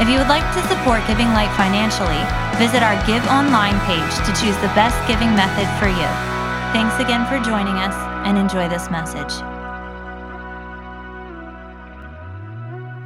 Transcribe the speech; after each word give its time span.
If 0.00 0.08
you 0.08 0.18
would 0.18 0.28
like 0.28 0.46
to 0.54 0.62
support 0.68 1.04
Giving 1.06 1.28
Light 1.36 1.52
financially, 1.56 2.22
visit 2.56 2.82
our 2.82 2.96
Give 3.06 3.24
Online 3.28 3.76
page 3.84 4.14
to 4.24 4.32
choose 4.40 4.56
the 4.64 4.72
best 4.72 4.96
giving 5.06 5.34
method 5.34 5.68
for 5.78 5.88
you. 5.88 6.08
Thanks 6.72 6.96
again 6.98 7.26
for 7.26 7.38
joining 7.44 7.76
us 7.76 7.94
and 8.26 8.38
enjoy 8.38 8.68
this 8.68 8.90
message. 8.90 9.32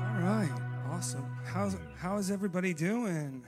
All 0.06 0.22
right, 0.22 0.52
awesome. 0.88 1.26
How's 1.44 1.76
how 1.96 2.18
is 2.18 2.30
everybody 2.30 2.72
doing? 2.72 3.42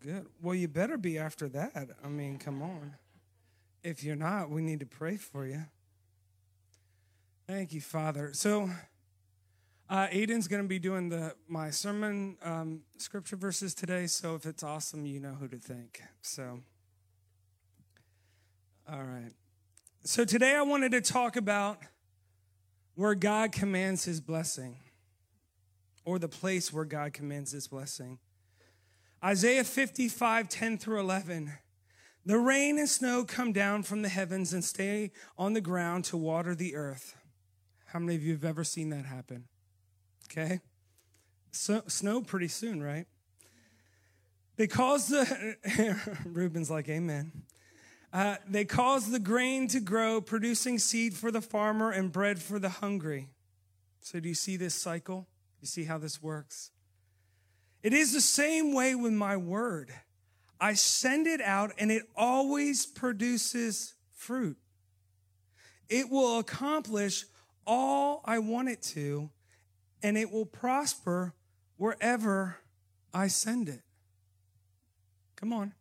Good. 0.00 0.26
Well, 0.40 0.54
you 0.54 0.68
better 0.68 0.96
be 0.96 1.18
after 1.18 1.48
that. 1.48 1.90
I 2.02 2.08
mean, 2.08 2.38
come 2.38 2.62
on. 2.62 2.94
If 3.82 4.04
you're 4.04 4.16
not, 4.16 4.48
we 4.50 4.62
need 4.62 4.80
to 4.80 4.86
pray 4.86 5.16
for 5.16 5.46
you. 5.46 5.64
Thank 7.46 7.72
you, 7.72 7.80
Father. 7.80 8.30
So, 8.32 8.70
uh, 9.90 10.06
Aiden's 10.06 10.46
going 10.46 10.62
to 10.62 10.68
be 10.68 10.78
doing 10.78 11.08
the 11.08 11.34
my 11.48 11.70
sermon 11.70 12.36
um, 12.42 12.82
scripture 12.96 13.34
verses 13.34 13.74
today. 13.74 14.06
So, 14.06 14.36
if 14.36 14.46
it's 14.46 14.62
awesome, 14.62 15.04
you 15.04 15.18
know 15.18 15.34
who 15.34 15.48
to 15.48 15.58
thank. 15.58 16.00
So, 16.22 16.60
all 18.88 19.02
right. 19.02 19.32
So 20.02 20.24
today 20.24 20.54
I 20.54 20.62
wanted 20.62 20.92
to 20.92 21.02
talk 21.02 21.36
about 21.36 21.78
where 22.94 23.14
God 23.14 23.52
commands 23.52 24.04
His 24.04 24.20
blessing, 24.20 24.76
or 26.06 26.18
the 26.18 26.28
place 26.28 26.72
where 26.72 26.86
God 26.86 27.12
commands 27.12 27.50
His 27.50 27.68
blessing. 27.68 28.18
Isaiah 29.22 29.64
55, 29.64 30.48
10 30.48 30.78
through 30.78 31.00
11. 31.00 31.52
The 32.24 32.38
rain 32.38 32.78
and 32.78 32.88
snow 32.88 33.24
come 33.24 33.52
down 33.52 33.82
from 33.82 34.00
the 34.00 34.08
heavens 34.08 34.54
and 34.54 34.64
stay 34.64 35.10
on 35.36 35.52
the 35.52 35.60
ground 35.60 36.04
to 36.06 36.16
water 36.16 36.54
the 36.54 36.76
earth. 36.76 37.16
How 37.86 37.98
many 37.98 38.14
of 38.14 38.22
you 38.22 38.32
have 38.32 38.44
ever 38.44 38.64
seen 38.64 38.88
that 38.90 39.04
happen? 39.04 39.49
Okay. 40.30 40.60
So, 41.50 41.82
snow 41.88 42.20
pretty 42.22 42.46
soon, 42.46 42.80
right? 42.82 43.06
They 44.56 44.68
cause 44.68 45.08
the, 45.08 45.56
Reuben's 46.24 46.70
like, 46.70 46.88
Amen. 46.88 47.32
Uh, 48.12 48.36
they 48.48 48.64
cause 48.64 49.10
the 49.10 49.18
grain 49.18 49.68
to 49.68 49.80
grow, 49.80 50.20
producing 50.20 50.78
seed 50.78 51.14
for 51.14 51.30
the 51.30 51.40
farmer 51.40 51.90
and 51.90 52.10
bread 52.10 52.40
for 52.40 52.58
the 52.58 52.68
hungry. 52.68 53.28
So, 54.00 54.20
do 54.20 54.28
you 54.28 54.34
see 54.34 54.56
this 54.56 54.74
cycle? 54.74 55.26
You 55.60 55.66
see 55.66 55.84
how 55.84 55.98
this 55.98 56.22
works? 56.22 56.70
It 57.82 57.92
is 57.92 58.12
the 58.12 58.20
same 58.20 58.72
way 58.72 58.94
with 58.94 59.12
my 59.12 59.36
word. 59.36 59.92
I 60.60 60.74
send 60.74 61.26
it 61.26 61.40
out 61.40 61.72
and 61.78 61.90
it 61.90 62.02
always 62.14 62.86
produces 62.86 63.94
fruit. 64.12 64.58
It 65.88 66.10
will 66.10 66.38
accomplish 66.38 67.24
all 67.66 68.20
I 68.24 68.38
want 68.38 68.68
it 68.68 68.82
to, 68.82 69.30
and 70.02 70.16
it 70.16 70.30
will 70.30 70.46
prosper 70.46 71.34
wherever 71.76 72.56
I 73.12 73.28
send 73.28 73.68
it. 73.68 73.82
Come 75.36 75.52
on. 75.52 75.72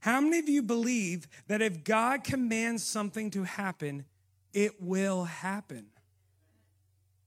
How 0.00 0.20
many 0.20 0.40
of 0.40 0.48
you 0.48 0.62
believe 0.62 1.28
that 1.46 1.62
if 1.62 1.84
God 1.84 2.24
commands 2.24 2.82
something 2.82 3.30
to 3.30 3.44
happen, 3.44 4.04
it 4.52 4.82
will 4.82 5.24
happen? 5.24 5.86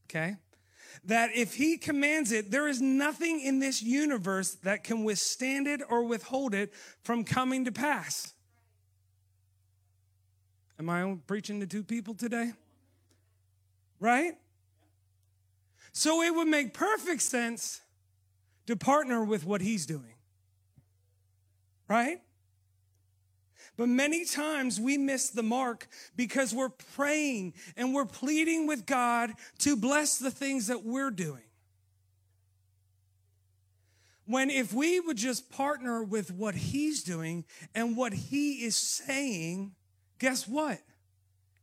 Okay? 0.09 0.35
That 1.05 1.29
if 1.33 1.55
He 1.55 1.77
commands 1.77 2.33
it, 2.33 2.51
there 2.51 2.67
is 2.67 2.81
nothing 2.81 3.39
in 3.39 3.59
this 3.59 3.81
universe 3.81 4.55
that 4.63 4.83
can 4.83 5.05
withstand 5.05 5.67
it 5.67 5.81
or 5.89 6.03
withhold 6.03 6.53
it 6.53 6.73
from 7.01 7.23
coming 7.23 7.63
to 7.63 7.71
pass. 7.71 8.33
Am 10.77 10.89
I 10.89 11.17
preaching 11.27 11.61
to 11.61 11.67
two 11.67 11.83
people 11.83 12.13
today? 12.13 12.51
Right? 14.01 14.33
So 15.95 16.21
it 16.21 16.35
would 16.35 16.49
make 16.49 16.73
perfect 16.73 17.21
sense 17.21 17.79
to 18.67 18.75
partner 18.75 19.23
with 19.23 19.45
what 19.45 19.61
He's 19.61 19.85
doing. 19.85 20.13
Right? 21.87 22.19
But 23.77 23.87
many 23.87 24.25
times 24.25 24.79
we 24.79 24.97
miss 24.97 25.29
the 25.29 25.41
mark 25.41 25.87
because 26.17 26.53
we're 26.53 26.69
praying 26.95 27.53
and 27.77 27.93
we're 27.93 28.05
pleading 28.05 28.67
with 28.67 28.85
God 28.85 29.31
to 29.59 29.77
bless 29.77 30.17
the 30.17 30.31
things 30.31 30.67
that 30.67 30.83
we're 30.83 31.11
doing. 31.11 31.43
When 34.25 34.49
if 34.49 34.73
we 34.73 34.99
would 34.99 35.17
just 35.17 35.49
partner 35.49 36.03
with 36.03 36.29
what 36.29 36.55
He's 36.55 37.03
doing 37.03 37.45
and 37.73 37.95
what 37.95 38.11
He 38.11 38.65
is 38.65 38.75
saying, 38.75 39.71
guess 40.19 40.45
what? 40.45 40.79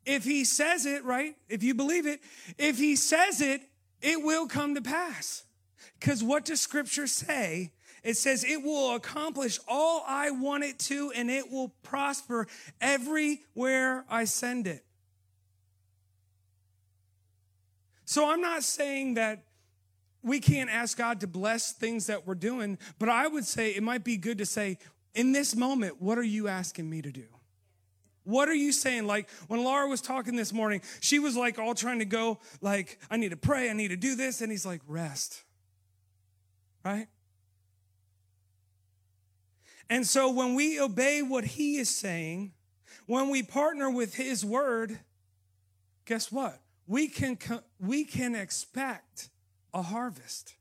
If 0.06 0.24
He 0.24 0.44
says 0.44 0.86
it, 0.86 1.04
right? 1.04 1.36
If 1.50 1.62
you 1.62 1.74
believe 1.74 2.06
it, 2.06 2.20
if 2.56 2.78
He 2.78 2.96
says 2.96 3.42
it, 3.42 3.60
it 4.02 4.22
will 4.22 4.46
come 4.46 4.74
to 4.74 4.82
pass. 4.82 5.44
Because 5.98 6.22
what 6.22 6.44
does 6.44 6.60
Scripture 6.60 7.06
say? 7.06 7.72
It 8.02 8.16
says, 8.16 8.44
It 8.44 8.62
will 8.62 8.94
accomplish 8.94 9.58
all 9.68 10.04
I 10.06 10.30
want 10.30 10.64
it 10.64 10.78
to, 10.80 11.12
and 11.14 11.30
it 11.30 11.50
will 11.50 11.68
prosper 11.82 12.48
everywhere 12.80 14.04
I 14.10 14.24
send 14.24 14.66
it. 14.66 14.84
So 18.04 18.28
I'm 18.28 18.40
not 18.40 18.62
saying 18.62 19.14
that 19.14 19.44
we 20.22 20.40
can't 20.40 20.70
ask 20.70 20.98
God 20.98 21.20
to 21.20 21.26
bless 21.26 21.72
things 21.72 22.06
that 22.06 22.26
we're 22.26 22.34
doing, 22.34 22.78
but 22.98 23.08
I 23.08 23.26
would 23.26 23.44
say 23.44 23.70
it 23.70 23.82
might 23.82 24.04
be 24.04 24.16
good 24.16 24.38
to 24.38 24.46
say, 24.46 24.78
in 25.14 25.32
this 25.32 25.54
moment, 25.54 26.00
what 26.00 26.18
are 26.18 26.22
you 26.22 26.48
asking 26.48 26.88
me 26.88 27.02
to 27.02 27.10
do? 27.10 27.24
What 28.24 28.48
are 28.48 28.54
you 28.54 28.72
saying? 28.72 29.06
Like 29.06 29.28
when 29.48 29.64
Laura 29.64 29.88
was 29.88 30.00
talking 30.00 30.36
this 30.36 30.52
morning, 30.52 30.82
she 31.00 31.18
was 31.18 31.36
like 31.36 31.58
all 31.58 31.74
trying 31.74 31.98
to 31.98 32.04
go, 32.04 32.38
like, 32.60 32.98
I 33.10 33.16
need 33.16 33.30
to 33.30 33.36
pray, 33.36 33.70
I 33.70 33.72
need 33.72 33.88
to 33.88 33.96
do 33.96 34.14
this. 34.14 34.40
And 34.40 34.50
he's 34.50 34.66
like, 34.66 34.80
rest. 34.86 35.42
Right? 36.84 37.08
And 39.90 40.06
so 40.06 40.30
when 40.30 40.54
we 40.54 40.80
obey 40.80 41.22
what 41.22 41.44
he 41.44 41.76
is 41.76 41.90
saying, 41.90 42.52
when 43.06 43.28
we 43.28 43.42
partner 43.42 43.90
with 43.90 44.14
his 44.14 44.44
word, 44.44 44.98
guess 46.06 46.32
what? 46.32 46.60
We 46.86 47.08
can, 47.08 47.38
we 47.78 48.04
can 48.04 48.34
expect 48.34 49.28
a 49.74 49.82
harvest. 49.82 50.54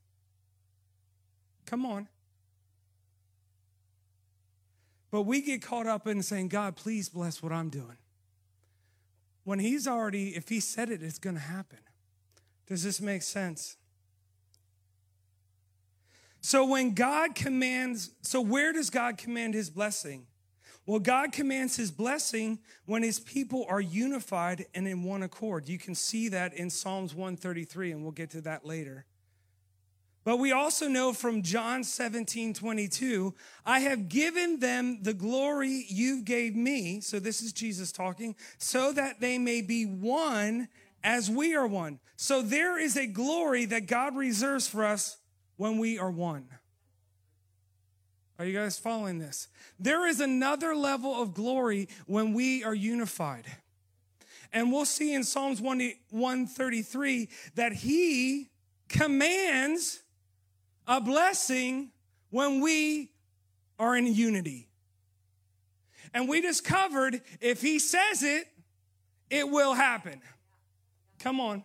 Come 1.66 1.86
on. 1.86 2.08
But 5.12 5.24
we 5.24 5.42
get 5.42 5.62
caught 5.62 5.88
up 5.88 6.08
in 6.08 6.24
saying, 6.24 6.48
God, 6.48 6.76
please 6.78 7.10
bless 7.10 7.44
what 7.44 7.52
I'm 7.52 7.70
doing. 7.70 7.98
When 9.44 9.60
he's 9.60 9.88
already, 9.88 10.30
if 10.30 10.50
he 10.50 10.60
said 10.60 10.90
it, 10.90 11.04
it's 11.04 11.20
going 11.20 11.36
to 11.36 11.42
happen. 11.42 11.80
Does 12.68 12.84
this 12.84 13.02
make 13.02 13.22
sense? 13.22 13.76
So 16.40 16.66
when 16.66 16.94
God 16.94 17.36
commands, 17.36 18.12
so 18.22 18.42
where 18.42 18.72
does 18.72 18.90
God 18.90 19.18
command 19.18 19.54
his 19.54 19.70
blessing? 19.70 20.28
Well, 20.86 21.00
God 21.00 21.32
commands 21.32 21.76
his 21.76 21.92
blessing 21.92 22.60
when 22.86 23.04
his 23.04 23.20
people 23.20 23.66
are 23.70 23.82
unified 23.82 24.66
and 24.74 24.88
in 24.88 25.04
one 25.04 25.22
accord. 25.22 25.68
You 25.70 25.78
can 25.78 25.94
see 25.94 26.30
that 26.30 26.54
in 26.54 26.70
Psalms 26.70 27.14
133, 27.14 27.92
and 27.92 28.02
we'll 28.02 28.12
get 28.12 28.32
to 28.32 28.42
that 28.42 28.66
later. 28.66 29.06
But 30.24 30.38
we 30.38 30.52
also 30.52 30.88
know 30.88 31.14
from 31.14 31.42
John 31.42 31.84
17, 31.84 32.54
22, 32.54 33.34
I 33.66 33.80
have 33.80 34.08
given 34.08 34.60
them 34.60 35.02
the 35.02 35.16
glory 35.16 35.86
you 35.90 36.22
gave 36.22 36.56
me. 36.56 37.02
So 37.02 37.20
this 37.20 37.42
is 37.42 37.52
Jesus 37.52 37.92
talking, 37.92 38.36
so 38.60 38.92
that 38.94 39.20
they 39.20 39.40
may 39.40 39.62
be 39.62 39.86
one 39.86 40.68
as 41.04 41.30
we 41.30 41.56
are 41.56 41.66
one. 41.66 42.00
So 42.18 42.44
there 42.44 42.78
is 42.78 42.96
a 42.98 43.08
glory 43.08 43.66
that 43.66 43.88
God 43.88 44.16
reserves 44.16 44.68
for 44.68 44.84
us 44.84 45.18
when 45.58 45.80
we 45.80 45.98
are 45.98 46.12
one. 46.12 46.46
Are 48.38 48.46
you 48.46 48.58
guys 48.58 48.78
following 48.78 49.18
this? 49.18 49.48
There 49.80 50.08
is 50.08 50.20
another 50.20 50.76
level 50.76 51.20
of 51.20 51.34
glory 51.34 51.90
when 52.06 52.34
we 52.34 52.64
are 52.64 52.76
unified. 52.76 53.46
And 54.54 54.72
we'll 54.72 54.86
see 54.86 55.14
in 55.14 55.24
Psalms 55.24 55.62
133 55.62 57.30
that 57.56 57.74
he 57.74 58.50
commands 58.88 60.04
a 60.88 61.02
blessing 61.02 61.92
when 62.30 62.62
we 62.62 63.12
are 63.80 63.96
in 63.96 64.08
unity. 64.08 64.68
And 66.14 66.28
we 66.28 66.42
discovered 66.42 67.22
if 67.40 67.62
he 67.62 67.80
says 67.80 68.24
it, 68.24 68.48
it 69.30 69.50
will 69.50 69.74
happen. 69.74 70.22
Come 71.20 71.40
on. 71.40 71.64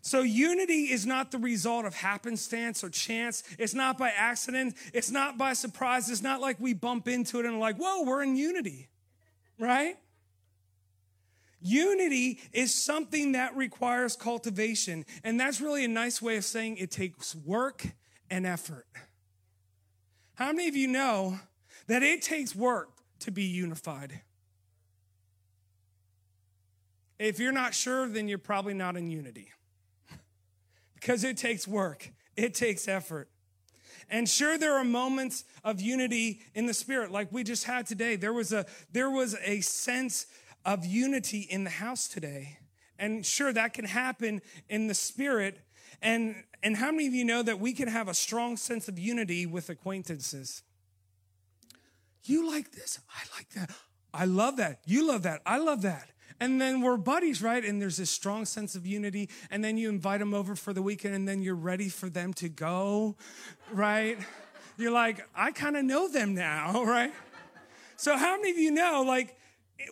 So, 0.00 0.22
unity 0.22 0.84
is 0.84 1.04
not 1.04 1.30
the 1.32 1.38
result 1.38 1.84
of 1.84 1.94
happenstance 1.94 2.82
or 2.82 2.88
chance. 2.88 3.42
It's 3.58 3.74
not 3.74 3.98
by 3.98 4.10
accident. 4.16 4.74
It's 4.94 5.10
not 5.10 5.36
by 5.36 5.52
surprise. 5.52 6.08
It's 6.08 6.22
not 6.22 6.40
like 6.40 6.58
we 6.58 6.72
bump 6.72 7.08
into 7.08 7.40
it 7.40 7.44
and 7.44 7.60
like, 7.60 7.76
whoa, 7.76 8.04
we're 8.04 8.22
in 8.22 8.34
unity, 8.34 8.88
right? 9.58 9.96
Unity 11.60 12.40
is 12.52 12.74
something 12.74 13.32
that 13.32 13.56
requires 13.56 14.14
cultivation. 14.16 15.04
And 15.24 15.38
that's 15.40 15.60
really 15.60 15.84
a 15.84 15.88
nice 15.88 16.22
way 16.22 16.36
of 16.36 16.44
saying 16.44 16.76
it 16.76 16.90
takes 16.90 17.34
work 17.34 17.86
and 18.30 18.46
effort. 18.46 18.86
How 20.34 20.52
many 20.52 20.68
of 20.68 20.76
you 20.76 20.86
know 20.86 21.40
that 21.88 22.02
it 22.02 22.22
takes 22.22 22.54
work 22.54 22.90
to 23.20 23.32
be 23.32 23.42
unified? 23.42 24.20
If 27.18 27.40
you're 27.40 27.52
not 27.52 27.74
sure, 27.74 28.08
then 28.08 28.28
you're 28.28 28.38
probably 28.38 28.74
not 28.74 28.96
in 28.96 29.10
unity 29.10 29.50
because 30.94 31.24
it 31.24 31.36
takes 31.36 31.66
work, 31.66 32.12
it 32.36 32.54
takes 32.54 32.86
effort. 32.86 33.28
And 34.10 34.28
sure, 34.28 34.56
there 34.56 34.74
are 34.74 34.84
moments 34.84 35.44
of 35.64 35.80
unity 35.80 36.40
in 36.54 36.66
the 36.66 36.72
spirit, 36.72 37.10
like 37.10 37.30
we 37.30 37.44
just 37.44 37.64
had 37.64 37.86
today. 37.86 38.16
There 38.16 38.32
was 38.32 38.52
a 38.52 38.64
there 38.92 39.10
was 39.10 39.36
a 39.44 39.60
sense 39.60 40.26
of 40.64 40.84
unity 40.84 41.40
in 41.40 41.64
the 41.64 41.70
house 41.70 42.08
today. 42.08 42.58
And 42.98 43.24
sure, 43.24 43.52
that 43.52 43.74
can 43.74 43.84
happen 43.84 44.42
in 44.68 44.86
the 44.86 44.94
spirit. 44.94 45.60
And, 46.02 46.34
and 46.62 46.76
how 46.76 46.90
many 46.90 47.06
of 47.06 47.14
you 47.14 47.24
know 47.24 47.42
that 47.42 47.60
we 47.60 47.72
can 47.72 47.88
have 47.88 48.08
a 48.08 48.14
strong 48.14 48.56
sense 48.56 48.88
of 48.88 48.98
unity 48.98 49.46
with 49.46 49.70
acquaintances? 49.70 50.62
You 52.24 52.50
like 52.50 52.72
this. 52.72 52.98
I 53.08 53.36
like 53.36 53.50
that. 53.50 53.70
I 54.12 54.24
love 54.24 54.56
that. 54.56 54.80
You 54.84 55.06
love 55.06 55.22
that. 55.22 55.40
I 55.46 55.58
love 55.58 55.82
that. 55.82 56.08
And 56.40 56.60
then 56.60 56.80
we're 56.80 56.96
buddies, 56.96 57.42
right? 57.42 57.64
And 57.64 57.82
there's 57.82 57.96
this 57.96 58.10
strong 58.10 58.44
sense 58.44 58.74
of 58.74 58.86
unity. 58.86 59.28
And 59.50 59.64
then 59.64 59.76
you 59.76 59.88
invite 59.88 60.20
them 60.20 60.34
over 60.34 60.54
for 60.54 60.72
the 60.72 60.82
weekend, 60.82 61.14
and 61.14 61.26
then 61.26 61.42
you're 61.42 61.54
ready 61.54 61.88
for 61.88 62.08
them 62.08 62.32
to 62.34 62.48
go, 62.48 63.16
right? 63.72 64.18
You're 64.76 64.92
like, 64.92 65.26
I 65.34 65.50
kind 65.50 65.76
of 65.76 65.84
know 65.84 66.08
them 66.08 66.34
now, 66.34 66.84
right? 66.86 67.12
So, 67.96 68.16
how 68.16 68.36
many 68.36 68.50
of 68.50 68.58
you 68.58 68.70
know, 68.70 69.02
like, 69.06 69.37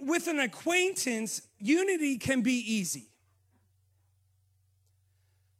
with 0.01 0.27
an 0.27 0.41
acquaintance, 0.41 1.43
unity 1.59 2.19
can 2.19 2.43
be 2.43 2.53
easy. 2.53 3.09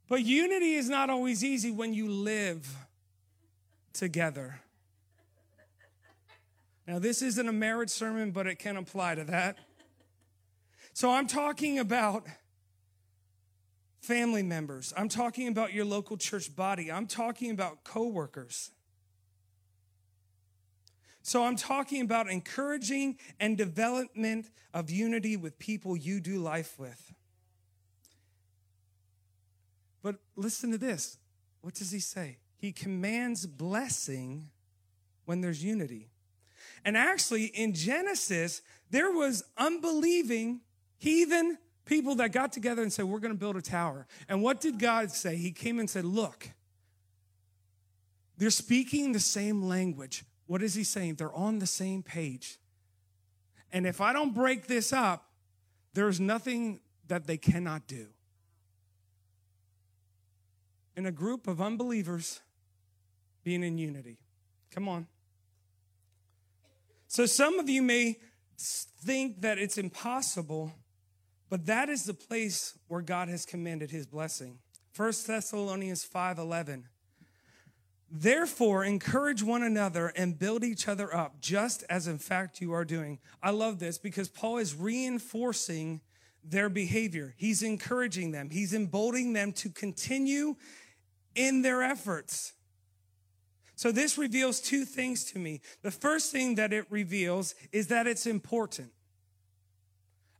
But 0.07 0.23
unity 0.23 0.73
is 0.73 0.89
not 0.89 1.09
always 1.09 1.43
easy 1.43 1.71
when 1.71 1.93
you 1.93 2.09
live 2.09 2.67
together. 3.93 4.61
Now, 6.87 6.99
this 6.99 7.21
isn't 7.21 7.47
a 7.47 7.53
marriage 7.53 7.89
sermon, 7.89 8.31
but 8.31 8.47
it 8.47 8.55
can 8.55 8.77
apply 8.77 9.15
to 9.15 9.25
that. 9.25 9.57
So, 10.93 11.11
I'm 11.11 11.27
talking 11.27 11.79
about 11.79 12.25
family 13.99 14.43
members. 14.43 14.93
I'm 14.95 15.09
talking 15.09 15.49
about 15.49 15.73
your 15.73 15.83
local 15.83 16.15
church 16.15 16.55
body. 16.55 16.89
I'm 16.89 17.07
talking 17.07 17.51
about 17.51 17.83
coworkers. 17.83 18.71
So 21.27 21.43
I'm 21.43 21.57
talking 21.57 22.03
about 22.03 22.29
encouraging 22.29 23.17
and 23.37 23.57
development 23.57 24.49
of 24.73 24.89
unity 24.89 25.35
with 25.35 25.59
people 25.59 25.97
you 25.97 26.21
do 26.21 26.39
life 26.39 26.79
with. 26.79 27.13
But 30.01 30.15
listen 30.37 30.71
to 30.71 30.77
this. 30.77 31.17
What 31.59 31.73
does 31.73 31.91
he 31.91 31.99
say? 31.99 32.37
He 32.55 32.71
commands 32.71 33.45
blessing 33.45 34.51
when 35.25 35.41
there's 35.41 35.61
unity. 35.61 36.11
And 36.85 36.95
actually, 36.95 37.47
in 37.47 37.73
Genesis, 37.73 38.61
there 38.89 39.11
was 39.11 39.43
unbelieving 39.57 40.61
heathen 40.97 41.57
people 41.83 42.15
that 42.15 42.31
got 42.31 42.53
together 42.53 42.81
and 42.83 42.93
said, 42.93 43.03
We're 43.03 43.19
going 43.19 43.33
to 43.33 43.37
build 43.37 43.57
a 43.57 43.61
tower. 43.61 44.07
And 44.29 44.41
what 44.41 44.61
did 44.61 44.79
God 44.79 45.11
say? 45.11 45.35
He 45.35 45.51
came 45.51 45.77
and 45.79 45.89
said, 45.89 46.05
Look, 46.05 46.51
they're 48.37 48.49
speaking 48.49 49.11
the 49.11 49.19
same 49.19 49.61
language. 49.61 50.23
What 50.47 50.63
is 50.63 50.73
he 50.73 50.83
saying? 50.83 51.15
They're 51.15 51.33
on 51.33 51.59
the 51.59 51.67
same 51.67 52.01
page. 52.01 52.57
And 53.71 53.85
if 53.85 54.01
I 54.01 54.13
don't 54.13 54.33
break 54.33 54.67
this 54.67 54.91
up, 54.91 55.29
there's 55.93 56.19
nothing 56.19 56.79
that 57.07 57.27
they 57.27 57.37
cannot 57.37 57.87
do. 57.87 58.07
In 60.95 61.05
a 61.05 61.11
group 61.11 61.47
of 61.47 61.61
unbelievers 61.61 62.41
being 63.43 63.63
in 63.63 63.77
unity. 63.77 64.17
Come 64.71 64.87
on. 64.87 65.07
So 67.07 67.25
some 67.25 67.59
of 67.59 67.69
you 67.69 67.81
may 67.81 68.17
think 68.57 69.41
that 69.41 69.57
it's 69.57 69.77
impossible, 69.77 70.73
but 71.49 71.65
that 71.65 71.89
is 71.89 72.03
the 72.03 72.13
place 72.13 72.77
where 72.87 73.01
God 73.01 73.29
has 73.29 73.45
commanded 73.45 73.91
his 73.91 74.05
blessing. 74.05 74.59
1 74.95 75.27
Thessalonians 75.27 76.03
5:11 76.03 76.85
Therefore, 78.09 78.85
encourage 78.85 79.43
one 79.43 79.63
another 79.63 80.07
and 80.15 80.39
build 80.39 80.63
each 80.63 80.87
other 80.87 81.13
up, 81.13 81.41
just 81.41 81.83
as 81.89 82.07
in 82.07 82.19
fact 82.19 82.61
you 82.61 82.71
are 82.71 82.85
doing. 82.85 83.19
I 83.43 83.49
love 83.51 83.79
this 83.79 83.97
because 83.97 84.29
Paul 84.29 84.59
is 84.59 84.75
reinforcing 84.75 86.01
their 86.43 86.69
behavior. 86.69 87.33
He's 87.37 87.61
encouraging 87.61 88.31
them, 88.31 88.49
he's 88.49 88.73
emboldening 88.73 89.33
them 89.33 89.51
to 89.53 89.69
continue 89.69 90.55
in 91.35 91.61
their 91.61 91.83
efforts. 91.83 92.53
So, 93.75 93.91
this 93.91 94.17
reveals 94.17 94.59
two 94.59 94.85
things 94.85 95.23
to 95.25 95.39
me. 95.39 95.61
The 95.83 95.91
first 95.91 96.31
thing 96.31 96.55
that 96.55 96.73
it 96.73 96.85
reveals 96.89 97.53
is 97.71 97.87
that 97.87 98.07
it's 98.07 98.25
important. 98.25 98.91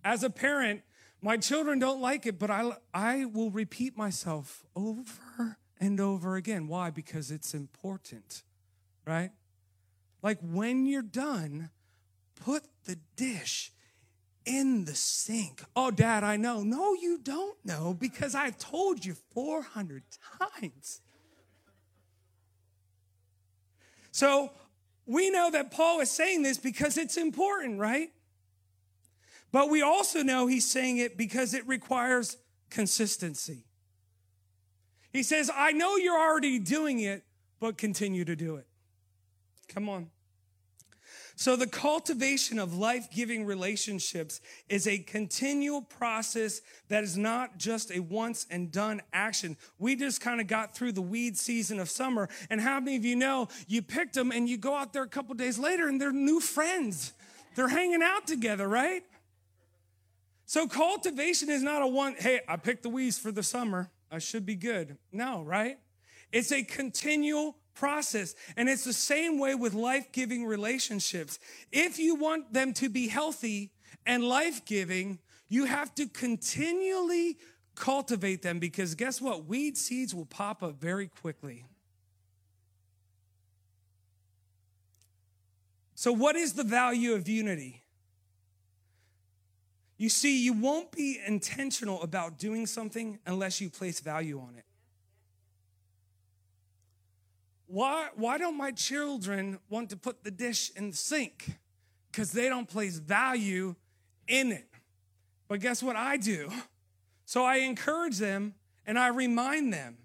As 0.03 0.23
a 0.23 0.29
parent, 0.29 0.81
my 1.21 1.37
children 1.37 1.77
don't 1.77 2.01
like 2.01 2.25
it, 2.25 2.39
but 2.39 2.49
I, 2.49 2.71
I 2.93 3.25
will 3.25 3.51
repeat 3.51 3.97
myself 3.97 4.63
over 4.75 5.57
and 5.79 5.99
over 5.99 6.35
again. 6.35 6.67
Why? 6.67 6.89
Because 6.89 7.31
it's 7.31 7.53
important, 7.53 8.43
right? 9.05 9.31
Like 10.21 10.39
when 10.41 10.85
you're 10.85 11.01
done, 11.01 11.69
put 12.35 12.63
the 12.85 12.97
dish 13.15 13.71
in 14.45 14.85
the 14.85 14.95
sink. 14.95 15.63
Oh, 15.75 15.91
dad, 15.91 16.23
I 16.23 16.37
know. 16.37 16.63
No, 16.63 16.93
you 16.93 17.19
don't 17.21 17.57
know 17.65 17.93
because 17.93 18.33
I've 18.33 18.57
told 18.57 19.05
you 19.05 19.15
400 19.33 20.03
times. 20.39 21.01
So 24.11 24.51
we 25.05 25.29
know 25.29 25.51
that 25.51 25.69
Paul 25.69 25.99
is 25.99 26.09
saying 26.09 26.43
this 26.43 26.57
because 26.57 26.97
it's 26.97 27.17
important, 27.17 27.79
right? 27.79 28.09
But 29.51 29.69
we 29.69 29.81
also 29.81 30.23
know 30.23 30.47
he's 30.47 30.65
saying 30.65 30.97
it 30.97 31.17
because 31.17 31.53
it 31.53 31.67
requires 31.67 32.37
consistency. 32.69 33.66
He 35.11 35.23
says, 35.23 35.49
I 35.53 35.71
know 35.71 35.95
you're 35.95 36.19
already 36.19 36.59
doing 36.59 36.99
it, 36.99 37.23
but 37.59 37.77
continue 37.77 38.25
to 38.25 38.35
do 38.35 38.55
it. 38.55 38.67
Come 39.67 39.89
on. 39.89 40.09
So, 41.39 41.55
the 41.55 41.67
cultivation 41.67 42.57
of 42.57 42.73
life 42.73 43.09
giving 43.11 43.45
relationships 43.45 44.41
is 44.69 44.87
a 44.87 44.97
continual 44.97 45.83
process 45.83 46.61
that 46.87 47.03
is 47.03 47.15
not 47.15 47.59
just 47.59 47.91
a 47.91 47.99
once 47.99 48.47
and 48.49 48.71
done 48.71 49.03
action. 49.13 49.55
We 49.77 49.95
just 49.95 50.19
kind 50.19 50.41
of 50.41 50.47
got 50.47 50.73
through 50.73 50.93
the 50.93 51.01
weed 51.03 51.37
season 51.37 51.79
of 51.79 51.91
summer. 51.91 52.27
And 52.49 52.59
how 52.59 52.79
many 52.79 52.97
of 52.97 53.05
you 53.05 53.15
know 53.15 53.49
you 53.67 53.83
picked 53.83 54.15
them 54.15 54.31
and 54.31 54.49
you 54.49 54.57
go 54.57 54.73
out 54.73 54.93
there 54.93 55.03
a 55.03 55.07
couple 55.07 55.35
days 55.35 55.59
later 55.59 55.87
and 55.87 56.01
they're 56.01 56.11
new 56.11 56.39
friends? 56.39 57.13
They're 57.53 57.67
hanging 57.67 58.01
out 58.01 58.25
together, 58.25 58.67
right? 58.67 59.03
So, 60.47 60.67
cultivation 60.67 61.51
is 61.51 61.61
not 61.61 61.83
a 61.83 61.87
one, 61.87 62.15
hey, 62.17 62.39
I 62.47 62.55
picked 62.55 62.81
the 62.81 62.89
weeds 62.89 63.19
for 63.19 63.31
the 63.31 63.43
summer. 63.43 63.91
I 64.11 64.19
should 64.19 64.45
be 64.45 64.55
good. 64.55 64.97
No, 65.11 65.43
right? 65.43 65.79
It's 66.31 66.51
a 66.51 66.63
continual 66.63 67.57
process. 67.73 68.35
And 68.55 68.67
it's 68.67 68.83
the 68.83 68.93
same 68.93 69.39
way 69.39 69.55
with 69.55 69.73
life 69.73 70.11
giving 70.11 70.45
relationships. 70.45 71.39
If 71.71 71.99
you 71.99 72.15
want 72.15 72.53
them 72.53 72.73
to 72.73 72.89
be 72.89 73.07
healthy 73.07 73.71
and 74.05 74.23
life 74.23 74.65
giving, 74.65 75.19
you 75.47 75.65
have 75.65 75.93
to 75.95 76.07
continually 76.07 77.37
cultivate 77.75 78.41
them 78.41 78.59
because 78.59 78.95
guess 78.95 79.21
what? 79.21 79.45
Weed 79.45 79.77
seeds 79.77 80.13
will 80.13 80.25
pop 80.25 80.63
up 80.63 80.81
very 80.81 81.07
quickly. 81.07 81.65
So, 85.95 86.11
what 86.11 86.35
is 86.35 86.53
the 86.53 86.63
value 86.63 87.13
of 87.13 87.27
unity? 87.27 87.83
You 89.97 90.09
see, 90.09 90.43
you 90.43 90.53
won't 90.53 90.91
be 90.91 91.19
intentional 91.25 92.01
about 92.03 92.37
doing 92.37 92.67
something 92.67 93.19
unless 93.25 93.59
you 93.59 93.69
place 93.69 93.99
value 93.99 94.39
on 94.39 94.55
it. 94.55 94.63
Why, 97.65 98.09
why 98.15 98.37
don't 98.37 98.55
my 98.55 98.71
children 98.71 99.59
want 99.69 99.89
to 99.89 99.97
put 99.97 100.23
the 100.23 100.31
dish 100.31 100.71
in 100.75 100.91
the 100.91 100.95
sink? 100.97 101.57
Because 102.11 102.31
they 102.31 102.47
don't 102.47 102.67
place 102.67 102.97
value 102.97 103.75
in 104.27 104.51
it. 104.51 104.67
But 105.47 105.59
guess 105.59 105.81
what 105.81 105.95
I 105.95 106.17
do? 106.17 106.49
So 107.25 107.43
I 107.43 107.57
encourage 107.57 108.19
them 108.19 108.53
and 108.85 108.97
I 108.97 109.07
remind 109.07 109.73
them. 109.73 109.97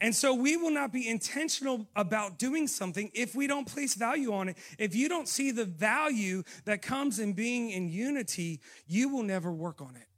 And 0.00 0.14
so 0.14 0.34
we 0.34 0.56
will 0.56 0.70
not 0.70 0.92
be 0.92 1.08
intentional 1.08 1.86
about 1.96 2.38
doing 2.38 2.66
something 2.68 3.10
if 3.14 3.34
we 3.34 3.46
don't 3.46 3.66
place 3.66 3.94
value 3.94 4.32
on 4.34 4.50
it. 4.50 4.58
If 4.78 4.94
you 4.94 5.08
don't 5.08 5.26
see 5.26 5.50
the 5.50 5.64
value 5.64 6.42
that 6.66 6.82
comes 6.82 7.18
in 7.18 7.32
being 7.32 7.70
in 7.70 7.88
unity, 7.88 8.60
you 8.86 9.08
will 9.08 9.22
never 9.22 9.50
work 9.50 9.80
on 9.80 9.96
it. 9.96 10.08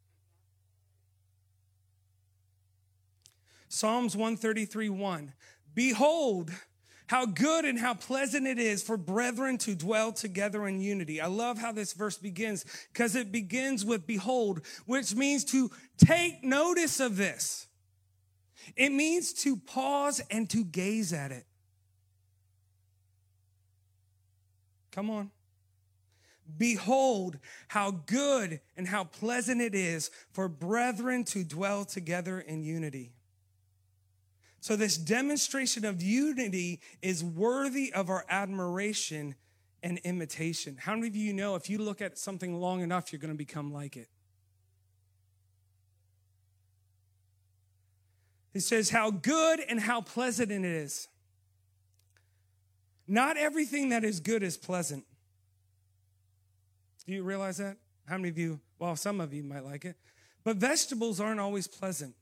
Psalms 3.68 4.16
133 4.16 4.88
1. 4.88 5.32
Behold, 5.74 6.50
how 7.06 7.24
good 7.24 7.64
and 7.64 7.78
how 7.78 7.94
pleasant 7.94 8.48
it 8.48 8.58
is 8.58 8.82
for 8.82 8.96
brethren 8.96 9.58
to 9.58 9.76
dwell 9.76 10.12
together 10.12 10.66
in 10.66 10.80
unity. 10.80 11.20
I 11.20 11.26
love 11.26 11.58
how 11.58 11.70
this 11.70 11.92
verse 11.92 12.18
begins 12.18 12.64
because 12.92 13.14
it 13.14 13.30
begins 13.30 13.84
with 13.84 14.06
behold, 14.06 14.62
which 14.86 15.14
means 15.14 15.44
to 15.46 15.70
take 15.96 16.42
notice 16.42 16.98
of 16.98 17.16
this. 17.16 17.67
It 18.76 18.90
means 18.90 19.32
to 19.44 19.56
pause 19.56 20.20
and 20.30 20.48
to 20.50 20.64
gaze 20.64 21.12
at 21.12 21.32
it. 21.32 21.44
Come 24.92 25.10
on. 25.10 25.30
Behold, 26.56 27.38
how 27.68 27.90
good 27.90 28.60
and 28.76 28.88
how 28.88 29.04
pleasant 29.04 29.60
it 29.60 29.74
is 29.74 30.10
for 30.32 30.48
brethren 30.48 31.24
to 31.24 31.44
dwell 31.44 31.84
together 31.84 32.40
in 32.40 32.62
unity. 32.62 33.12
So, 34.60 34.74
this 34.74 34.96
demonstration 34.96 35.84
of 35.84 36.02
unity 36.02 36.80
is 37.00 37.22
worthy 37.22 37.92
of 37.92 38.08
our 38.08 38.24
admiration 38.28 39.34
and 39.82 39.98
imitation. 39.98 40.76
How 40.80 40.94
many 40.94 41.08
of 41.08 41.16
you 41.16 41.32
know 41.32 41.54
if 41.54 41.70
you 41.70 41.78
look 41.78 42.00
at 42.00 42.18
something 42.18 42.58
long 42.60 42.80
enough, 42.80 43.12
you're 43.12 43.20
going 43.20 43.32
to 43.32 43.38
become 43.38 43.72
like 43.72 43.96
it? 43.96 44.08
He 48.52 48.60
says, 48.60 48.90
How 48.90 49.10
good 49.10 49.60
and 49.60 49.80
how 49.80 50.00
pleasant 50.00 50.50
it 50.50 50.64
is. 50.64 51.08
Not 53.06 53.36
everything 53.36 53.88
that 53.90 54.04
is 54.04 54.20
good 54.20 54.42
is 54.42 54.56
pleasant. 54.56 55.04
Do 57.06 57.12
you 57.12 57.22
realize 57.22 57.56
that? 57.56 57.78
How 58.06 58.16
many 58.16 58.28
of 58.28 58.38
you, 58.38 58.60
well, 58.78 58.96
some 58.96 59.20
of 59.20 59.32
you 59.32 59.42
might 59.42 59.64
like 59.64 59.84
it, 59.84 59.96
but 60.44 60.56
vegetables 60.56 61.20
aren't 61.20 61.40
always 61.40 61.66
pleasant, 61.66 62.14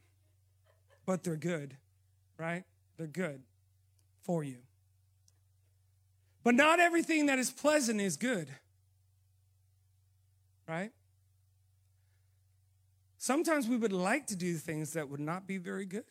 but 1.04 1.24
they're 1.24 1.36
good 1.36 1.76
right? 2.38 2.64
They're 2.96 3.06
good 3.06 3.42
for 4.22 4.44
you. 4.44 4.58
But 6.42 6.54
not 6.54 6.78
everything 6.78 7.26
that 7.26 7.38
is 7.38 7.50
pleasant 7.50 8.00
is 8.00 8.16
good, 8.16 8.48
right? 10.68 10.92
Sometimes 13.26 13.66
we 13.66 13.76
would 13.76 13.92
like 13.92 14.28
to 14.28 14.36
do 14.36 14.54
things 14.54 14.92
that 14.92 15.08
would 15.08 15.18
not 15.18 15.48
be 15.48 15.58
very 15.58 15.84
good. 15.84 16.04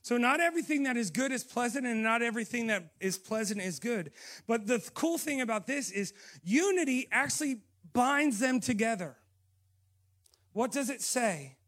So, 0.00 0.16
not 0.16 0.40
everything 0.40 0.84
that 0.84 0.96
is 0.96 1.10
good 1.10 1.32
is 1.32 1.44
pleasant, 1.44 1.86
and 1.86 2.02
not 2.02 2.22
everything 2.22 2.68
that 2.68 2.92
is 2.98 3.18
pleasant 3.18 3.60
is 3.60 3.78
good. 3.78 4.10
But 4.46 4.66
the 4.66 4.78
cool 4.94 5.18
thing 5.18 5.42
about 5.42 5.66
this 5.66 5.90
is 5.90 6.14
unity 6.42 7.08
actually 7.12 7.58
binds 7.92 8.38
them 8.38 8.58
together. 8.58 9.16
What 10.54 10.72
does 10.72 10.88
it 10.88 11.02
say? 11.02 11.58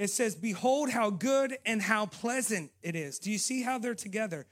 it 0.00 0.08
says, 0.08 0.34
Behold 0.34 0.88
how 0.88 1.10
good 1.10 1.58
and 1.66 1.82
how 1.82 2.06
pleasant 2.06 2.72
it 2.82 2.96
is. 2.96 3.18
Do 3.18 3.30
you 3.30 3.36
see 3.36 3.62
how 3.62 3.78
they're 3.78 3.94
together? 3.94 4.46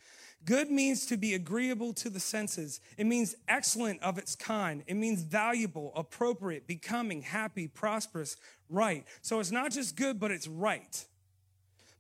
Good 0.45 0.71
means 0.71 1.04
to 1.07 1.16
be 1.16 1.35
agreeable 1.35 1.92
to 1.95 2.09
the 2.09 2.21
senses. 2.21 2.80
It 2.97 3.07
means 3.07 3.35
excellent 3.49 4.02
of 4.02 4.18
its 4.18 4.35
kind. 4.35 4.83
It 4.87 4.95
means 4.95 5.23
valuable, 5.23 5.92
appropriate, 5.95 6.66
becoming, 6.66 7.23
happy, 7.23 7.68
prosperous, 7.68 8.37
right. 8.71 9.04
So 9.21 9.40
it's 9.40 9.50
not 9.50 9.73
just 9.73 9.97
good, 9.97 10.18
but 10.18 10.30
it's 10.30 10.49
right. 10.49 11.04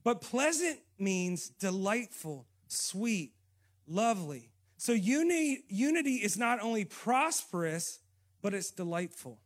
But 0.04 0.20
pleasant 0.20 0.78
means 0.98 1.48
delightful, 1.48 2.46
sweet, 2.68 3.32
lovely. 3.86 4.50
So 4.78 4.92
unity, 4.92 5.64
unity 5.68 6.14
is 6.14 6.38
not 6.38 6.60
only 6.62 6.84
prosperous, 6.84 7.98
but 8.40 8.54
it's 8.54 8.70
delightful. 8.70 9.40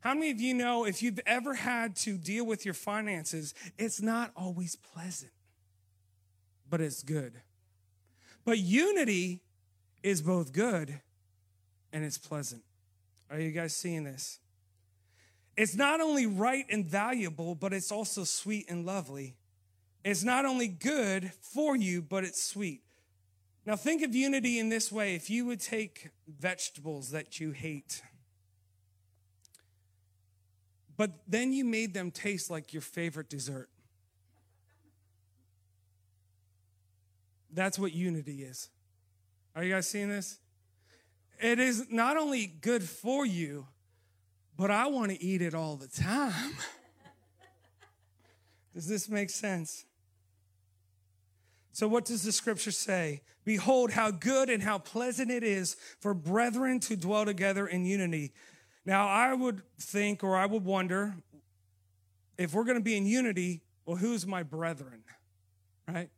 How 0.00 0.14
many 0.14 0.30
of 0.30 0.40
you 0.40 0.54
know 0.54 0.84
if 0.84 1.02
you've 1.02 1.20
ever 1.26 1.54
had 1.54 1.96
to 1.96 2.16
deal 2.16 2.44
with 2.46 2.64
your 2.64 2.74
finances, 2.74 3.54
it's 3.78 4.00
not 4.00 4.32
always 4.36 4.76
pleasant, 4.76 5.32
but 6.72 6.80
it's 6.80 7.02
good. 7.02 7.34
But 8.46 8.58
unity 8.58 9.42
is 10.02 10.22
both 10.22 10.54
good 10.54 11.02
and 11.92 12.02
it's 12.02 12.16
pleasant. 12.16 12.62
Are 13.30 13.38
you 13.38 13.50
guys 13.50 13.76
seeing 13.76 14.04
this? 14.04 14.38
It's 15.54 15.76
not 15.76 16.00
only 16.00 16.24
right 16.24 16.64
and 16.70 16.86
valuable, 16.86 17.54
but 17.54 17.74
it's 17.74 17.92
also 17.92 18.24
sweet 18.24 18.70
and 18.70 18.86
lovely. 18.86 19.36
It's 20.02 20.24
not 20.24 20.46
only 20.46 20.66
good 20.66 21.32
for 21.42 21.76
you, 21.76 22.00
but 22.00 22.24
it's 22.24 22.42
sweet. 22.42 22.80
Now, 23.66 23.76
think 23.76 24.02
of 24.02 24.14
unity 24.14 24.58
in 24.58 24.70
this 24.70 24.90
way 24.90 25.14
if 25.14 25.28
you 25.28 25.44
would 25.44 25.60
take 25.60 26.08
vegetables 26.26 27.10
that 27.10 27.38
you 27.38 27.50
hate 27.50 28.00
but 30.96 31.10
then 31.26 31.52
you 31.52 31.64
made 31.64 31.94
them 31.94 32.12
taste 32.12 32.50
like 32.50 32.72
your 32.72 32.82
favorite 32.82 33.28
dessert. 33.28 33.68
That's 37.52 37.78
what 37.78 37.92
unity 37.92 38.42
is. 38.42 38.68
Are 39.54 39.62
you 39.62 39.72
guys 39.72 39.88
seeing 39.88 40.08
this? 40.08 40.38
It 41.40 41.58
is 41.58 41.86
not 41.90 42.16
only 42.16 42.46
good 42.46 42.82
for 42.82 43.26
you, 43.26 43.66
but 44.56 44.70
I 44.70 44.86
want 44.86 45.10
to 45.10 45.22
eat 45.22 45.42
it 45.42 45.54
all 45.54 45.76
the 45.76 45.88
time. 45.88 46.32
Does 48.74 48.86
this 48.86 49.08
make 49.08 49.28
sense? 49.28 49.84
So, 51.74 51.88
what 51.88 52.04
does 52.04 52.22
the 52.22 52.32
scripture 52.32 52.70
say? 52.70 53.22
Behold, 53.44 53.92
how 53.92 54.10
good 54.10 54.50
and 54.50 54.62
how 54.62 54.78
pleasant 54.78 55.30
it 55.30 55.42
is 55.42 55.74
for 56.00 56.12
brethren 56.12 56.80
to 56.80 56.96
dwell 56.96 57.24
together 57.24 57.66
in 57.66 57.86
unity. 57.86 58.32
Now, 58.84 59.08
I 59.08 59.32
would 59.32 59.62
think 59.80 60.22
or 60.22 60.36
I 60.36 60.44
would 60.44 60.64
wonder 60.64 61.14
if 62.36 62.52
we're 62.52 62.64
going 62.64 62.76
to 62.76 62.84
be 62.84 62.96
in 62.96 63.06
unity, 63.06 63.62
well, 63.86 63.96
who's 63.96 64.26
my 64.26 64.42
brethren? 64.42 65.02
Right? 65.88 66.10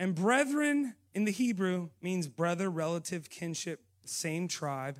And 0.00 0.14
brethren 0.14 0.94
in 1.14 1.26
the 1.26 1.30
Hebrew 1.30 1.90
means 2.00 2.26
brother, 2.26 2.70
relative, 2.70 3.28
kinship, 3.28 3.82
same 4.06 4.48
tribe. 4.48 4.98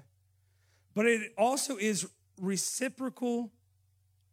But 0.95 1.07
it 1.07 1.33
also 1.39 1.79
is 1.79 2.07
reciprocal 2.39 3.51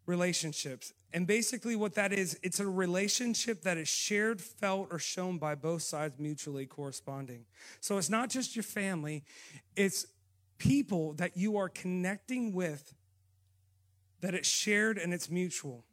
relationships. 0.05 0.91
And 1.13 1.25
basically, 1.25 1.77
what 1.77 1.95
that 1.95 2.11
is, 2.11 2.37
it's 2.43 2.59
a 2.59 2.67
relationship 2.67 3.61
that 3.61 3.77
is 3.77 3.87
shared, 3.87 4.41
felt, 4.41 4.89
or 4.91 4.99
shown 4.99 5.37
by 5.37 5.55
both 5.55 5.83
sides 5.83 6.19
mutually 6.19 6.65
corresponding. 6.65 7.45
So 7.79 7.97
it's 7.97 8.09
not 8.09 8.29
just 8.29 8.57
your 8.57 8.63
family, 8.63 9.23
it's 9.77 10.05
people 10.57 11.13
that 11.13 11.37
you 11.37 11.55
are 11.55 11.69
connecting 11.69 12.51
with 12.51 12.93
that 14.19 14.33
it's 14.33 14.49
shared 14.49 14.97
and 14.97 15.13
it's 15.13 15.29
mutual 15.29 15.85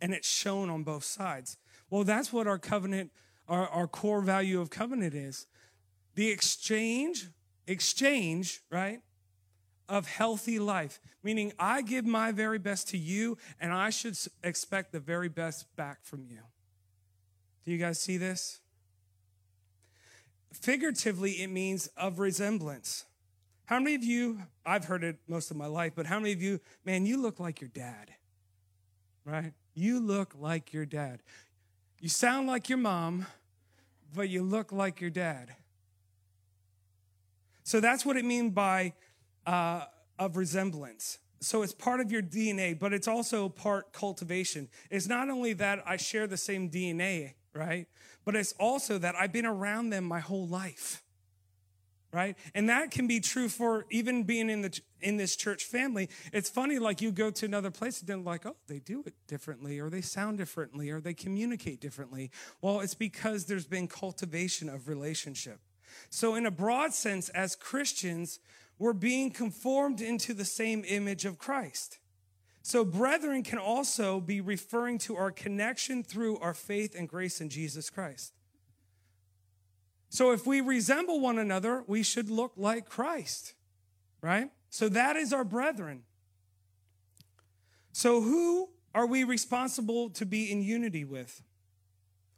and 0.00 0.12
it's 0.12 0.28
shown 0.28 0.68
on 0.68 0.82
both 0.82 1.04
sides. 1.04 1.58
Well, 1.90 2.02
that's 2.02 2.32
what 2.32 2.48
our 2.48 2.58
covenant, 2.58 3.12
our, 3.48 3.68
our 3.68 3.86
core 3.86 4.20
value 4.20 4.60
of 4.60 4.70
covenant 4.70 5.14
is. 5.14 5.46
The 6.14 6.30
exchange, 6.30 7.28
exchange, 7.66 8.60
right, 8.70 9.00
of 9.88 10.06
healthy 10.06 10.58
life, 10.58 11.00
meaning 11.22 11.52
I 11.58 11.82
give 11.82 12.06
my 12.06 12.32
very 12.32 12.58
best 12.58 12.88
to 12.88 12.98
you 12.98 13.36
and 13.60 13.72
I 13.72 13.90
should 13.90 14.16
expect 14.42 14.92
the 14.92 15.00
very 15.00 15.28
best 15.28 15.74
back 15.76 16.04
from 16.04 16.24
you. 16.28 16.40
Do 17.64 17.70
you 17.70 17.78
guys 17.78 18.00
see 18.00 18.16
this? 18.16 18.60
Figuratively, 20.52 21.42
it 21.42 21.48
means 21.48 21.88
of 21.96 22.18
resemblance. 22.18 23.04
How 23.66 23.78
many 23.78 23.94
of 23.94 24.04
you, 24.04 24.42
I've 24.66 24.84
heard 24.84 25.04
it 25.04 25.16
most 25.28 25.50
of 25.50 25.56
my 25.56 25.66
life, 25.66 25.92
but 25.94 26.06
how 26.06 26.18
many 26.18 26.32
of 26.32 26.42
you, 26.42 26.60
man, 26.84 27.06
you 27.06 27.20
look 27.20 27.40
like 27.40 27.60
your 27.60 27.70
dad, 27.72 28.12
right? 29.24 29.52
You 29.74 30.00
look 30.00 30.34
like 30.38 30.72
your 30.72 30.84
dad. 30.84 31.22
You 32.02 32.08
sound 32.08 32.48
like 32.48 32.68
your 32.68 32.78
mom, 32.78 33.26
but 34.12 34.28
you 34.28 34.42
look 34.42 34.72
like 34.72 35.00
your 35.00 35.08
dad. 35.08 35.54
So 37.62 37.78
that's 37.78 38.04
what 38.04 38.16
it 38.16 38.24
means 38.24 38.52
by 38.52 38.94
uh, 39.46 39.84
of 40.18 40.36
resemblance. 40.36 41.18
So 41.38 41.62
it's 41.62 41.72
part 41.72 42.00
of 42.00 42.10
your 42.10 42.20
DNA, 42.20 42.76
but 42.76 42.92
it's 42.92 43.06
also 43.06 43.48
part 43.48 43.92
cultivation. 43.92 44.68
It's 44.90 45.06
not 45.06 45.30
only 45.30 45.52
that 45.52 45.80
I 45.86 45.96
share 45.96 46.26
the 46.26 46.36
same 46.36 46.68
DNA, 46.68 47.34
right? 47.54 47.86
But 48.24 48.34
it's 48.34 48.52
also 48.58 48.98
that 48.98 49.14
I've 49.14 49.32
been 49.32 49.46
around 49.46 49.90
them 49.90 50.02
my 50.02 50.18
whole 50.18 50.48
life 50.48 51.04
right? 52.12 52.36
And 52.54 52.68
that 52.68 52.90
can 52.90 53.06
be 53.06 53.20
true 53.20 53.48
for 53.48 53.86
even 53.90 54.24
being 54.24 54.50
in 54.50 54.60
the 54.62 54.80
in 55.00 55.16
this 55.16 55.34
church 55.34 55.64
family. 55.64 56.08
It's 56.32 56.48
funny 56.48 56.78
like 56.78 57.00
you 57.00 57.10
go 57.10 57.30
to 57.30 57.46
another 57.46 57.70
place 57.70 58.00
and 58.00 58.08
they're 58.08 58.16
like 58.18 58.46
oh 58.46 58.56
they 58.68 58.78
do 58.78 59.02
it 59.06 59.14
differently 59.26 59.80
or 59.80 59.88
they 59.88 60.02
sound 60.02 60.38
differently 60.38 60.90
or 60.90 61.00
they 61.00 61.14
communicate 61.14 61.80
differently. 61.80 62.30
Well 62.60 62.80
it's 62.80 62.94
because 62.94 63.46
there's 63.46 63.66
been 63.66 63.88
cultivation 63.88 64.68
of 64.68 64.88
relationship. 64.88 65.60
So 66.10 66.34
in 66.34 66.46
a 66.46 66.50
broad 66.50 66.92
sense 66.92 67.28
as 67.30 67.56
christians 67.56 68.38
we're 68.78 68.92
being 68.92 69.30
conformed 69.30 70.00
into 70.00 70.34
the 70.34 70.44
same 70.44 70.84
image 70.86 71.24
of 71.24 71.38
christ. 71.38 71.98
So 72.62 72.84
brethren 72.84 73.42
can 73.42 73.58
also 73.58 74.20
be 74.20 74.40
referring 74.40 74.98
to 74.98 75.16
our 75.16 75.30
connection 75.30 76.04
through 76.04 76.38
our 76.38 76.54
faith 76.54 76.94
and 76.96 77.08
grace 77.08 77.40
in 77.40 77.48
jesus 77.48 77.88
christ 77.90 78.34
so 80.12 80.32
if 80.32 80.46
we 80.46 80.60
resemble 80.60 81.20
one 81.20 81.38
another, 81.38 81.84
we 81.86 82.02
should 82.02 82.28
look 82.28 82.52
like 82.58 82.86
Christ, 82.86 83.54
right? 84.20 84.50
So 84.68 84.90
that 84.90 85.16
is 85.16 85.32
our 85.32 85.42
brethren. 85.42 86.02
So 87.92 88.20
who 88.20 88.68
are 88.94 89.06
we 89.06 89.24
responsible 89.24 90.10
to 90.10 90.26
be 90.26 90.52
in 90.52 90.60
unity 90.60 91.02
with? 91.02 91.40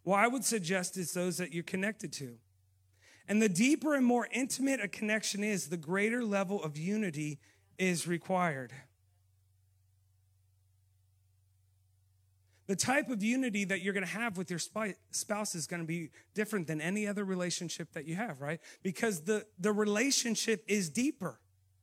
Well, 0.04 0.14
I 0.14 0.28
would 0.28 0.44
suggest 0.44 0.96
it's 0.96 1.14
those 1.14 1.36
that 1.38 1.52
you're 1.52 1.64
connected 1.64 2.12
to. 2.12 2.36
And 3.26 3.42
the 3.42 3.48
deeper 3.48 3.94
and 3.96 4.06
more 4.06 4.28
intimate 4.30 4.78
a 4.78 4.86
connection 4.86 5.42
is, 5.42 5.66
the 5.66 5.76
greater 5.76 6.22
level 6.22 6.62
of 6.62 6.78
unity 6.78 7.40
is 7.76 8.06
required. 8.06 8.72
The 12.66 12.76
type 12.76 13.10
of 13.10 13.22
unity 13.22 13.64
that 13.64 13.82
you're 13.82 13.92
going 13.92 14.06
to 14.06 14.12
have 14.12 14.38
with 14.38 14.50
your 14.50 14.58
spouse 14.58 15.54
is 15.54 15.66
going 15.66 15.82
to 15.82 15.86
be 15.86 16.10
different 16.34 16.66
than 16.66 16.80
any 16.80 17.06
other 17.06 17.24
relationship 17.24 17.92
that 17.92 18.06
you 18.06 18.14
have, 18.14 18.40
right? 18.40 18.58
Because 18.82 19.22
the, 19.22 19.44
the 19.58 19.70
relationship 19.70 20.64
is 20.66 20.88
deeper, 20.88 21.38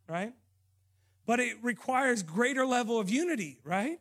right? 0.08 0.34
But 1.28 1.40
it 1.40 1.58
requires 1.62 2.24
greater 2.24 2.66
level 2.66 3.00
of 3.00 3.10
unity, 3.10 3.60
right? 3.64 4.00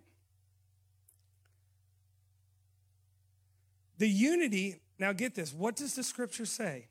The 3.99 4.09
unity, 4.09 4.81
now 4.99 5.13
get 5.13 5.35
this, 5.35 5.53
what 5.53 5.77
does 5.77 5.95
the 5.95 6.03
scripture 6.03 6.47
say? 6.47 6.89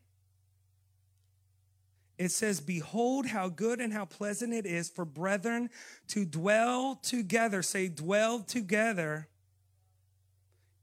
It 2.19 2.31
says, 2.31 2.59
Behold, 2.59 3.25
how 3.25 3.49
good 3.49 3.79
and 3.79 3.91
how 3.91 4.05
pleasant 4.05 4.53
it 4.53 4.67
is 4.67 4.89
for 4.89 5.05
brethren 5.05 5.71
to 6.09 6.25
dwell 6.25 6.99
together. 7.01 7.63
Say, 7.63 7.87
dwell 7.87 8.41
together 8.41 9.29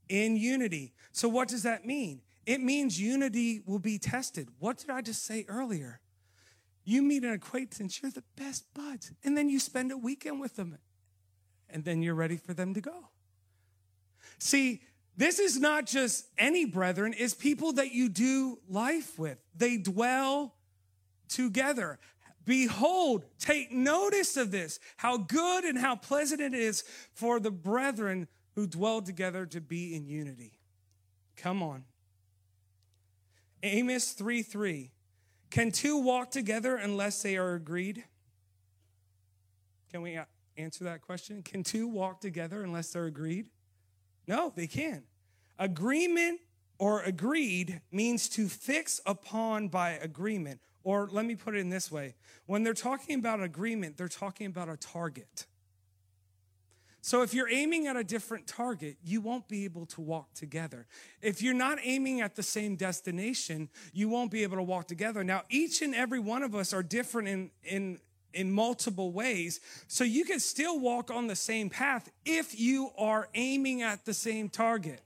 in 0.09 0.37
unity. 0.37 0.93
So, 1.11 1.27
what 1.27 1.47
does 1.47 1.63
that 1.63 1.85
mean? 1.85 2.21
It 2.45 2.61
means 2.61 2.99
unity 2.99 3.61
will 3.65 3.79
be 3.79 3.99
tested. 3.99 4.49
What 4.59 4.77
did 4.77 4.89
I 4.89 5.01
just 5.01 5.25
say 5.25 5.45
earlier? 5.47 5.99
You 6.85 7.01
meet 7.01 7.23
an 7.23 7.33
acquaintance, 7.33 8.01
you're 8.01 8.11
the 8.11 8.23
best 8.37 8.63
buds, 8.73 9.11
and 9.23 9.37
then 9.37 9.49
you 9.49 9.59
spend 9.59 9.91
a 9.91 9.97
weekend 9.97 10.39
with 10.39 10.55
them, 10.55 10.77
and 11.69 11.83
then 11.83 12.01
you're 12.01 12.15
ready 12.15 12.37
for 12.37 12.53
them 12.53 12.73
to 12.73 12.79
go. 12.79 13.09
See, 14.39 14.81
this 15.17 15.39
is 15.39 15.59
not 15.59 15.85
just 15.85 16.27
any 16.37 16.63
brethren, 16.63 17.13
it's 17.17 17.33
people 17.33 17.73
that 17.73 17.91
you 17.91 18.07
do 18.07 18.59
life 18.69 19.19
with. 19.19 19.37
They 19.53 19.75
dwell 19.75 20.55
together. 21.27 21.99
Behold, 22.45 23.25
take 23.37 23.73
notice 23.73 24.37
of 24.37 24.51
this, 24.51 24.79
how 24.95 25.17
good 25.17 25.65
and 25.65 25.77
how 25.77 25.97
pleasant 25.97 26.39
it 26.39 26.53
is 26.53 26.85
for 27.13 27.41
the 27.41 27.51
brethren 27.51 28.29
who 28.57 28.65
dwell 28.65 29.03
together 29.03 29.45
to 29.45 29.61
be 29.61 29.95
in 29.95 30.07
unity. 30.07 30.57
Come 31.35 31.61
on. 31.61 31.83
Amos 33.61 34.13
3 34.13 34.41
3. 34.41 34.89
Can 35.51 35.71
two 35.71 35.97
walk 35.97 36.31
together 36.31 36.75
unless 36.75 37.21
they 37.21 37.37
are 37.37 37.53
agreed? 37.53 38.03
Can 39.91 40.01
we 40.01 40.19
answer 40.57 40.85
that 40.85 41.01
question? 41.01 41.43
Can 41.43 41.63
two 41.63 41.87
walk 41.87 42.19
together 42.19 42.63
unless 42.63 42.89
they're 42.89 43.05
agreed? 43.05 43.51
No, 44.25 44.51
they 44.55 44.65
can't. 44.65 45.05
Agreement 45.59 46.39
or 46.79 47.03
agreed 47.03 47.81
means 47.91 48.27
to 48.29 48.49
fix 48.49 48.99
upon 49.05 49.67
by 49.67 49.91
agreement. 49.91 50.61
Or 50.83 51.07
let 51.11 51.25
me 51.25 51.35
put 51.35 51.55
it 51.55 51.59
in 51.59 51.69
this 51.69 51.91
way 51.91 52.15
when 52.47 52.63
they're 52.63 52.73
talking 52.73 53.19
about 53.19 53.39
agreement, 53.39 53.97
they're 53.97 54.07
talking 54.07 54.47
about 54.47 54.67
a 54.67 54.77
target. 54.77 55.45
So 57.07 57.21
if 57.21 57.33
you're 57.33 57.47
aiming 57.47 57.87
at 57.87 57.95
a 57.95 58.03
different 58.03 58.47
target, 58.47 58.97
you 59.01 59.21
won't 59.21 59.47
be 59.47 59.63
able 59.63 59.85
to 59.85 60.01
walk 60.01 60.33
together. 60.33 60.87
If 61.21 61.41
you're 61.41 61.53
not 61.53 61.77
aiming 61.81 62.19
at 62.19 62.35
the 62.35 62.43
same 62.43 62.75
destination, 62.75 63.69
you 63.93 64.09
won't 64.09 64.29
be 64.29 64.43
able 64.43 64.57
to 64.57 64.63
walk 64.63 64.89
together. 64.89 65.23
Now, 65.23 65.43
each 65.49 65.81
and 65.81 65.95
every 65.95 66.19
one 66.19 66.43
of 66.43 66.53
us 66.53 66.73
are 66.73 66.83
different 66.83 67.29
in, 67.29 67.51
in, 67.63 67.99
in 68.33 68.51
multiple 68.51 69.13
ways. 69.13 69.61
So 69.87 70.03
you 70.03 70.25
can 70.25 70.41
still 70.41 70.81
walk 70.81 71.09
on 71.09 71.27
the 71.27 71.35
same 71.37 71.69
path 71.69 72.11
if 72.25 72.59
you 72.59 72.89
are 72.97 73.29
aiming 73.35 73.83
at 73.83 74.03
the 74.03 74.13
same 74.13 74.49
target. 74.49 75.01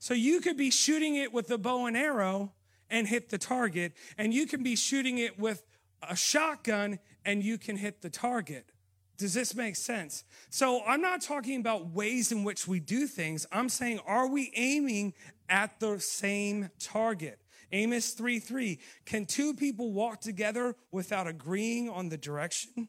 So 0.00 0.14
you 0.14 0.40
could 0.40 0.56
be 0.56 0.72
shooting 0.72 1.14
it 1.14 1.32
with 1.32 1.48
a 1.52 1.58
bow 1.58 1.86
and 1.86 1.96
arrow 1.96 2.54
and 2.90 3.06
hit 3.06 3.30
the 3.30 3.38
target, 3.38 3.92
and 4.18 4.34
you 4.34 4.48
can 4.48 4.64
be 4.64 4.74
shooting 4.74 5.18
it 5.18 5.38
with 5.38 5.62
a 6.02 6.16
shotgun 6.16 6.98
and 7.24 7.44
you 7.44 7.56
can 7.56 7.76
hit 7.76 8.02
the 8.02 8.10
target. 8.10 8.72
Does 9.18 9.34
this 9.34 9.54
make 9.56 9.74
sense? 9.74 10.22
So 10.48 10.80
I'm 10.86 11.02
not 11.02 11.20
talking 11.20 11.58
about 11.58 11.90
ways 11.90 12.30
in 12.30 12.44
which 12.44 12.68
we 12.68 12.78
do 12.78 13.08
things. 13.08 13.46
I'm 13.50 13.68
saying, 13.68 13.98
are 14.06 14.28
we 14.28 14.52
aiming 14.54 15.12
at 15.48 15.80
the 15.80 15.98
same 15.98 16.70
target? 16.78 17.40
Amos 17.72 18.10
3 18.10 18.38
3. 18.38 18.78
Can 19.04 19.26
two 19.26 19.54
people 19.54 19.92
walk 19.92 20.20
together 20.20 20.76
without 20.92 21.26
agreeing 21.26 21.90
on 21.90 22.08
the 22.08 22.16
direction? 22.16 22.88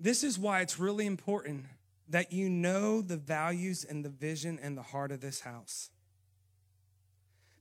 This 0.00 0.24
is 0.24 0.38
why 0.38 0.60
it's 0.60 0.78
really 0.78 1.06
important 1.06 1.66
that 2.08 2.32
you 2.32 2.48
know 2.48 3.02
the 3.02 3.16
values 3.16 3.84
and 3.84 4.04
the 4.04 4.08
vision 4.08 4.58
and 4.62 4.76
the 4.76 4.82
heart 4.82 5.12
of 5.12 5.20
this 5.20 5.40
house. 5.40 5.90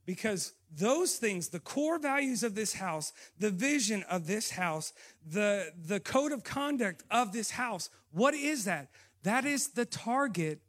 Because 0.08 0.54
those 0.74 1.18
things, 1.18 1.50
the 1.50 1.60
core 1.60 2.00
values 2.00 2.42
of 2.42 2.56
this 2.56 2.74
house, 2.74 3.12
the 3.38 3.52
vision 3.52 4.04
of 4.10 4.26
this 4.26 4.52
house, 4.52 4.94
the, 5.30 5.74
the 5.86 6.00
code 6.00 6.32
of 6.32 6.46
conduct 6.46 7.04
of 7.12 7.34
this 7.34 7.52
house, 7.52 7.90
what 8.12 8.34
is 8.34 8.64
that? 8.66 8.88
That 9.24 9.44
is 9.44 9.68
the 9.68 9.86
target 9.86 10.62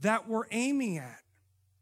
that 0.00 0.28
we're 0.28 0.44
aiming 0.52 0.98
at. 0.98 1.18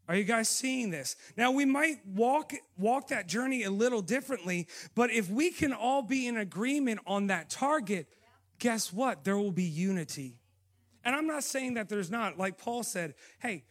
Are 0.09 0.15
you 0.15 0.23
guys 0.23 0.49
seeing 0.49 0.89
this? 0.89 1.15
Now 1.37 1.51
we 1.51 1.65
might 1.65 1.97
walk 2.05 2.53
walk 2.77 3.09
that 3.09 3.27
journey 3.27 3.63
a 3.63 3.69
little 3.69 4.01
differently, 4.01 4.67
but 4.95 5.11
if 5.11 5.29
we 5.29 5.51
can 5.51 5.73
all 5.73 6.01
be 6.01 6.27
in 6.27 6.37
agreement 6.37 7.01
on 7.05 7.27
that 7.27 7.49
target, 7.49 8.07
guess 8.57 8.91
what? 8.91 9.23
There 9.23 9.37
will 9.37 9.51
be 9.51 9.65
unity. 9.65 10.39
And 11.03 11.13
I'm 11.13 11.27
not 11.27 11.43
saying 11.43 11.75
that 11.75 11.89
there's 11.89 12.09
not. 12.09 12.37
Like 12.37 12.57
Paul 12.57 12.83
said, 12.83 13.15
"Hey, 13.39 13.65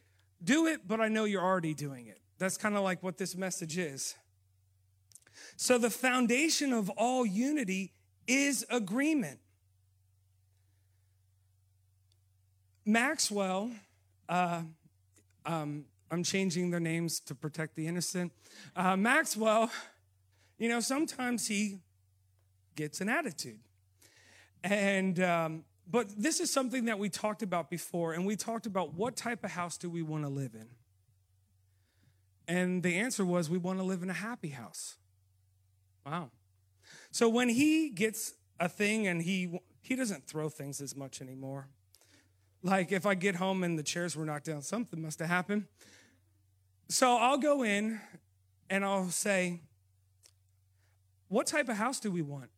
do 0.45 0.67
it, 0.67 0.87
but 0.87 1.01
I 1.01 1.09
know 1.09 1.25
you're 1.25 1.43
already 1.43 1.73
doing 1.75 2.07
it." 2.07 2.21
That's 2.39 2.57
kind 2.57 2.77
of 2.77 2.83
like 2.83 3.03
what 3.03 3.17
this 3.19 3.37
message 3.37 3.79
is. 3.79 4.15
So, 5.57 5.79
the 5.79 5.91
foundation 5.91 6.73
of 6.73 6.91
all 6.91 7.25
unity 7.25 7.93
is 8.27 8.65
agreement. 8.71 9.39
Maxwell, 12.85 13.71
uh, 14.29 14.63
um, 15.45 15.85
I'm 16.11 16.23
changing 16.23 16.71
their 16.71 16.81
names 16.81 17.21
to 17.21 17.35
protect 17.35 17.75
the 17.75 17.87
innocent. 17.87 18.33
Uh, 18.75 18.97
Maxwell, 18.97 19.71
you 20.59 20.69
know, 20.69 20.81
sometimes 20.81 21.49
he 21.49 21.81
gets 22.77 23.01
an 23.01 23.09
attitude. 23.09 23.59
And, 24.63 25.21
um, 25.21 25.65
but 25.91 26.09
this 26.17 26.41
is 26.41 26.53
something 26.53 26.85
that 26.87 26.99
we 26.99 27.09
talked 27.09 27.43
about 27.43 27.71
before, 27.71 28.13
and 28.13 28.27
we 28.27 28.37
talked 28.37 28.67
about 28.67 28.95
what 28.95 29.17
type 29.17 29.45
of 29.45 29.51
house 29.51 29.77
do 29.77 29.91
we 29.91 30.03
want 30.03 30.25
to 30.25 30.29
live 30.29 30.55
in? 30.55 30.67
And 32.49 32.83
the 32.83 32.97
answer 32.97 33.25
was, 33.25 33.51
we 33.51 33.59
want 33.59 33.79
to 33.79 33.85
live 33.85 34.03
in 34.03 34.11
a 34.11 34.15
happy 34.15 34.51
house. 34.51 34.97
Wow. 36.05 36.31
So 37.11 37.29
when 37.29 37.49
he 37.49 37.91
gets 37.91 38.35
a 38.61 38.69
thing 38.69 39.07
and 39.07 39.23
he 39.23 39.59
he 39.83 39.95
doesn't 39.95 40.27
throw 40.27 40.49
things 40.49 40.81
as 40.81 40.97
much 40.97 41.21
anymore. 41.21 41.69
Like 42.63 42.91
if 42.91 43.07
I 43.07 43.15
get 43.15 43.37
home 43.37 43.63
and 43.63 43.79
the 43.79 43.83
chairs 43.83 44.17
were 44.17 44.25
knocked 44.25 44.47
down, 44.47 44.63
something 44.63 45.01
must 45.01 45.21
have 45.21 45.29
happened. 45.29 45.67
So 46.89 47.17
I'll 47.17 47.39
go 47.39 47.63
in 47.63 48.01
and 48.69 48.85
I'll 48.85 49.11
say, 49.11 49.61
What 51.29 51.47
type 51.47 51.69
of 51.69 51.77
house 51.77 52.01
do 52.01 52.11
we 52.11 52.23
want? 52.23 52.51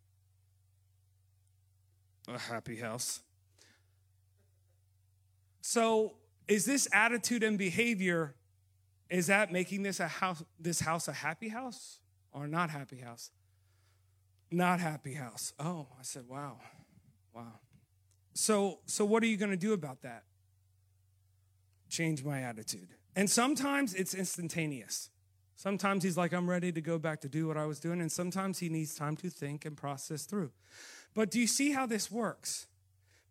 A 2.33 2.39
happy 2.39 2.77
house. 2.77 3.21
So 5.61 6.15
is 6.47 6.65
this 6.65 6.89
attitude 6.93 7.43
and 7.43 7.59
behavior 7.59 8.35
is 9.11 9.29
that 9.29 9.53
making 9.53 9.83
this 9.83 10.01
a 10.01 10.09
house 10.09 10.43
this 10.59 10.81
house 10.81 11.09
a 11.09 11.13
happy 11.13 11.49
house 11.49 12.01
or 12.33 12.47
not 12.47 12.71
happy 12.71 12.99
house? 12.99 13.31
Not 14.51 14.81
happy 14.81 15.15
house. 15.15 15.53
Oh, 15.59 15.89
I 15.99 16.03
said, 16.03 16.25
wow. 16.29 16.59
Wow. 17.35 17.61
So 18.35 18.81
so 18.87 19.05
what 19.05 19.23
are 19.23 19.27
you 19.27 19.37
going 19.37 19.51
to 19.51 19.57
do 19.57 19.73
about 19.73 20.03
that? 20.03 20.25
Change 21.89 22.25
my 22.25 22.43
attitude. 22.43 22.89
And 23.17 23.29
sometimes 23.29 23.95
it's 23.95 24.15
instantaneous. 24.15 25.11
Sometimes 25.57 26.05
he's 26.05 26.17
like, 26.17 26.33
I'm 26.33 26.49
ready 26.49 26.71
to 26.71 26.81
go 26.81 26.99
back 26.99 27.21
to 27.23 27.29
do 27.29 27.49
what 27.49 27.57
I 27.57 27.67
was 27.67 27.81
doing. 27.81 28.01
And 28.01 28.13
sometimes 28.13 28.61
he 28.61 28.69
needs 28.69 28.95
time 28.95 29.17
to 29.17 29.29
think 29.29 29.65
and 29.65 29.77
process 29.77 30.25
through. 30.25 30.53
But 31.15 31.33
do 31.33 31.41
you 31.41 31.49
see 31.49 31.73
how 31.73 31.85
this 31.85 32.13
works? 32.13 32.68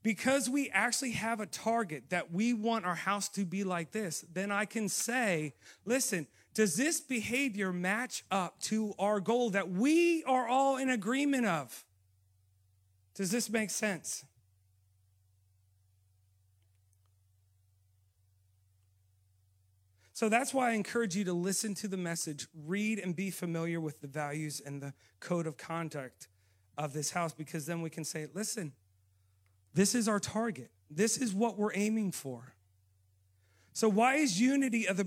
Because 0.08 0.50
we 0.50 0.70
actually 0.70 1.12
have 1.12 1.42
a 1.42 1.46
target 1.46 2.12
that 2.12 2.32
we 2.32 2.54
want 2.54 2.86
our 2.86 2.96
house 2.96 3.28
to 3.28 3.44
be 3.44 3.66
like 3.66 3.92
this, 3.92 4.24
then 4.32 4.54
I 4.54 4.64
can 4.64 4.88
say, 4.88 5.54
listen, 5.84 6.28
does 6.54 6.78
this 6.78 7.02
behavior 7.02 7.74
match 7.74 8.24
up 8.32 8.58
to 8.62 8.94
our 8.98 9.20
goal 9.20 9.50
that 9.50 9.70
we 9.70 10.24
are 10.24 10.48
all 10.48 10.78
in 10.78 10.90
agreement 10.90 11.46
of? 11.46 11.84
Does 13.16 13.32
this 13.32 13.50
make 13.50 13.70
sense? 13.70 14.24
So 20.14 20.30
that's 20.30 20.54
why 20.54 20.70
I 20.70 20.76
encourage 20.76 21.18
you 21.18 21.26
to 21.26 21.34
listen 21.34 21.76
to 21.76 21.90
the 21.90 21.98
message, 21.98 22.48
read 22.56 23.00
and 23.00 23.14
be 23.14 23.30
familiar 23.30 23.82
with 23.82 24.00
the 24.00 24.08
values 24.08 24.62
and 24.66 24.82
the 24.82 24.94
code 25.20 25.48
of 25.48 25.58
conduct 25.58 26.30
of 26.78 26.94
this 26.94 27.12
house, 27.12 27.34
because 27.34 27.66
then 27.66 27.82
we 27.82 27.90
can 27.90 28.06
say, 28.06 28.28
listen, 28.34 28.72
this 29.78 29.94
is 29.94 30.08
our 30.08 30.20
target. 30.20 30.72
This 30.90 31.18
is 31.18 31.36
what 31.36 31.56
we're 31.56 31.76
aiming 31.76 32.12
for. 32.12 32.56
So, 33.74 33.88
why 33.88 34.16
is 34.16 34.42
unity 34.42 34.88
of 34.88 34.98
the 34.98 35.04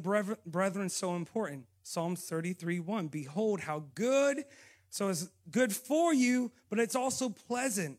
brethren 0.47 0.89
so 0.89 1.17
important? 1.17 1.65
Psalms 1.83 2.23
33 2.23 2.79
1. 2.79 3.09
Behold, 3.09 3.63
how 3.63 3.83
good, 3.97 4.45
so 4.89 5.09
it's 5.09 5.29
good 5.51 5.75
for 5.75 6.15
you, 6.15 6.53
but 6.69 6.79
it's 6.79 6.95
also 6.95 7.31
pleasant 7.31 7.99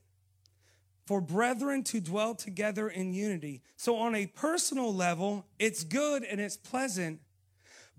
for 1.06 1.20
brethren 1.20 1.84
to 1.84 2.00
dwell 2.00 2.36
together 2.36 2.88
in 2.88 3.14
unity. 3.14 3.64
So, 3.76 3.98
on 3.98 4.16
a 4.16 4.28
personal 4.28 4.96
level, 4.96 5.46
it's 5.60 5.84
good 5.84 6.24
and 6.24 6.40
it's 6.40 6.56
pleasant. 6.56 7.20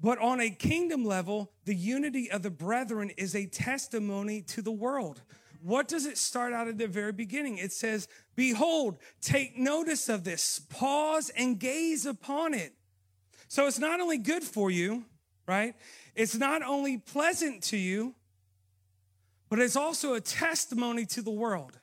But 0.00 0.18
on 0.18 0.40
a 0.40 0.48
kingdom 0.48 1.04
level, 1.04 1.52
the 1.66 1.74
unity 1.74 2.30
of 2.30 2.42
the 2.42 2.50
brethren 2.50 3.10
is 3.18 3.36
a 3.36 3.44
testimony 3.44 4.40
to 4.40 4.62
the 4.62 4.72
world. 4.72 5.20
What 5.62 5.86
does 5.86 6.06
it 6.06 6.18
start 6.18 6.52
out 6.52 6.66
at 6.66 6.76
the 6.76 6.88
very 6.88 7.12
beginning? 7.12 7.58
It 7.58 7.72
says, 7.72 8.08
Behold, 8.34 8.98
take 9.20 9.56
notice 9.56 10.08
of 10.08 10.24
this, 10.24 10.58
pause 10.58 11.30
and 11.30 11.58
gaze 11.58 12.04
upon 12.04 12.52
it. 12.52 12.72
So 13.46 13.66
it's 13.66 13.78
not 13.78 14.00
only 14.00 14.18
good 14.18 14.42
for 14.42 14.70
you, 14.70 15.04
right? 15.46 15.74
It's 16.16 16.34
not 16.34 16.62
only 16.62 16.98
pleasant 16.98 17.62
to 17.64 17.76
you, 17.76 18.14
but 19.48 19.60
it's 19.60 19.76
also 19.76 20.14
a 20.14 20.20
testimony 20.20 21.06
to 21.06 21.22
the 21.22 21.30
world. 21.30 21.78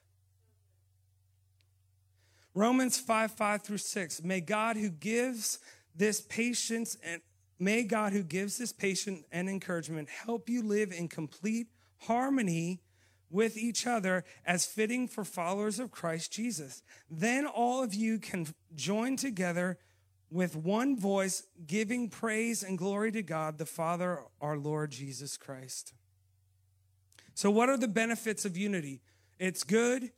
Romans 2.54 3.00
5 3.00 3.32
5 3.32 3.62
through 3.62 3.78
6. 3.78 4.24
May 4.24 4.42
God 4.42 4.76
who 4.76 4.90
gives 4.90 5.60
this 5.96 6.20
patience 6.20 6.98
and 7.04 7.22
may 7.60 7.84
God 7.84 8.12
who 8.12 8.24
gives 8.24 8.58
this 8.58 8.74
patience 8.74 9.24
and 9.32 9.48
encouragement 9.48 10.10
help 10.10 10.50
you 10.50 10.64
live 10.64 10.92
in 10.92 11.08
complete 11.08 11.68
harmony 12.00 12.82
with 13.30 13.58
each 13.58 13.86
other 13.86 14.24
as 14.46 14.66
fitting 14.66 15.08
for 15.08 15.24
followers 15.24 15.80
of 15.80 15.92
Christ 15.92 16.32
Jesus. 16.32 16.82
Then 17.10 17.46
all 17.46 17.84
of 17.84 17.94
you 17.94 18.20
can 18.20 18.48
join 18.76 19.16
together 19.16 19.78
with 20.32 20.56
one 20.56 20.98
voice, 20.98 21.44
giving 21.66 22.10
praise 22.10 22.64
and 22.64 22.78
glory 22.78 23.12
to 23.12 23.24
God, 23.24 23.58
the 23.58 23.66
Father, 23.66 24.20
our 24.42 24.58
Lord 24.58 24.92
Jesus 24.92 25.38
Christ. 25.38 25.94
So, 27.34 27.50
what 27.50 27.70
are 27.70 27.78
the 27.78 27.88
benefits 27.88 28.46
of 28.46 28.58
unity? 28.58 29.02
It's 29.40 29.64
good, 29.64 30.12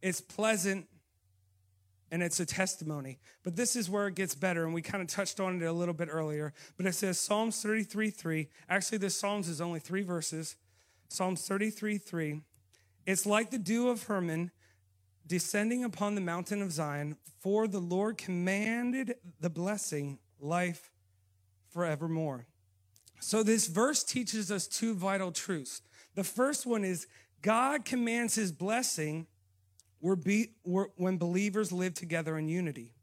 it's 0.00 0.20
pleasant, 0.20 0.88
and 2.10 2.22
it's 2.22 2.40
a 2.40 2.46
testimony. 2.46 3.18
But 3.42 3.56
this 3.56 3.76
is 3.76 3.88
where 3.88 4.06
it 4.08 4.14
gets 4.14 4.34
better, 4.34 4.64
and 4.64 4.74
we 4.74 4.82
kind 4.82 5.02
of 5.02 5.08
touched 5.08 5.38
on 5.38 5.60
it 5.60 5.64
a 5.64 5.72
little 5.72 5.94
bit 5.94 6.08
earlier. 6.10 6.52
But 6.76 6.86
it 6.86 6.94
says 6.94 7.18
Psalms 7.18 7.60
33 7.62 8.10
3. 8.10 8.48
Actually, 8.68 8.98
this 8.98 9.18
Psalms 9.18 9.48
is 9.48 9.60
only 9.60 9.80
three 9.80 10.02
verses. 10.02 10.56
Psalms 11.08 11.46
33 11.46 11.98
3. 11.98 12.40
It's 13.06 13.26
like 13.26 13.50
the 13.50 13.58
dew 13.58 13.88
of 13.88 14.04
Hermon 14.04 14.50
descending 15.26 15.84
upon 15.84 16.14
the 16.14 16.20
mountain 16.20 16.62
of 16.62 16.72
Zion, 16.72 17.16
for 17.40 17.66
the 17.66 17.80
Lord 17.80 18.18
commanded 18.18 19.14
the 19.40 19.50
blessing, 19.50 20.18
life 20.38 20.90
forevermore. 21.70 22.46
So, 23.20 23.42
this 23.42 23.68
verse 23.68 24.02
teaches 24.02 24.50
us 24.50 24.66
two 24.66 24.94
vital 24.94 25.30
truths. 25.30 25.82
The 26.14 26.24
first 26.24 26.66
one 26.66 26.84
is 26.84 27.06
God 27.40 27.84
commands 27.84 28.34
his 28.34 28.52
blessing 28.52 29.26
when 30.00 31.18
believers 31.18 31.72
live 31.72 31.94
together 31.94 32.36
in 32.36 32.48
unity. 32.48 32.94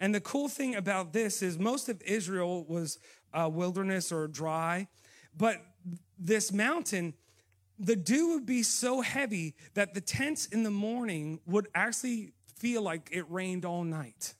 And 0.00 0.14
the 0.14 0.20
cool 0.20 0.48
thing 0.48 0.74
about 0.74 1.12
this 1.12 1.42
is 1.42 1.58
most 1.58 1.88
of 1.88 2.00
Israel 2.02 2.64
was 2.64 2.98
uh, 3.32 3.48
wilderness 3.52 4.10
or 4.10 4.26
dry, 4.26 4.88
but 5.36 5.58
this 6.18 6.52
mountain 6.52 7.14
the 7.82 7.96
dew 7.96 8.34
would 8.34 8.46
be 8.46 8.62
so 8.62 9.00
heavy 9.00 9.56
that 9.74 9.92
the 9.92 10.00
tents 10.00 10.46
in 10.46 10.62
the 10.62 10.70
morning 10.70 11.40
would 11.46 11.66
actually 11.74 12.32
feel 12.56 12.80
like 12.80 13.08
it 13.12 13.28
rained 13.28 13.64
all 13.64 13.82
night. 13.82 14.34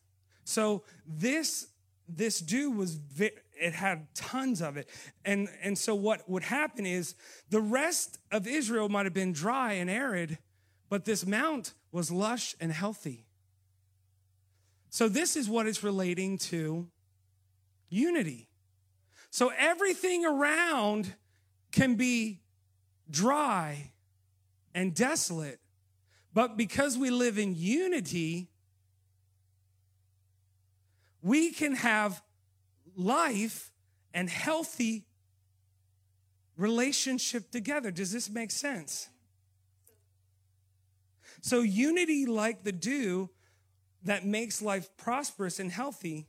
So 0.44 0.85
this 1.07 1.66
this 2.09 2.40
dew 2.40 2.70
was 2.70 3.00
it 3.18 3.74
had 3.74 4.14
tons 4.14 4.62
of 4.62 4.76
it. 4.76 4.88
And 5.24 5.48
and 5.61 5.76
so 5.76 5.94
what 5.94 6.28
would 6.28 6.44
happen 6.44 6.87
is 6.87 7.14
the 7.50 7.61
rest 7.61 8.18
of 8.31 8.46
Israel 8.46 8.88
might 8.88 9.07
have 9.07 9.14
been 9.14 9.33
dry 9.33 9.72
and 9.74 9.90
arid, 9.90 10.38
but 10.88 11.05
this 11.05 11.26
mount 11.26 11.74
was 11.90 12.12
lush 12.12 12.55
and 12.61 12.70
healthy. 12.70 13.26
So 14.88 15.09
this 15.09 15.37
is 15.37 15.48
what 15.48 15.66
it's 15.66 15.83
relating 15.83 16.38
to 16.38 16.87
unity. 17.88 18.48
So 19.31 19.50
everything 19.57 20.24
around 20.24 21.14
can 21.72 21.94
be 21.94 22.41
dry, 23.10 23.92
and 24.74 24.94
desolate. 24.94 25.60
But 26.32 26.56
because 26.56 26.96
we 26.96 27.10
live 27.10 27.38
in 27.38 27.54
unity, 27.54 28.48
we 31.20 31.50
can 31.50 31.74
have 31.76 32.22
life 32.96 33.70
and 34.14 34.28
healthy 34.28 35.06
relationship 36.56 37.50
together. 37.50 37.90
Does 37.90 38.12
this 38.12 38.30
make 38.30 38.50
sense? 38.50 39.08
So, 41.40 41.60
unity 41.60 42.26
like 42.26 42.62
the 42.62 42.72
dew 42.72 43.30
that 44.04 44.24
makes 44.24 44.62
life 44.62 44.88
prosperous 44.96 45.58
and 45.58 45.70
healthy. 45.70 46.28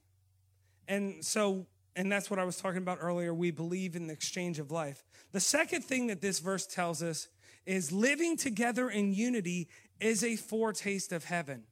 And 0.87 1.23
so, 1.23 1.67
and 1.95 2.11
that's 2.11 2.29
what 2.29 2.39
I 2.39 2.43
was 2.43 2.57
talking 2.57 2.79
about 2.79 2.97
earlier. 3.01 3.33
We 3.33 3.51
believe 3.51 3.95
in 3.95 4.07
the 4.07 4.13
exchange 4.13 4.59
of 4.59 4.71
life. 4.71 5.03
The 5.31 5.39
second 5.39 5.83
thing 5.83 6.07
that 6.07 6.21
this 6.21 6.39
verse 6.39 6.65
tells 6.65 7.03
us 7.03 7.27
is 7.65 7.91
living 7.91 8.35
together 8.37 8.89
in 8.89 9.13
unity 9.13 9.69
is 9.99 10.23
a 10.23 10.35
foretaste 10.35 11.11
of 11.11 11.25
heaven. 11.25 11.63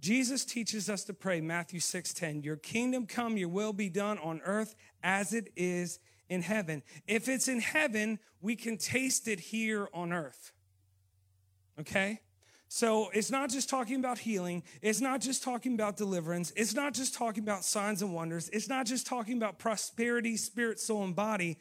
Jesus 0.00 0.46
teaches 0.46 0.88
us 0.88 1.04
to 1.04 1.12
pray, 1.12 1.42
Matthew 1.42 1.78
6:10, 1.78 2.42
"Your 2.42 2.56
kingdom 2.56 3.06
come, 3.06 3.36
your 3.36 3.50
will 3.50 3.74
be 3.74 3.90
done 3.90 4.18
on 4.18 4.40
earth 4.42 4.74
as 5.02 5.34
it 5.34 5.52
is 5.56 5.98
in 6.28 6.42
heaven." 6.42 6.82
If 7.06 7.28
it's 7.28 7.48
in 7.48 7.60
heaven, 7.60 8.18
we 8.40 8.56
can 8.56 8.78
taste 8.78 9.28
it 9.28 9.40
here 9.40 9.88
on 9.92 10.12
earth. 10.12 10.52
Okay? 11.78 12.22
So 12.72 13.10
it's 13.12 13.32
not 13.32 13.50
just 13.50 13.68
talking 13.68 13.96
about 13.96 14.20
healing. 14.20 14.62
It's 14.80 15.00
not 15.00 15.20
just 15.20 15.42
talking 15.42 15.74
about 15.74 15.96
deliverance. 15.96 16.52
It's 16.54 16.72
not 16.72 16.94
just 16.94 17.14
talking 17.16 17.42
about 17.42 17.64
signs 17.64 18.00
and 18.00 18.14
wonders. 18.14 18.48
It's 18.50 18.68
not 18.68 18.86
just 18.86 19.08
talking 19.08 19.36
about 19.36 19.58
prosperity, 19.58 20.36
spirit, 20.36 20.78
soul, 20.78 21.02
and 21.02 21.16
body, 21.16 21.58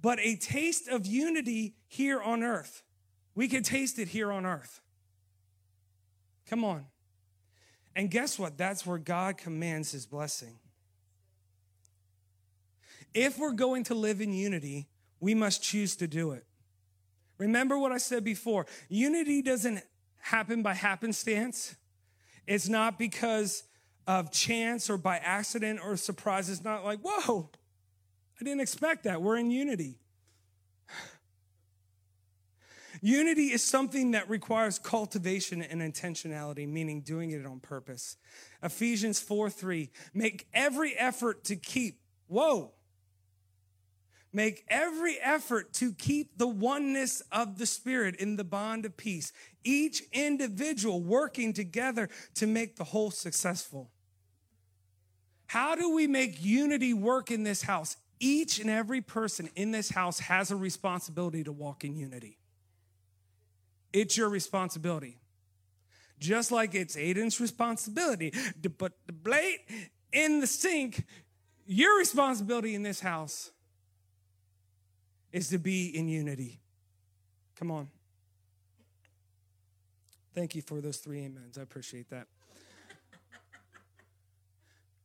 but 0.00 0.20
a 0.20 0.36
taste 0.36 0.86
of 0.86 1.04
unity 1.04 1.74
here 1.88 2.22
on 2.22 2.44
earth. 2.44 2.84
We 3.34 3.48
can 3.48 3.64
taste 3.64 3.98
it 3.98 4.06
here 4.06 4.30
on 4.30 4.46
earth. 4.46 4.80
Come 6.46 6.62
on. 6.62 6.86
And 7.96 8.08
guess 8.08 8.38
what? 8.38 8.56
That's 8.56 8.86
where 8.86 8.98
God 8.98 9.38
commands 9.38 9.90
his 9.90 10.06
blessing. 10.06 10.60
If 13.14 13.36
we're 13.36 13.50
going 13.50 13.82
to 13.84 13.96
live 13.96 14.20
in 14.20 14.32
unity, 14.32 14.86
we 15.18 15.34
must 15.34 15.60
choose 15.60 15.96
to 15.96 16.06
do 16.06 16.30
it. 16.30 16.46
Remember 17.38 17.76
what 17.76 17.90
I 17.90 17.98
said 17.98 18.22
before 18.22 18.66
unity 18.88 19.42
doesn't 19.42 19.82
happen 20.22 20.62
by 20.62 20.72
happenstance. 20.72 21.74
It's 22.46 22.68
not 22.68 22.98
because 22.98 23.64
of 24.06 24.32
chance 24.32 24.88
or 24.88 24.96
by 24.96 25.18
accident 25.18 25.80
or 25.82 25.96
surprise. 25.96 26.48
It's 26.48 26.64
not 26.64 26.84
like, 26.84 27.00
whoa, 27.02 27.50
I 28.40 28.44
didn't 28.44 28.60
expect 28.60 29.04
that. 29.04 29.20
We're 29.20 29.36
in 29.36 29.50
unity. 29.50 29.98
Unity 33.00 33.46
is 33.46 33.64
something 33.64 34.12
that 34.12 34.30
requires 34.30 34.78
cultivation 34.78 35.60
and 35.60 35.80
intentionality, 35.80 36.68
meaning 36.68 37.00
doing 37.00 37.32
it 37.32 37.44
on 37.44 37.58
purpose. 37.58 38.16
Ephesians 38.62 39.18
4 39.18 39.50
3, 39.50 39.90
make 40.14 40.46
every 40.54 40.94
effort 40.96 41.42
to 41.44 41.56
keep, 41.56 42.00
whoa, 42.28 42.72
Make 44.32 44.64
every 44.68 45.18
effort 45.20 45.74
to 45.74 45.92
keep 45.92 46.38
the 46.38 46.46
oneness 46.46 47.22
of 47.30 47.58
the 47.58 47.66
Spirit 47.66 48.16
in 48.16 48.36
the 48.36 48.44
bond 48.44 48.86
of 48.86 48.96
peace, 48.96 49.32
each 49.62 50.02
individual 50.12 51.02
working 51.02 51.52
together 51.52 52.08
to 52.36 52.46
make 52.46 52.76
the 52.76 52.84
whole 52.84 53.10
successful. 53.10 53.90
How 55.48 55.74
do 55.74 55.94
we 55.94 56.06
make 56.06 56.42
unity 56.42 56.94
work 56.94 57.30
in 57.30 57.42
this 57.42 57.62
house? 57.62 57.98
Each 58.20 58.58
and 58.58 58.70
every 58.70 59.02
person 59.02 59.50
in 59.54 59.70
this 59.70 59.90
house 59.90 60.20
has 60.20 60.50
a 60.50 60.56
responsibility 60.56 61.44
to 61.44 61.52
walk 61.52 61.84
in 61.84 61.94
unity. 61.94 62.38
It's 63.92 64.16
your 64.16 64.30
responsibility. 64.30 65.18
Just 66.18 66.52
like 66.52 66.74
it's 66.74 66.96
Aiden's 66.96 67.38
responsibility 67.38 68.32
to 68.62 68.70
put 68.70 68.94
the 69.06 69.12
blade 69.12 69.58
in 70.10 70.40
the 70.40 70.46
sink, 70.46 71.04
your 71.66 71.98
responsibility 71.98 72.74
in 72.74 72.82
this 72.82 73.00
house 73.00 73.50
is 75.32 75.48
to 75.48 75.58
be 75.58 75.86
in 75.86 76.08
unity. 76.08 76.60
Come 77.56 77.70
on. 77.70 77.88
Thank 80.34 80.54
you 80.54 80.62
for 80.62 80.80
those 80.80 80.98
three 80.98 81.24
amens. 81.24 81.58
I 81.58 81.62
appreciate 81.62 82.08
that. 82.10 82.26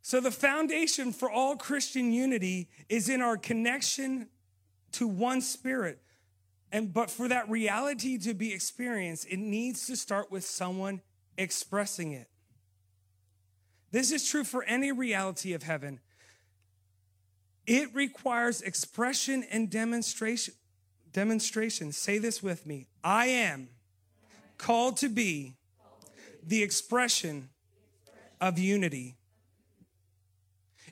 So, 0.02 0.22
the 0.22 0.32
foundation 0.32 1.12
for 1.12 1.30
all 1.30 1.58
Christian 1.58 2.13
unity 2.13 2.70
is 2.88 3.10
in 3.10 3.22
our 3.22 3.36
connection 3.36 4.30
to 4.94 5.06
one 5.06 5.42
spirit. 5.42 6.02
And 6.72 6.94
but 6.94 7.10
for 7.10 7.28
that 7.28 7.50
reality 7.50 8.18
to 8.20 8.34
be 8.34 8.54
experienced, 8.54 9.28
it 9.30 9.38
needs 9.38 9.86
to 9.88 9.98
start 9.98 10.32
with 10.32 10.46
someone 10.46 11.02
expressing 11.38 12.13
it. 12.13 12.30
This 13.92 14.13
is 14.13 14.30
true 14.30 14.46
for 14.46 14.63
any 14.63 14.94
reality 14.94 15.52
of 15.52 15.63
heaven. 15.63 16.00
It 17.67 17.93
requires 17.93 18.62
expression 18.62 19.43
and 19.51 19.69
demonstration. 19.69 20.53
Demonstration. 21.12 21.91
Say 21.91 22.17
this 22.17 22.41
with 22.41 22.65
me. 22.65 22.88
I 23.03 23.27
am 23.27 23.69
called 24.58 24.97
to 24.97 25.10
be 25.10 25.56
the 26.41 26.63
expression 26.63 27.49
of 28.39 28.58
unity. 28.58 29.17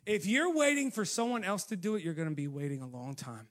If 0.05 0.25
you're 0.25 0.53
waiting 0.53 0.91
for 0.91 1.05
someone 1.05 1.43
else 1.43 1.63
to 1.65 1.75
do 1.75 1.95
it, 1.95 2.03
you're 2.03 2.13
going 2.13 2.29
to 2.29 2.35
be 2.35 2.47
waiting 2.47 2.81
a 2.81 2.87
long 2.87 3.15
time. 3.15 3.47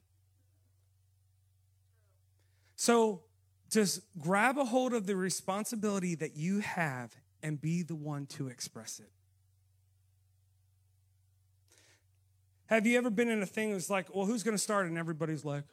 So 2.75 3.23
just 3.71 4.01
grab 4.19 4.57
a 4.57 4.65
hold 4.65 4.93
of 4.93 5.07
the 5.07 5.15
responsibility 5.15 6.15
that 6.15 6.37
you 6.37 6.59
have 6.59 7.15
and 7.41 7.59
be 7.59 7.81
the 7.81 7.95
one 7.95 8.25
to 8.27 8.47
express 8.47 8.99
it. 8.99 9.09
Have 12.67 12.85
you 12.85 12.97
ever 12.97 13.09
been 13.09 13.29
in 13.29 13.41
a 13.41 13.45
thing 13.45 13.71
that's 13.71 13.89
like, 13.89 14.13
well, 14.15 14.25
who's 14.25 14.43
going 14.43 14.55
to 14.55 14.61
start? 14.61 14.87
And 14.87 14.97
everybody's 14.97 15.45
like, 15.45 15.63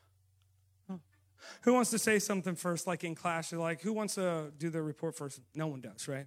who 1.63 1.73
wants 1.75 1.91
to 1.91 1.99
say 1.99 2.19
something 2.19 2.55
first? 2.55 2.87
Like 2.87 3.05
in 3.05 3.15
class, 3.15 3.51
you're 3.51 3.61
like, 3.61 3.81
who 3.81 3.93
wants 3.93 4.15
to 4.15 4.53
do 4.59 4.71
the 4.71 4.83
report 4.83 5.17
first? 5.17 5.41
No 5.55 5.67
one 5.67 5.81
does, 5.81 6.07
right? 6.07 6.27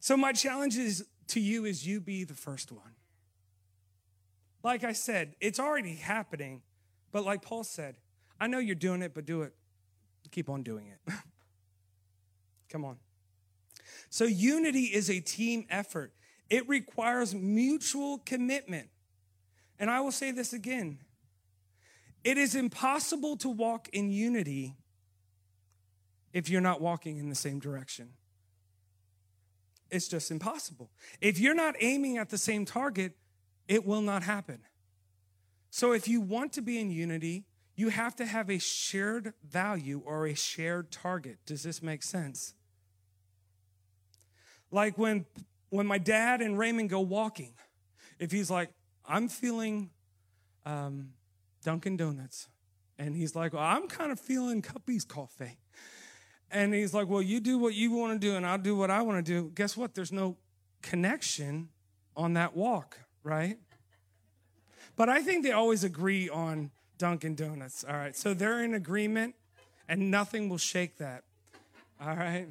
So 0.00 0.16
my 0.16 0.32
challenge 0.32 0.76
is 0.76 1.06
to 1.28 1.40
you 1.40 1.64
is 1.64 1.86
you 1.86 2.00
be 2.00 2.24
the 2.24 2.34
first 2.34 2.72
one. 2.72 2.96
Like 4.62 4.84
I 4.84 4.92
said, 4.92 5.34
it's 5.40 5.58
already 5.58 5.94
happening, 5.94 6.62
but 7.10 7.24
like 7.24 7.42
Paul 7.42 7.64
said, 7.64 7.96
I 8.40 8.48
know 8.48 8.58
you're 8.58 8.74
doing 8.74 9.02
it, 9.02 9.14
but 9.14 9.24
do 9.24 9.42
it 9.42 9.54
keep 10.32 10.48
on 10.48 10.62
doing 10.62 10.88
it. 10.88 11.12
Come 12.68 12.84
on. 12.84 12.96
So, 14.10 14.24
unity 14.24 14.84
is 14.84 15.08
a 15.08 15.20
team 15.20 15.66
effort, 15.70 16.12
it 16.50 16.68
requires 16.68 17.34
mutual 17.34 18.18
commitment. 18.18 18.88
And 19.82 19.90
I 19.90 20.00
will 20.00 20.12
say 20.12 20.30
this 20.30 20.52
again 20.52 21.00
it 22.22 22.38
is 22.38 22.54
impossible 22.54 23.36
to 23.38 23.48
walk 23.48 23.88
in 23.92 24.12
unity 24.12 24.76
if 26.32 26.48
you're 26.48 26.60
not 26.60 26.80
walking 26.80 27.18
in 27.18 27.28
the 27.28 27.34
same 27.34 27.58
direction. 27.58 28.10
It's 29.90 30.06
just 30.06 30.30
impossible. 30.30 30.92
If 31.20 31.40
you're 31.40 31.56
not 31.56 31.74
aiming 31.80 32.16
at 32.16 32.30
the 32.30 32.38
same 32.38 32.64
target, 32.64 33.16
it 33.66 33.84
will 33.84 34.00
not 34.00 34.22
happen. 34.22 34.60
So, 35.70 35.90
if 35.92 36.06
you 36.06 36.20
want 36.20 36.52
to 36.52 36.62
be 36.62 36.78
in 36.78 36.92
unity, 36.92 37.46
you 37.74 37.88
have 37.88 38.14
to 38.16 38.24
have 38.24 38.50
a 38.50 38.58
shared 38.58 39.34
value 39.42 40.00
or 40.04 40.28
a 40.28 40.34
shared 40.34 40.92
target. 40.92 41.38
Does 41.44 41.64
this 41.64 41.82
make 41.82 42.04
sense? 42.04 42.54
Like 44.70 44.96
when 44.96 45.26
when 45.70 45.88
my 45.88 45.98
dad 45.98 46.40
and 46.40 46.56
Raymond 46.56 46.88
go 46.88 47.00
walking, 47.00 47.54
if 48.20 48.30
he's 48.30 48.48
like, 48.48 48.70
I'm 49.06 49.28
feeling 49.28 49.90
um, 50.64 51.10
Dunkin' 51.64 51.96
Donuts, 51.96 52.48
and 52.98 53.14
he's 53.14 53.34
like, 53.34 53.52
well, 53.52 53.62
I'm 53.62 53.88
kind 53.88 54.12
of 54.12 54.20
feeling 54.20 54.62
Cuppy's 54.62 55.04
coffee. 55.04 55.58
And 56.52 56.74
he's 56.74 56.92
like, 56.92 57.08
Well, 57.08 57.22
you 57.22 57.40
do 57.40 57.58
what 57.58 57.74
you 57.74 57.90
want 57.92 58.12
to 58.12 58.18
do, 58.18 58.36
and 58.36 58.46
I'll 58.46 58.58
do 58.58 58.76
what 58.76 58.90
I 58.90 59.00
want 59.00 59.24
to 59.24 59.32
do. 59.32 59.50
Guess 59.54 59.76
what? 59.76 59.94
There's 59.94 60.12
no 60.12 60.36
connection 60.82 61.70
on 62.14 62.34
that 62.34 62.54
walk, 62.54 62.98
right? 63.22 63.56
But 64.94 65.08
I 65.08 65.22
think 65.22 65.44
they 65.44 65.52
always 65.52 65.82
agree 65.82 66.28
on 66.28 66.70
Dunkin' 66.98 67.34
Donuts. 67.34 67.84
All 67.84 67.96
right. 67.96 68.14
So 68.14 68.34
they're 68.34 68.62
in 68.62 68.74
agreement 68.74 69.34
and 69.88 70.10
nothing 70.10 70.48
will 70.48 70.58
shake 70.58 70.98
that. 70.98 71.24
All 72.00 72.14
right. 72.14 72.48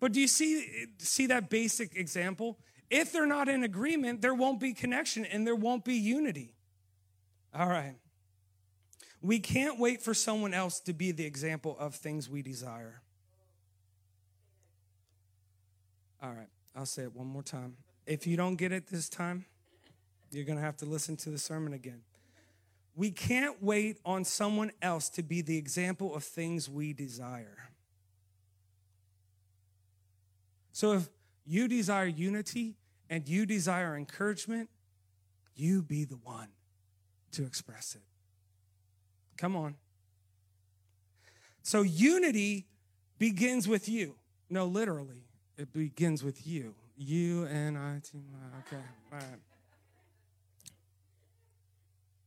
But 0.00 0.12
do 0.12 0.20
you 0.20 0.26
see 0.26 0.86
see 0.98 1.26
that 1.26 1.50
basic 1.50 1.94
example? 1.96 2.58
If 2.96 3.10
they're 3.10 3.26
not 3.26 3.48
in 3.48 3.64
agreement, 3.64 4.22
there 4.22 4.34
won't 4.34 4.60
be 4.60 4.72
connection 4.72 5.24
and 5.24 5.44
there 5.44 5.56
won't 5.56 5.84
be 5.84 5.94
unity. 5.94 6.54
All 7.52 7.66
right. 7.66 7.96
We 9.20 9.40
can't 9.40 9.80
wait 9.80 10.00
for 10.00 10.14
someone 10.14 10.54
else 10.54 10.78
to 10.82 10.92
be 10.92 11.10
the 11.10 11.26
example 11.26 11.76
of 11.80 11.96
things 11.96 12.30
we 12.30 12.40
desire. 12.40 13.02
All 16.22 16.30
right. 16.30 16.46
I'll 16.76 16.86
say 16.86 17.02
it 17.02 17.16
one 17.16 17.26
more 17.26 17.42
time. 17.42 17.78
If 18.06 18.28
you 18.28 18.36
don't 18.36 18.54
get 18.54 18.70
it 18.70 18.86
this 18.86 19.08
time, 19.08 19.44
you're 20.30 20.44
going 20.44 20.58
to 20.58 20.64
have 20.64 20.76
to 20.76 20.84
listen 20.84 21.16
to 21.16 21.30
the 21.30 21.38
sermon 21.38 21.72
again. 21.72 22.02
We 22.94 23.10
can't 23.10 23.60
wait 23.60 23.98
on 24.04 24.24
someone 24.24 24.70
else 24.80 25.08
to 25.10 25.22
be 25.24 25.42
the 25.42 25.58
example 25.58 26.14
of 26.14 26.22
things 26.22 26.70
we 26.70 26.92
desire. 26.92 27.70
So 30.70 30.92
if 30.92 31.08
you 31.44 31.66
desire 31.66 32.06
unity 32.06 32.76
and 33.10 33.28
you 33.28 33.46
desire 33.46 33.96
encouragement, 33.96 34.68
you 35.54 35.82
be 35.82 36.04
the 36.04 36.16
one 36.16 36.48
to 37.32 37.44
express 37.44 37.94
it. 37.94 38.02
Come 39.36 39.56
on. 39.56 39.76
So 41.62 41.82
unity 41.82 42.66
begins 43.18 43.66
with 43.66 43.88
you. 43.88 44.16
No, 44.50 44.66
literally, 44.66 45.24
it 45.56 45.72
begins 45.72 46.22
with 46.22 46.46
you. 46.46 46.74
You 46.96 47.46
and 47.46 47.76
I. 47.76 48.00
Okay, 48.66 48.82
all 49.12 49.18
right. 49.18 49.40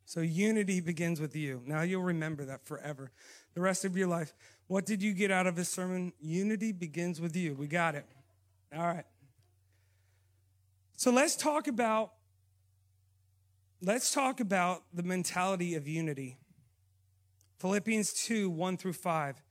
So 0.06 0.22
unity 0.22 0.80
begins 0.80 1.20
with 1.20 1.36
you. 1.36 1.62
Now 1.66 1.82
you'll 1.82 2.02
remember 2.02 2.46
that 2.46 2.66
forever. 2.66 3.12
The 3.54 3.62
rest 3.62 3.86
of 3.86 3.98
your 3.98 4.08
life. 4.08 4.34
What 4.68 4.86
did 4.86 5.02
you 5.02 5.14
get 5.14 5.32
out 5.32 5.48
of 5.48 5.56
this 5.56 5.70
sermon? 5.70 6.14
Unity 6.22 6.72
begins 6.72 7.22
with 7.22 7.36
you. 7.36 7.54
We 7.56 7.68
got 7.68 7.96
it. 7.96 8.06
All 8.76 8.88
right. 8.88 9.06
So 10.98 11.12
let's 11.12 11.36
talk 11.36 11.68
about 11.68 12.14
let's 13.84 14.12
talk 14.12 14.40
about 14.40 14.82
the 14.92 15.04
mentality 15.04 15.76
of 15.76 15.88
unity. 15.88 16.40
Philippians 17.60 18.14
2, 18.26 18.50
1 18.50 18.78
through 18.78 18.94
5. 18.94 19.44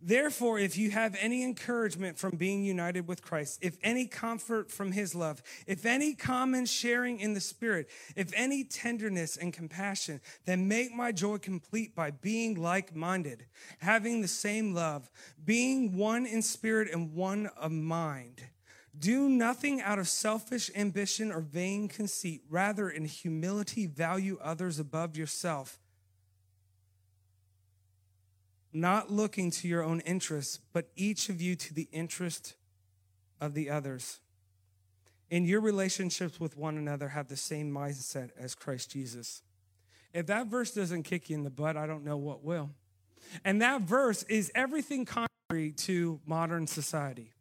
Therefore, 0.00 0.60
if 0.60 0.78
you 0.78 0.92
have 0.92 1.16
any 1.20 1.42
encouragement 1.42 2.18
from 2.18 2.36
being 2.36 2.62
united 2.62 3.08
with 3.08 3.20
Christ, 3.20 3.58
if 3.62 3.78
any 3.82 4.06
comfort 4.06 4.70
from 4.70 4.92
his 4.92 5.12
love, 5.12 5.42
if 5.66 5.84
any 5.84 6.14
common 6.14 6.66
sharing 6.66 7.18
in 7.18 7.34
the 7.34 7.40
Spirit, 7.40 7.88
if 8.14 8.32
any 8.36 8.62
tenderness 8.62 9.36
and 9.36 9.52
compassion, 9.52 10.20
then 10.44 10.68
make 10.68 10.94
my 10.94 11.10
joy 11.10 11.38
complete 11.38 11.96
by 11.96 12.12
being 12.12 12.54
like 12.54 12.94
minded, 12.94 13.46
having 13.80 14.20
the 14.20 14.28
same 14.28 14.72
love, 14.72 15.10
being 15.44 15.96
one 15.96 16.26
in 16.26 16.42
spirit 16.42 16.88
and 16.92 17.12
one 17.12 17.48
of 17.56 17.72
mind. 17.72 18.42
Do 18.98 19.28
nothing 19.28 19.80
out 19.80 19.98
of 19.98 20.08
selfish 20.08 20.70
ambition 20.76 21.32
or 21.32 21.40
vain 21.40 21.88
conceit. 21.88 22.42
Rather, 22.50 22.90
in 22.90 23.06
humility, 23.06 23.86
value 23.86 24.38
others 24.42 24.78
above 24.78 25.16
yourself 25.16 25.78
not 28.72 29.10
looking 29.10 29.50
to 29.50 29.68
your 29.68 29.82
own 29.82 30.00
interests, 30.00 30.60
but 30.72 30.88
each 30.96 31.28
of 31.28 31.40
you 31.40 31.54
to 31.56 31.74
the 31.74 31.88
interest 31.92 32.54
of 33.40 33.54
the 33.54 33.68
others. 33.68 34.20
In 35.30 35.44
your 35.44 35.60
relationships 35.60 36.40
with 36.40 36.56
one 36.56 36.76
another, 36.76 37.08
have 37.08 37.28
the 37.28 37.36
same 37.36 37.70
mindset 37.70 38.30
as 38.38 38.54
Christ 38.54 38.90
Jesus. 38.90 39.42
If 40.12 40.26
that 40.26 40.46
verse 40.46 40.72
doesn't 40.72 41.04
kick 41.04 41.30
you 41.30 41.36
in 41.36 41.44
the 41.44 41.50
butt, 41.50 41.76
I 41.76 41.86
don't 41.86 42.04
know 42.04 42.16
what 42.16 42.42
will. 42.44 42.70
And 43.44 43.62
that 43.62 43.82
verse 43.82 44.22
is 44.24 44.52
everything 44.54 45.06
contrary 45.06 45.72
to 45.72 46.20
modern 46.26 46.66
society. 46.66 47.32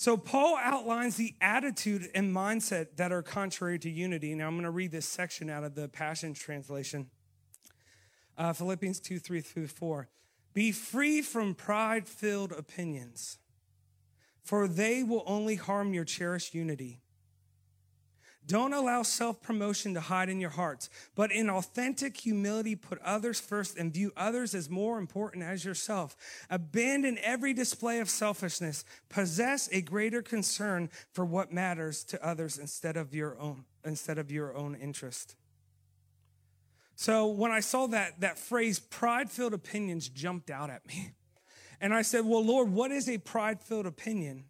So, 0.00 0.16
Paul 0.16 0.56
outlines 0.62 1.16
the 1.16 1.34
attitude 1.40 2.08
and 2.14 2.32
mindset 2.32 2.94
that 2.98 3.10
are 3.10 3.20
contrary 3.20 3.80
to 3.80 3.90
unity. 3.90 4.32
Now, 4.32 4.46
I'm 4.46 4.54
going 4.54 4.62
to 4.62 4.70
read 4.70 4.92
this 4.92 5.08
section 5.08 5.50
out 5.50 5.64
of 5.64 5.74
the 5.74 5.88
Passion 5.88 6.34
Translation. 6.34 7.10
Uh, 8.36 8.52
Philippians 8.52 9.00
2 9.00 9.18
3 9.18 9.40
through 9.40 9.66
4. 9.66 10.08
Be 10.54 10.70
free 10.70 11.20
from 11.20 11.52
pride 11.52 12.06
filled 12.06 12.52
opinions, 12.52 13.38
for 14.40 14.68
they 14.68 15.02
will 15.02 15.24
only 15.26 15.56
harm 15.56 15.92
your 15.92 16.04
cherished 16.04 16.54
unity. 16.54 17.00
Don't 18.48 18.72
allow 18.72 19.02
self 19.02 19.42
promotion 19.42 19.92
to 19.92 20.00
hide 20.00 20.30
in 20.30 20.40
your 20.40 20.50
hearts, 20.50 20.88
but 21.14 21.30
in 21.30 21.50
authentic 21.50 22.16
humility, 22.16 22.74
put 22.74 22.98
others 23.02 23.38
first 23.38 23.76
and 23.76 23.92
view 23.92 24.10
others 24.16 24.54
as 24.54 24.70
more 24.70 24.98
important 24.98 25.44
as 25.44 25.66
yourself. 25.66 26.16
Abandon 26.48 27.18
every 27.22 27.52
display 27.52 28.00
of 28.00 28.08
selfishness. 28.08 28.86
Possess 29.10 29.68
a 29.70 29.82
greater 29.82 30.22
concern 30.22 30.88
for 31.12 31.26
what 31.26 31.52
matters 31.52 32.02
to 32.04 32.26
others 32.26 32.56
instead 32.56 32.96
of 32.96 33.14
your 33.14 33.38
own, 33.38 33.66
instead 33.84 34.16
of 34.16 34.32
your 34.32 34.56
own 34.56 34.74
interest. 34.74 35.36
So 36.96 37.26
when 37.26 37.50
I 37.50 37.60
saw 37.60 37.86
that, 37.88 38.20
that 38.20 38.38
phrase, 38.38 38.78
pride 38.78 39.30
filled 39.30 39.52
opinions, 39.52 40.08
jumped 40.08 40.50
out 40.50 40.70
at 40.70 40.86
me. 40.86 41.12
And 41.80 41.94
I 41.94 42.02
said, 42.02 42.24
Well, 42.24 42.44
Lord, 42.44 42.72
what 42.72 42.90
is 42.90 43.08
a 43.08 43.18
pride 43.18 43.60
filled 43.60 43.86
opinion? 43.86 44.46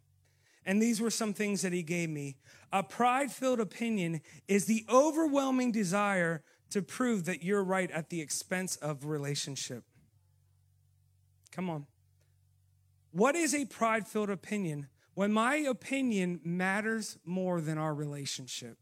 And 0.69 0.83
these 0.83 1.01
were 1.01 1.09
some 1.09 1.33
things 1.33 1.63
that 1.63 1.73
he 1.73 1.83
gave 1.83 2.11
me. 2.11 2.37
A 2.75 2.83
pride 2.83 3.33
filled 3.33 3.59
opinion 3.59 4.21
is 4.49 4.67
the 4.67 4.85
overwhelming 4.91 5.73
desire 5.73 6.43
to 6.69 6.83
prove 6.83 7.25
that 7.25 7.43
you're 7.43 7.65
right 7.65 7.91
at 7.91 8.11
the 8.11 8.21
expense 8.21 8.77
of 8.77 9.07
relationship. 9.07 9.85
Come 11.51 11.71
on. 11.71 11.87
What 13.13 13.35
is 13.35 13.55
a 13.55 13.65
pride 13.65 14.07
filled 14.07 14.29
opinion? 14.29 14.89
When 15.15 15.33
my 15.33 15.57
opinion 15.57 16.39
matters 16.45 17.17
more 17.25 17.63
than 17.63 17.79
our 17.79 17.95
relationship. 17.95 18.77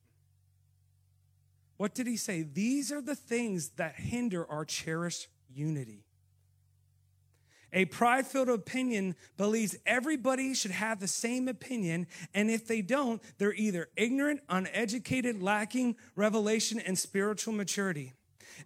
What 1.77 1.95
did 1.95 2.09
he 2.09 2.17
say? 2.17 2.43
These 2.43 2.91
are 2.91 3.01
the 3.01 3.15
things 3.15 3.69
that 3.77 3.95
hinder 3.95 4.45
our 4.51 4.65
cherished 4.65 5.29
unity. 5.49 6.06
A 7.77 7.85
pride 7.85 8.27
filled 8.27 8.49
opinion 8.49 9.15
believes 9.37 9.77
everybody 9.85 10.55
should 10.55 10.71
have 10.71 10.99
the 10.99 11.07
same 11.07 11.47
opinion, 11.47 12.07
and 12.33 12.51
if 12.51 12.67
they 12.67 12.81
don't, 12.81 13.21
they're 13.37 13.53
either 13.53 13.91
ignorant, 13.99 14.41
uneducated, 14.49 15.43
lacking 15.43 15.97
revelation 16.15 16.81
and 16.81 16.99
spiritual 16.99 17.53
maturity. 17.53 18.15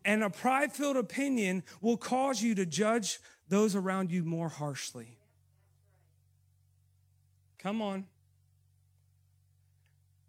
And 0.05 0.23
a 0.23 0.31
pride 0.31 0.73
filled 0.73 0.97
opinion 0.97 1.65
will 1.81 1.97
cause 1.97 2.41
you 2.41 2.55
to 2.55 2.65
judge 2.65 3.19
those 3.49 3.75
around 3.75 4.13
you 4.13 4.23
more 4.23 4.49
harshly. 4.49 5.19
Come 7.59 7.83
on. 7.83 8.07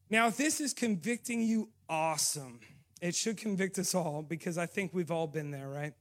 Now, 0.10 0.28
if 0.28 0.38
this 0.38 0.60
is 0.60 0.74
convicting 0.74 1.44
you, 1.44 1.70
awesome. 1.88 2.60
It 3.00 3.14
should 3.14 3.38
convict 3.38 3.78
us 3.78 3.94
all 3.94 4.24
because 4.24 4.58
I 4.58 4.66
think 4.66 4.92
we've 4.92 5.12
all 5.12 5.28
been 5.28 5.52
there, 5.52 5.70
right? 5.70 5.94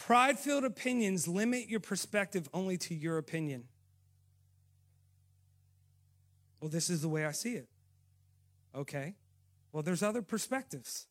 Pride 0.00 0.38
filled 0.38 0.64
opinions 0.64 1.28
limit 1.28 1.68
your 1.68 1.78
perspective 1.78 2.48
only 2.54 2.78
to 2.78 2.94
your 2.94 3.18
opinion. 3.18 3.64
Well, 6.58 6.70
this 6.70 6.88
is 6.88 7.02
the 7.02 7.08
way 7.08 7.26
I 7.26 7.32
see 7.32 7.52
it. 7.52 7.68
Okay. 8.74 9.14
Well, 9.72 9.82
there's 9.82 10.02
other 10.02 10.22
perspectives. 10.22 11.06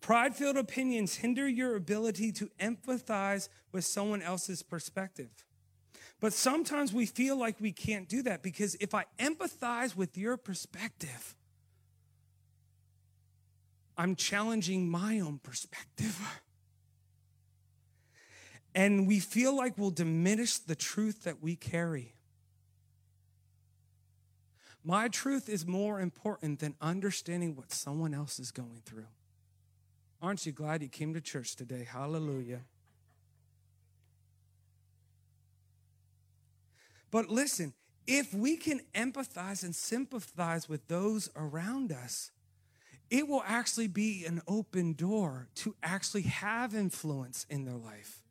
Pride 0.00 0.34
filled 0.34 0.56
opinions 0.56 1.14
hinder 1.14 1.48
your 1.48 1.76
ability 1.76 2.32
to 2.32 2.50
empathize 2.58 3.48
with 3.70 3.84
someone 3.84 4.20
else's 4.20 4.64
perspective. 4.64 5.30
But 6.18 6.32
sometimes 6.32 6.92
we 6.92 7.06
feel 7.06 7.36
like 7.36 7.60
we 7.60 7.70
can't 7.70 8.08
do 8.08 8.22
that 8.22 8.42
because 8.42 8.74
if 8.80 8.96
I 8.96 9.04
empathize 9.20 9.94
with 9.94 10.18
your 10.18 10.36
perspective, 10.36 11.36
I'm 13.96 14.16
challenging 14.16 14.90
my 14.90 15.20
own 15.20 15.38
perspective. 15.38 16.20
And 18.74 19.06
we 19.06 19.20
feel 19.20 19.54
like 19.54 19.76
we'll 19.76 19.90
diminish 19.90 20.58
the 20.58 20.74
truth 20.74 21.24
that 21.24 21.42
we 21.42 21.56
carry. 21.56 22.14
My 24.84 25.08
truth 25.08 25.48
is 25.48 25.66
more 25.66 26.00
important 26.00 26.58
than 26.58 26.74
understanding 26.80 27.54
what 27.54 27.70
someone 27.70 28.14
else 28.14 28.40
is 28.40 28.50
going 28.50 28.82
through. 28.84 29.06
Aren't 30.20 30.46
you 30.46 30.52
glad 30.52 30.82
you 30.82 30.88
came 30.88 31.14
to 31.14 31.20
church 31.20 31.54
today? 31.54 31.86
Hallelujah. 31.88 32.62
But 37.10 37.28
listen, 37.28 37.74
if 38.06 38.32
we 38.32 38.56
can 38.56 38.80
empathize 38.94 39.62
and 39.62 39.74
sympathize 39.74 40.68
with 40.68 40.88
those 40.88 41.28
around 41.36 41.92
us, 41.92 42.30
it 43.10 43.28
will 43.28 43.42
actually 43.46 43.88
be 43.88 44.24
an 44.24 44.40
open 44.48 44.94
door 44.94 45.48
to 45.56 45.76
actually 45.82 46.22
have 46.22 46.74
influence 46.74 47.46
in 47.50 47.64
their 47.64 47.76
life. 47.76 48.21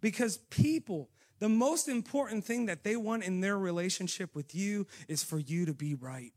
Because 0.00 0.38
people, 0.50 1.08
the 1.38 1.48
most 1.48 1.88
important 1.88 2.44
thing 2.44 2.66
that 2.66 2.84
they 2.84 2.96
want 2.96 3.24
in 3.24 3.40
their 3.40 3.58
relationship 3.58 4.34
with 4.34 4.54
you 4.54 4.86
is 5.08 5.22
for 5.22 5.38
you 5.38 5.66
to 5.66 5.74
be 5.74 5.94
right. 5.94 6.32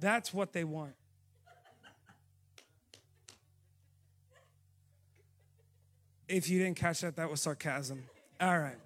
That's 0.00 0.34
what 0.34 0.52
they 0.52 0.64
want. 0.64 0.94
If 6.28 6.48
you 6.48 6.58
didn't 6.58 6.76
catch 6.76 7.02
that, 7.02 7.16
that 7.16 7.30
was 7.30 7.42
sarcasm. 7.42 8.04
All 8.40 8.58
right. 8.58 8.76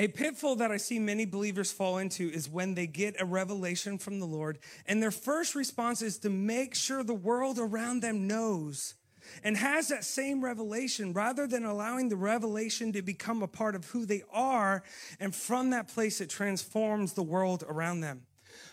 A 0.00 0.06
pitfall 0.06 0.54
that 0.56 0.70
I 0.70 0.76
see 0.76 1.00
many 1.00 1.26
believers 1.26 1.72
fall 1.72 1.98
into 1.98 2.30
is 2.30 2.48
when 2.48 2.74
they 2.74 2.86
get 2.86 3.20
a 3.20 3.24
revelation 3.24 3.98
from 3.98 4.20
the 4.20 4.26
Lord, 4.26 4.60
and 4.86 5.02
their 5.02 5.10
first 5.10 5.56
response 5.56 6.02
is 6.02 6.18
to 6.18 6.30
make 6.30 6.76
sure 6.76 7.02
the 7.02 7.12
world 7.14 7.58
around 7.58 8.00
them 8.00 8.28
knows 8.28 8.94
and 9.42 9.56
has 9.56 9.88
that 9.88 10.04
same 10.04 10.42
revelation 10.42 11.12
rather 11.12 11.48
than 11.48 11.64
allowing 11.64 12.08
the 12.08 12.16
revelation 12.16 12.92
to 12.92 13.02
become 13.02 13.42
a 13.42 13.48
part 13.48 13.74
of 13.74 13.86
who 13.86 14.06
they 14.06 14.22
are. 14.32 14.84
And 15.18 15.34
from 15.34 15.70
that 15.70 15.88
place, 15.88 16.20
it 16.20 16.30
transforms 16.30 17.14
the 17.14 17.24
world 17.24 17.64
around 17.68 18.00
them. 18.00 18.22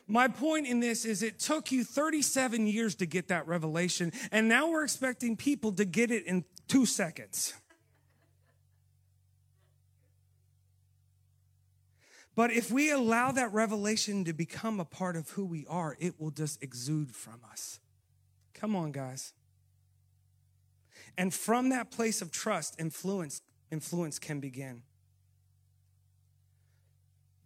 My 0.08 0.28
point 0.28 0.68
in 0.68 0.80
this 0.80 1.06
is 1.06 1.24
it 1.24 1.40
took 1.40 1.72
you 1.72 1.84
37 1.84 2.68
years 2.68 2.94
to 2.96 3.08
get 3.08 3.30
that 3.30 3.48
revelation, 3.48 4.12
and 4.32 4.48
now 4.48 4.70
we're 4.70 4.84
expecting 4.84 5.36
people 5.36 5.72
to 5.74 5.86
get 5.86 6.12
it 6.12 6.28
in 6.28 6.46
two 6.68 6.86
seconds. 6.86 7.56
But 12.36 12.52
if 12.52 12.69
we 12.69 12.91
allow 12.91 13.32
that 13.32 13.54
revelation 13.54 14.26
to 14.26 14.34
become 14.34 14.80
a 14.80 14.86
part 14.86 15.15
of 15.15 15.30
who 15.32 15.45
we 15.45 15.65
are, 15.67 15.95
it 16.00 16.19
will 16.19 16.32
just 16.32 16.62
exude 16.62 17.15
from 17.15 17.39
us. 17.50 17.80
Come 18.54 18.76
on, 18.76 18.91
guys. 18.91 19.34
And 21.17 21.34
from 21.34 21.69
that 21.69 21.91
place 21.91 22.21
of 22.21 22.32
trust, 22.32 22.76
influence, 22.78 23.41
influence 23.71 24.19
can 24.19 24.41
begin. 24.41 24.84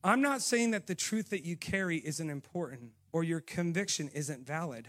I'm 0.04 0.22
not 0.22 0.42
saying 0.42 0.72
that 0.72 0.88
the 0.88 0.96
truth 0.96 1.30
that 1.30 1.46
you 1.46 1.56
carry 1.56 1.98
isn't 1.98 2.30
important 2.30 2.92
or 3.12 3.24
your 3.24 3.42
conviction 3.42 4.10
isn't 4.14 4.48
valid. 4.48 4.88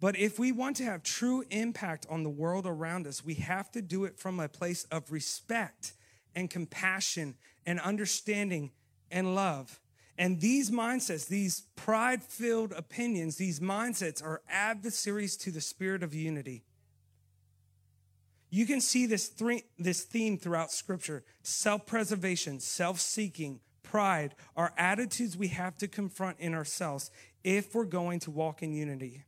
But 0.00 0.18
if 0.18 0.38
we 0.38 0.50
want 0.50 0.76
to 0.76 0.84
have 0.84 1.02
true 1.02 1.44
impact 1.50 2.06
on 2.10 2.24
the 2.24 2.30
world 2.30 2.66
around 2.66 3.06
us, 3.06 3.24
we 3.24 3.34
have 3.34 3.70
to 3.72 3.82
do 3.82 4.04
it 4.04 4.18
from 4.18 4.40
a 4.40 4.48
place 4.48 4.84
of 4.84 5.12
respect 5.12 5.92
and 6.34 6.50
compassion 6.50 7.36
and 7.64 7.78
understanding 7.80 8.72
and 9.10 9.34
love. 9.34 9.80
And 10.18 10.40
these 10.40 10.70
mindsets, 10.70 11.28
these 11.28 11.62
pride 11.76 12.22
filled 12.22 12.72
opinions, 12.72 13.36
these 13.36 13.58
mindsets 13.58 14.22
are 14.22 14.42
adversaries 14.48 15.36
to 15.38 15.50
the 15.50 15.60
spirit 15.60 16.02
of 16.02 16.14
unity. 16.14 16.64
You 18.50 18.66
can 18.66 18.80
see 18.80 19.06
this, 19.06 19.28
th- 19.28 19.64
this 19.78 20.02
theme 20.02 20.36
throughout 20.36 20.72
scripture 20.72 21.24
self 21.42 21.86
preservation, 21.86 22.60
self 22.60 23.00
seeking, 23.00 23.60
pride 23.82 24.34
are 24.56 24.72
attitudes 24.76 25.36
we 25.36 25.48
have 25.48 25.76
to 25.78 25.88
confront 25.88 26.38
in 26.38 26.54
ourselves 26.54 27.10
if 27.42 27.74
we're 27.74 27.84
going 27.84 28.20
to 28.20 28.30
walk 28.30 28.62
in 28.62 28.72
unity. 28.72 29.24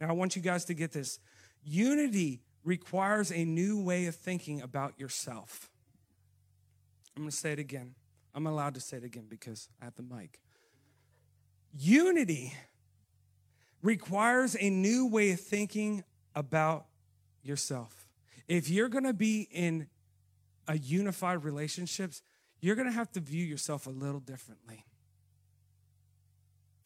Now, 0.00 0.08
I 0.08 0.12
want 0.12 0.36
you 0.36 0.42
guys 0.42 0.64
to 0.66 0.74
get 0.74 0.92
this 0.92 1.18
unity 1.64 2.42
requires 2.64 3.32
a 3.32 3.44
new 3.44 3.82
way 3.82 4.06
of 4.06 4.14
thinking 4.14 4.60
about 4.60 4.98
yourself. 4.98 5.70
I'm 7.16 7.22
going 7.22 7.30
to 7.30 7.36
say 7.36 7.52
it 7.52 7.58
again. 7.58 7.94
I'm 8.34 8.46
allowed 8.46 8.74
to 8.74 8.80
say 8.80 8.96
it 8.98 9.04
again 9.04 9.26
because 9.28 9.68
I 9.80 9.84
have 9.84 9.94
the 9.94 10.02
mic. 10.02 10.40
Unity 11.74 12.54
requires 13.82 14.56
a 14.58 14.70
new 14.70 15.06
way 15.06 15.32
of 15.32 15.40
thinking 15.40 16.04
about 16.34 16.86
yourself. 17.42 18.06
If 18.48 18.68
you're 18.68 18.88
going 18.88 19.04
to 19.04 19.12
be 19.12 19.48
in 19.50 19.88
a 20.68 20.78
unified 20.78 21.44
relationships, 21.44 22.22
you're 22.60 22.76
going 22.76 22.88
to 22.88 22.94
have 22.94 23.10
to 23.12 23.20
view 23.20 23.44
yourself 23.44 23.86
a 23.86 23.90
little 23.90 24.20
differently. 24.20 24.86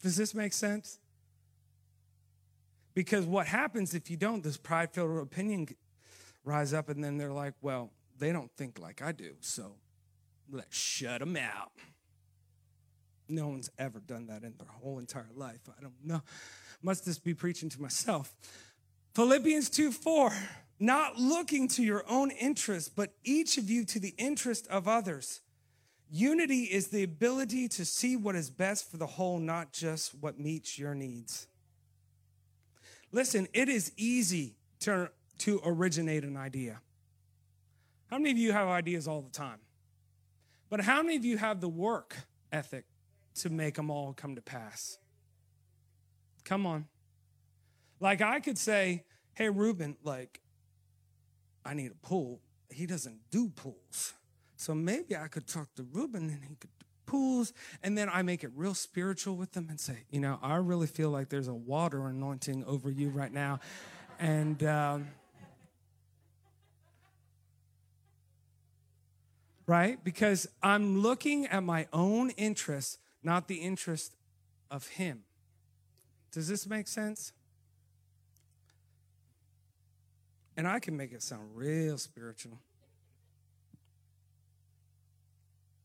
Does 0.03 0.17
this 0.17 0.35
make 0.35 0.53
sense? 0.53 0.99
Because 2.95 3.27
what 3.27 3.47
happens 3.47 3.95
if 3.95 4.11
you 4.11 4.17
don't, 4.17 4.43
this 4.43 4.57
pride 4.57 4.91
filled 4.93 5.19
opinion 5.19 5.69
rise 6.45 6.73
up, 6.73 6.89
and 6.89 7.05
then 7.05 7.19
they're 7.19 7.33
like, 7.33 7.55
well, 7.61 7.91
they 8.19 8.33
don't 8.33 8.51
think 8.57 8.79
like 8.79 9.03
I 9.03 9.13
do, 9.13 9.35
so 9.41 9.75
Let's 10.51 10.77
shut 10.77 11.21
them 11.21 11.37
out. 11.37 11.73
No 13.29 13.49
one's 13.49 13.71
ever 13.79 14.01
done 14.01 14.27
that 14.29 14.43
in 14.43 14.55
their 14.57 14.69
whole 14.69 14.99
entire 14.99 15.31
life. 15.35 15.61
I 15.69 15.81
don't 15.81 15.95
know. 16.05 16.23
Must 16.83 17.05
just 17.05 17.25
be 17.25 17.35
preaching 17.35 17.69
to 17.71 17.83
myself. 17.83 18.35
Philippians 19.15 19.71
2 19.71 19.93
4, 19.93 20.33
not 20.79 21.17
looking 21.17 21.69
to 21.69 21.83
your 21.83 22.05
own 22.09 22.31
interest, 22.31 22.95
but 22.95 23.15
each 23.25 23.59
of 23.59 23.71
you 23.71 23.85
to 23.87 23.99
the 23.99 24.15
interest 24.19 24.67
of 24.69 24.87
others. 24.87 25.41
Unity 26.09 26.65
is 26.65 26.89
the 26.89 27.03
ability 27.03 27.67
to 27.67 27.85
see 27.85 28.17
what 28.17 28.37
is 28.37 28.51
best 28.51 28.89
for 28.91 28.97
the 28.97 29.07
whole, 29.07 29.41
not 29.41 29.73
just 29.73 30.15
what 30.15 30.39
meets 30.39 30.79
your 30.79 30.95
needs. 30.95 31.49
Listen, 33.11 33.49
it 33.53 33.69
is 33.69 33.93
easy 33.97 34.55
to, 34.81 35.11
to 35.39 35.61
originate 35.65 36.23
an 36.23 36.37
idea. 36.37 36.81
How 38.09 38.19
many 38.19 38.31
of 38.31 38.39
you 38.39 38.53
have 38.53 38.69
ideas 38.69 39.09
all 39.09 39.23
the 39.23 39.31
time? 39.31 39.59
But 40.69 40.81
how 40.81 41.03
many 41.03 41.17
of 41.17 41.25
you 41.25 41.39
have 41.39 41.61
the 41.61 41.69
work 41.69 42.17
ethic 42.53 42.85
to 43.37 43.51
make 43.51 43.75
them 43.75 43.91
all 43.91 44.13
come 44.13 44.35
to 44.35 44.43
pass? 44.43 44.99
Come 46.45 46.67
on. 46.67 46.87
Like 48.01 48.21
I 48.21 48.41
could 48.41 48.59
say, 48.59 49.05
hey, 49.35 49.49
Ruben, 49.49 49.97
like, 50.03 50.41
I 51.65 51.75
need 51.75 51.91
a 51.91 52.07
pool. 52.07 52.41
He 52.71 52.87
doesn't 52.87 53.19
do 53.31 53.49
pools. 53.49 54.15
So 54.57 54.75
maybe 54.75 55.17
I 55.17 55.29
could 55.29 55.47
talk 55.47 55.75
to 55.77 55.83
Ruben 55.83 56.31
and 56.31 56.45
he 56.45 56.55
could 56.55 56.71
do 56.79 56.87
pools. 57.05 57.53
And 57.83 57.97
then 57.97 58.09
I 58.09 58.23
make 58.23 58.45
it 58.45 58.51
real 58.55 58.75
spiritual 58.75 59.37
with 59.37 59.53
them 59.53 59.67
and 59.69 59.79
say, 59.79 60.05
you 60.11 60.21
know, 60.21 60.39
I 60.43 60.57
really 60.57 60.87
feel 60.87 61.11
like 61.11 61.29
there's 61.29 61.49
a 61.49 61.55
water 61.55 62.07
anointing 62.07 62.65
over 62.65 62.91
you 62.91 63.11
right 63.11 63.33
now. 63.33 63.61
And, 64.19 64.63
um, 64.65 65.09
right? 69.67 70.03
Because 70.03 70.47
I'm 70.63 71.01
looking 71.01 71.47
at 71.47 71.63
my 71.63 71.87
own 71.93 72.31
interest, 72.31 72.99
not 73.23 73.49
the 73.49 73.57
interest 73.57 74.15
of 74.71 74.87
Him. 74.89 75.25
Does 76.33 76.49
this 76.49 76.67
make 76.67 76.89
sense? 76.89 77.33
And 80.57 80.67
I 80.67 80.79
can 80.79 80.97
make 80.97 81.13
it 81.13 81.23
sound 81.23 81.51
real 81.55 81.99
spiritual. 81.99 82.61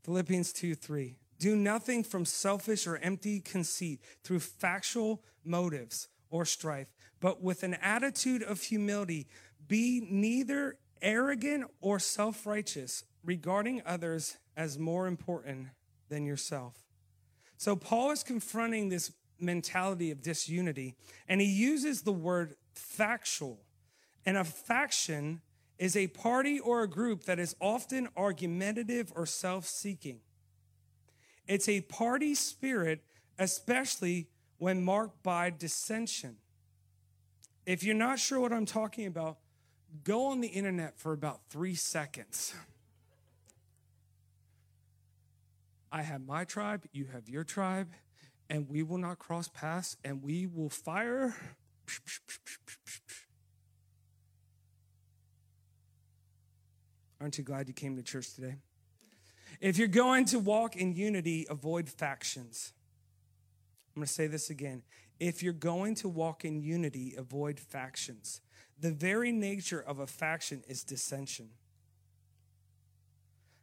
Philippians 0.03 0.53
2 0.53 0.75
3. 0.75 1.17
Do 1.39 1.55
nothing 1.55 2.03
from 2.03 2.25
selfish 2.25 2.85
or 2.85 2.97
empty 2.97 3.39
conceit 3.39 3.99
through 4.23 4.39
factual 4.41 5.23
motives 5.43 6.07
or 6.29 6.45
strife, 6.45 6.87
but 7.19 7.41
with 7.41 7.63
an 7.63 7.73
attitude 7.75 8.43
of 8.43 8.61
humility. 8.61 9.27
Be 9.67 10.05
neither 10.09 10.77
arrogant 11.01 11.65
or 11.81 11.99
self 11.99 12.45
righteous, 12.45 13.03
regarding 13.23 13.81
others 13.85 14.37
as 14.55 14.77
more 14.77 15.07
important 15.07 15.67
than 16.09 16.25
yourself. 16.25 16.75
So, 17.57 17.75
Paul 17.75 18.11
is 18.11 18.23
confronting 18.23 18.89
this 18.89 19.11
mentality 19.39 20.11
of 20.11 20.21
disunity, 20.21 20.95
and 21.27 21.41
he 21.41 21.47
uses 21.47 22.01
the 22.01 22.11
word 22.11 22.55
factual. 22.73 23.59
And 24.25 24.37
a 24.37 24.43
faction 24.43 25.41
is 25.77 25.95
a 25.95 26.07
party 26.07 26.59
or 26.59 26.83
a 26.83 26.87
group 26.87 27.23
that 27.23 27.39
is 27.39 27.55
often 27.59 28.07
argumentative 28.15 29.11
or 29.15 29.25
self 29.25 29.65
seeking. 29.65 30.19
It's 31.47 31.67
a 31.67 31.81
party 31.81 32.35
spirit, 32.35 33.03
especially 33.39 34.27
when 34.57 34.83
marked 34.83 35.23
by 35.23 35.49
dissension. 35.49 36.37
If 37.65 37.83
you're 37.83 37.95
not 37.95 38.19
sure 38.19 38.39
what 38.39 38.53
I'm 38.53 38.65
talking 38.65 39.07
about, 39.07 39.37
go 40.03 40.27
on 40.27 40.41
the 40.41 40.47
internet 40.47 40.99
for 40.99 41.13
about 41.13 41.41
three 41.49 41.75
seconds. 41.75 42.53
I 45.91 46.03
have 46.03 46.25
my 46.25 46.45
tribe, 46.45 46.85
you 46.93 47.07
have 47.11 47.27
your 47.27 47.43
tribe, 47.43 47.89
and 48.49 48.69
we 48.69 48.81
will 48.83 48.97
not 48.97 49.19
cross 49.19 49.49
paths, 49.49 49.97
and 50.03 50.23
we 50.23 50.47
will 50.47 50.69
fire. 50.69 51.35
Aren't 57.19 57.37
you 57.37 57.43
glad 57.43 57.67
you 57.67 57.73
came 57.73 57.95
to 57.97 58.03
church 58.03 58.33
today? 58.33 58.55
If 59.59 59.77
you're 59.77 59.87
going 59.87 60.25
to 60.25 60.39
walk 60.39 60.75
in 60.75 60.93
unity, 60.95 61.45
avoid 61.49 61.87
factions. 61.87 62.73
I'm 63.95 63.99
going 63.99 64.07
to 64.07 64.13
say 64.13 64.27
this 64.27 64.49
again. 64.49 64.83
If 65.19 65.43
you're 65.43 65.53
going 65.53 65.95
to 65.95 66.09
walk 66.09 66.45
in 66.45 66.61
unity, 66.61 67.13
avoid 67.17 67.59
factions. 67.59 68.41
The 68.79 68.91
very 68.91 69.31
nature 69.31 69.79
of 69.79 69.99
a 69.99 70.07
faction 70.07 70.63
is 70.67 70.83
dissension. 70.83 71.49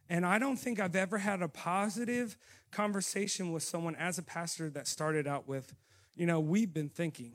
And 0.09 0.25
I 0.25 0.39
don't 0.39 0.57
think 0.57 0.79
I've 0.79 0.95
ever 0.95 1.19
had 1.19 1.43
a 1.43 1.47
positive 1.47 2.35
conversation 2.71 3.51
with 3.51 3.61
someone 3.61 3.95
as 3.95 4.17
a 4.17 4.23
pastor 4.23 4.69
that 4.71 4.87
started 4.87 5.27
out 5.27 5.47
with, 5.47 5.75
you 6.15 6.25
know, 6.25 6.39
we've 6.39 6.73
been 6.73 6.89
thinking. 6.89 7.33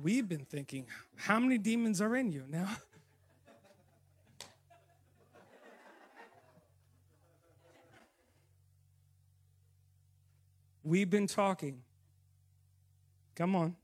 We've 0.00 0.28
been 0.28 0.44
thinking, 0.44 0.86
how 1.16 1.38
many 1.40 1.58
demons 1.58 2.00
are 2.00 2.16
in 2.16 2.30
you 2.30 2.44
now? 2.48 2.70
We've 10.84 11.10
been 11.10 11.26
talking. 11.26 11.82
Come 13.34 13.54
on. 13.54 13.76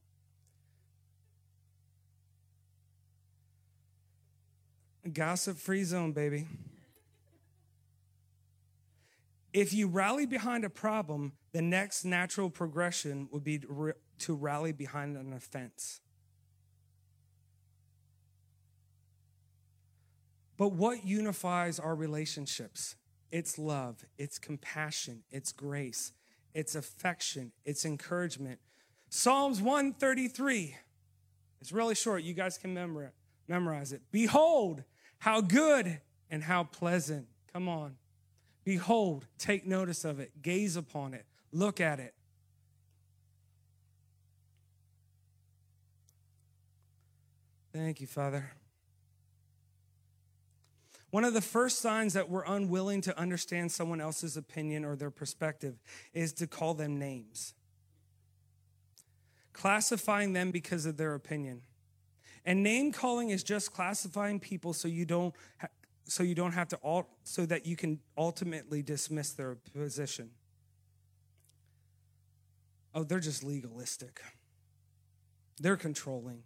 Gossip 5.12 5.58
free 5.58 5.84
zone, 5.84 6.12
baby. 6.12 6.46
If 9.54 9.72
you 9.72 9.86
rally 9.86 10.26
behind 10.26 10.64
a 10.64 10.68
problem, 10.68 11.32
the 11.52 11.62
next 11.62 12.04
natural 12.04 12.50
progression 12.50 13.28
would 13.30 13.44
be 13.44 13.60
to 14.18 14.34
rally 14.34 14.72
behind 14.72 15.16
an 15.16 15.32
offense. 15.32 16.00
But 20.56 20.72
what 20.72 21.06
unifies 21.06 21.78
our 21.78 21.94
relationships? 21.94 22.96
It's 23.30 23.56
love, 23.56 24.04
it's 24.18 24.38
compassion, 24.38 25.22
it's 25.30 25.52
grace, 25.52 26.12
it's 26.52 26.74
affection, 26.74 27.52
it's 27.64 27.84
encouragement. 27.84 28.58
Psalms 29.08 29.62
133. 29.62 30.76
It's 31.60 31.72
really 31.72 31.94
short. 31.94 32.24
You 32.24 32.34
guys 32.34 32.58
can 32.58 32.74
memorize 33.48 33.92
it. 33.92 34.02
Behold, 34.10 34.82
how 35.18 35.40
good 35.40 36.00
and 36.28 36.42
how 36.42 36.64
pleasant. 36.64 37.28
Come 37.52 37.68
on. 37.68 37.94
Behold, 38.64 39.26
take 39.38 39.66
notice 39.66 40.04
of 40.04 40.18
it, 40.18 40.42
gaze 40.42 40.76
upon 40.76 41.14
it, 41.14 41.26
look 41.52 41.80
at 41.80 42.00
it. 42.00 42.14
Thank 47.72 48.00
you, 48.00 48.06
Father. 48.06 48.52
One 51.10 51.24
of 51.24 51.34
the 51.34 51.40
first 51.40 51.80
signs 51.80 52.14
that 52.14 52.28
we're 52.28 52.44
unwilling 52.44 53.00
to 53.02 53.16
understand 53.18 53.70
someone 53.70 54.00
else's 54.00 54.36
opinion 54.36 54.84
or 54.84 54.96
their 54.96 55.10
perspective 55.10 55.76
is 56.12 56.32
to 56.34 56.46
call 56.46 56.74
them 56.74 56.98
names, 56.98 57.54
classifying 59.52 60.32
them 60.32 60.50
because 60.50 60.86
of 60.86 60.96
their 60.96 61.14
opinion. 61.14 61.62
And 62.44 62.62
name 62.62 62.92
calling 62.92 63.30
is 63.30 63.42
just 63.42 63.72
classifying 63.72 64.40
people 64.40 64.72
so 64.72 64.88
you 64.88 65.04
don't 65.04 65.34
so 66.04 66.22
you 66.22 66.34
don't 66.34 66.52
have 66.52 66.68
to 66.68 66.76
all 66.76 67.08
so 67.22 67.46
that 67.46 67.66
you 67.66 67.76
can 67.76 68.00
ultimately 68.16 68.82
dismiss 68.82 69.30
their 69.30 69.56
position. 69.74 70.30
Oh, 72.94 73.04
they're 73.04 73.20
just 73.20 73.42
legalistic. 73.42 74.20
They're 75.58 75.76
controlling. 75.76 76.42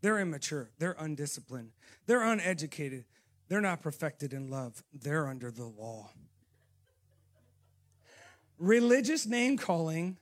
They're 0.00 0.18
immature. 0.18 0.70
They're 0.78 0.96
undisciplined. 0.98 1.70
They're 2.06 2.22
uneducated. 2.22 3.04
They're 3.48 3.60
not 3.60 3.82
perfected 3.82 4.32
in 4.32 4.48
love, 4.48 4.82
they're 4.94 5.28
under 5.28 5.50
the 5.50 5.66
law. 5.66 6.10
Religious 8.58 9.26
name 9.26 9.58
calling 9.58 10.16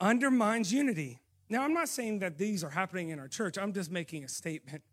undermines 0.00 0.72
unity. 0.72 1.18
Now, 1.48 1.62
I'm 1.62 1.74
not 1.74 1.88
saying 1.88 2.20
that 2.20 2.38
these 2.38 2.62
are 2.62 2.70
happening 2.70 3.08
in 3.08 3.18
our 3.18 3.26
church, 3.26 3.58
I'm 3.58 3.72
just 3.72 3.90
making 3.90 4.22
a 4.22 4.28
statement. 4.28 4.84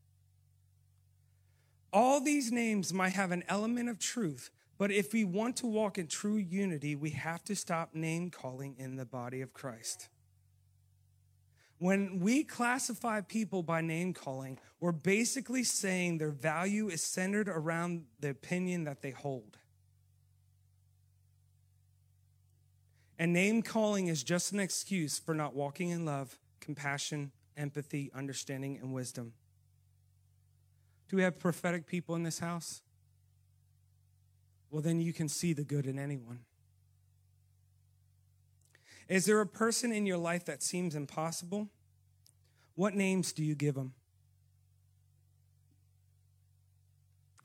All 1.93 2.21
these 2.21 2.51
names 2.51 2.93
might 2.93 3.13
have 3.13 3.31
an 3.31 3.43
element 3.47 3.89
of 3.89 3.99
truth, 3.99 4.49
but 4.77 4.91
if 4.91 5.13
we 5.13 5.23
want 5.23 5.57
to 5.57 5.67
walk 5.67 5.97
in 5.97 6.07
true 6.07 6.37
unity, 6.37 6.95
we 6.95 7.11
have 7.11 7.43
to 7.45 7.55
stop 7.55 7.93
name 7.93 8.29
calling 8.29 8.75
in 8.77 8.95
the 8.95 9.05
body 9.05 9.41
of 9.41 9.53
Christ. 9.53 10.07
When 11.77 12.19
we 12.19 12.43
classify 12.43 13.21
people 13.21 13.63
by 13.63 13.81
name 13.81 14.13
calling, 14.13 14.59
we're 14.79 14.91
basically 14.91 15.63
saying 15.63 16.17
their 16.17 16.29
value 16.29 16.89
is 16.89 17.03
centered 17.03 17.49
around 17.49 18.05
the 18.19 18.29
opinion 18.29 18.83
that 18.83 19.01
they 19.01 19.11
hold. 19.11 19.57
And 23.17 23.33
name 23.33 23.61
calling 23.61 24.07
is 24.07 24.23
just 24.23 24.51
an 24.51 24.59
excuse 24.59 25.19
for 25.19 25.33
not 25.33 25.55
walking 25.55 25.89
in 25.89 26.05
love, 26.05 26.37
compassion, 26.59 27.31
empathy, 27.57 28.11
understanding, 28.15 28.77
and 28.77 28.93
wisdom. 28.93 29.33
Do 31.11 31.17
we 31.17 31.23
have 31.23 31.37
prophetic 31.37 31.87
people 31.87 32.15
in 32.15 32.23
this 32.23 32.39
house? 32.39 32.81
Well, 34.69 34.81
then 34.81 35.01
you 35.01 35.11
can 35.11 35.27
see 35.27 35.51
the 35.51 35.65
good 35.65 35.85
in 35.85 35.99
anyone. 35.99 36.39
Is 39.09 39.25
there 39.25 39.41
a 39.41 39.45
person 39.45 39.91
in 39.91 40.05
your 40.05 40.17
life 40.17 40.45
that 40.45 40.63
seems 40.63 40.95
impossible? 40.95 41.67
What 42.75 42.93
names 42.93 43.33
do 43.33 43.43
you 43.43 43.55
give 43.55 43.75
them? 43.75 43.91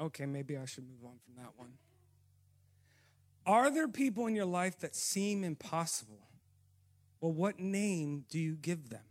Okay, 0.00 0.26
maybe 0.26 0.56
I 0.56 0.64
should 0.64 0.84
move 0.84 1.04
on 1.04 1.18
from 1.24 1.42
that 1.42 1.50
one. 1.56 1.72
Are 3.46 3.68
there 3.68 3.88
people 3.88 4.28
in 4.28 4.36
your 4.36 4.46
life 4.46 4.78
that 4.78 4.94
seem 4.94 5.42
impossible? 5.42 6.20
Well, 7.20 7.32
what 7.32 7.58
name 7.58 8.26
do 8.30 8.38
you 8.38 8.54
give 8.54 8.90
them? 8.90 9.02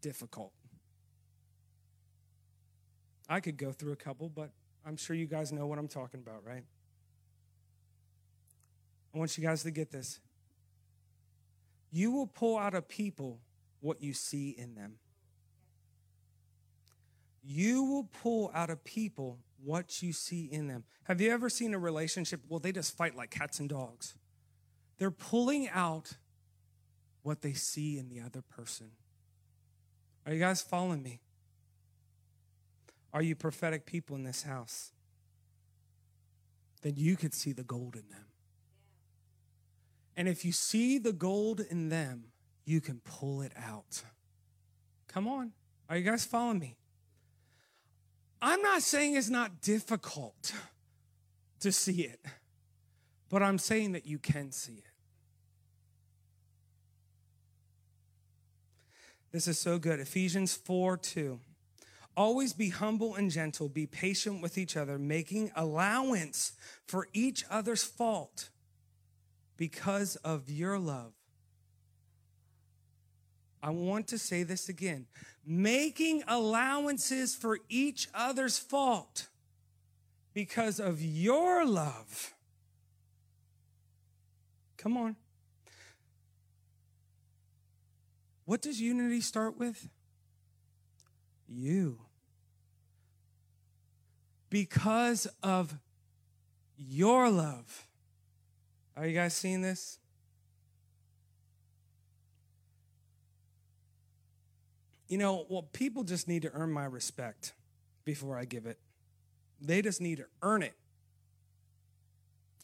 Difficult. 0.00 0.54
I 3.32 3.40
could 3.40 3.56
go 3.56 3.72
through 3.72 3.92
a 3.92 3.96
couple, 3.96 4.28
but 4.28 4.50
I'm 4.84 4.98
sure 4.98 5.16
you 5.16 5.24
guys 5.24 5.52
know 5.52 5.66
what 5.66 5.78
I'm 5.78 5.88
talking 5.88 6.20
about, 6.20 6.44
right? 6.44 6.64
I 9.14 9.18
want 9.18 9.38
you 9.38 9.42
guys 9.42 9.62
to 9.62 9.70
get 9.70 9.90
this. 9.90 10.20
You 11.90 12.10
will 12.10 12.26
pull 12.26 12.58
out 12.58 12.74
of 12.74 12.88
people 12.88 13.38
what 13.80 14.02
you 14.02 14.12
see 14.12 14.50
in 14.50 14.74
them. 14.74 14.96
You 17.42 17.84
will 17.84 18.04
pull 18.22 18.50
out 18.54 18.68
of 18.68 18.84
people 18.84 19.38
what 19.64 20.02
you 20.02 20.12
see 20.12 20.44
in 20.44 20.68
them. 20.68 20.84
Have 21.04 21.22
you 21.22 21.30
ever 21.30 21.48
seen 21.48 21.72
a 21.72 21.78
relationship? 21.78 22.42
Well, 22.50 22.60
they 22.60 22.70
just 22.70 22.94
fight 22.94 23.16
like 23.16 23.30
cats 23.30 23.58
and 23.60 23.68
dogs. 23.68 24.14
They're 24.98 25.10
pulling 25.10 25.70
out 25.70 26.18
what 27.22 27.40
they 27.40 27.54
see 27.54 27.96
in 27.96 28.10
the 28.10 28.20
other 28.20 28.42
person. 28.42 28.90
Are 30.26 30.34
you 30.34 30.38
guys 30.38 30.60
following 30.60 31.02
me? 31.02 31.20
Are 33.12 33.22
you 33.22 33.34
prophetic 33.34 33.84
people 33.86 34.16
in 34.16 34.24
this 34.24 34.42
house? 34.42 34.92
Then 36.82 36.94
you 36.96 37.16
could 37.16 37.34
see 37.34 37.52
the 37.52 37.62
gold 37.62 37.94
in 37.94 38.08
them. 38.10 38.26
And 40.16 40.28
if 40.28 40.44
you 40.44 40.52
see 40.52 40.98
the 40.98 41.12
gold 41.12 41.60
in 41.60 41.88
them, 41.88 42.24
you 42.64 42.80
can 42.80 43.00
pull 43.04 43.42
it 43.42 43.52
out. 43.56 44.02
Come 45.08 45.28
on. 45.28 45.52
Are 45.88 45.96
you 45.96 46.04
guys 46.04 46.24
following 46.24 46.58
me? 46.58 46.76
I'm 48.40 48.60
not 48.62 48.82
saying 48.82 49.14
it's 49.14 49.30
not 49.30 49.60
difficult 49.60 50.52
to 51.60 51.70
see 51.70 52.02
it, 52.02 52.20
but 53.28 53.42
I'm 53.42 53.58
saying 53.58 53.92
that 53.92 54.06
you 54.06 54.18
can 54.18 54.50
see 54.50 54.72
it. 54.72 54.84
This 59.30 59.48
is 59.48 59.58
so 59.58 59.78
good. 59.78 60.00
Ephesians 60.00 60.54
4 60.54 60.96
2. 60.96 61.40
Always 62.16 62.52
be 62.52 62.68
humble 62.68 63.14
and 63.14 63.30
gentle, 63.30 63.68
be 63.68 63.86
patient 63.86 64.42
with 64.42 64.58
each 64.58 64.76
other, 64.76 64.98
making 64.98 65.50
allowance 65.56 66.52
for 66.86 67.08
each 67.12 67.44
other's 67.50 67.82
fault 67.82 68.50
because 69.56 70.16
of 70.16 70.50
your 70.50 70.78
love. 70.78 71.12
I 73.62 73.70
want 73.70 74.08
to 74.08 74.18
say 74.18 74.42
this 74.42 74.68
again 74.68 75.06
making 75.44 76.22
allowances 76.28 77.34
for 77.34 77.58
each 77.68 78.08
other's 78.14 78.58
fault 78.58 79.28
because 80.34 80.78
of 80.78 81.00
your 81.00 81.64
love. 81.66 82.34
Come 84.76 84.96
on. 84.96 85.16
What 88.44 88.62
does 88.62 88.80
unity 88.80 89.20
start 89.20 89.58
with? 89.58 89.88
You. 91.54 91.98
Because 94.50 95.26
of 95.42 95.74
your 96.76 97.30
love. 97.30 97.86
Are 98.96 99.06
you 99.06 99.14
guys 99.14 99.34
seeing 99.34 99.62
this? 99.62 99.98
You 105.08 105.18
know, 105.18 105.46
well, 105.48 105.68
people 105.72 106.04
just 106.04 106.26
need 106.26 106.42
to 106.42 106.50
earn 106.52 106.70
my 106.70 106.84
respect 106.84 107.52
before 108.04 108.38
I 108.38 108.44
give 108.44 108.66
it. 108.66 108.78
They 109.60 109.82
just 109.82 110.00
need 110.00 110.18
to 110.18 110.26
earn 110.42 110.62
it. 110.62 110.74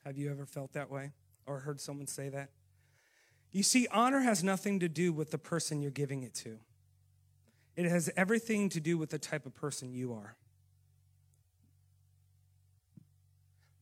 Have 0.04 0.16
you 0.16 0.30
ever 0.30 0.46
felt 0.46 0.72
that 0.72 0.90
way 0.90 1.12
or 1.46 1.60
heard 1.60 1.80
someone 1.80 2.06
say 2.06 2.28
that? 2.30 2.48
You 3.52 3.62
see, 3.62 3.86
honor 3.90 4.20
has 4.20 4.42
nothing 4.42 4.80
to 4.80 4.88
do 4.88 5.12
with 5.12 5.30
the 5.30 5.38
person 5.38 5.82
you're 5.82 5.90
giving 5.90 6.22
it 6.22 6.34
to, 6.36 6.58
it 7.78 7.88
has 7.88 8.10
everything 8.16 8.68
to 8.70 8.80
do 8.80 8.98
with 8.98 9.10
the 9.10 9.20
type 9.20 9.46
of 9.46 9.54
person 9.54 9.92
you 9.92 10.12
are. 10.12 10.34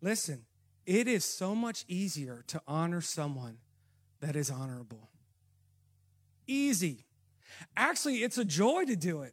Listen, 0.03 0.43
it 0.85 1.09
is 1.09 1.25
so 1.25 1.55
much 1.55 1.87
easier 1.89 2.45
to 2.49 2.61
honor 2.69 3.01
someone 3.01 3.57
that 4.21 4.37
is 4.37 4.51
honorable. 4.51 5.09
Easy. 6.47 7.07
Actually, 7.75 8.17
it's 8.17 8.37
a 8.37 8.45
joy 8.45 8.85
to 8.85 8.97
do 8.97 9.23
it. 9.23 9.33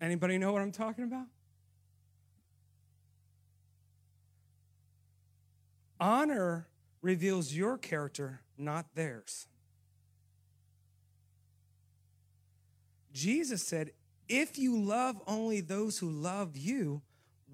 Anybody 0.00 0.38
know 0.38 0.50
what 0.50 0.62
I'm 0.62 0.72
talking 0.72 1.04
about? 1.04 1.26
Honor 6.00 6.66
reveals 7.02 7.52
your 7.52 7.76
character, 7.76 8.40
not 8.56 8.86
theirs. 8.94 9.48
Jesus 13.12 13.66
said, 13.66 13.92
If 14.28 14.58
you 14.58 14.78
love 14.78 15.20
only 15.26 15.60
those 15.60 15.98
who 15.98 16.10
love 16.10 16.56
you, 16.56 17.02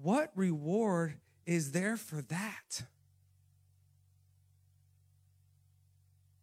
what 0.01 0.31
reward 0.35 1.15
is 1.45 1.71
there 1.71 1.97
for 1.97 2.21
that? 2.23 2.83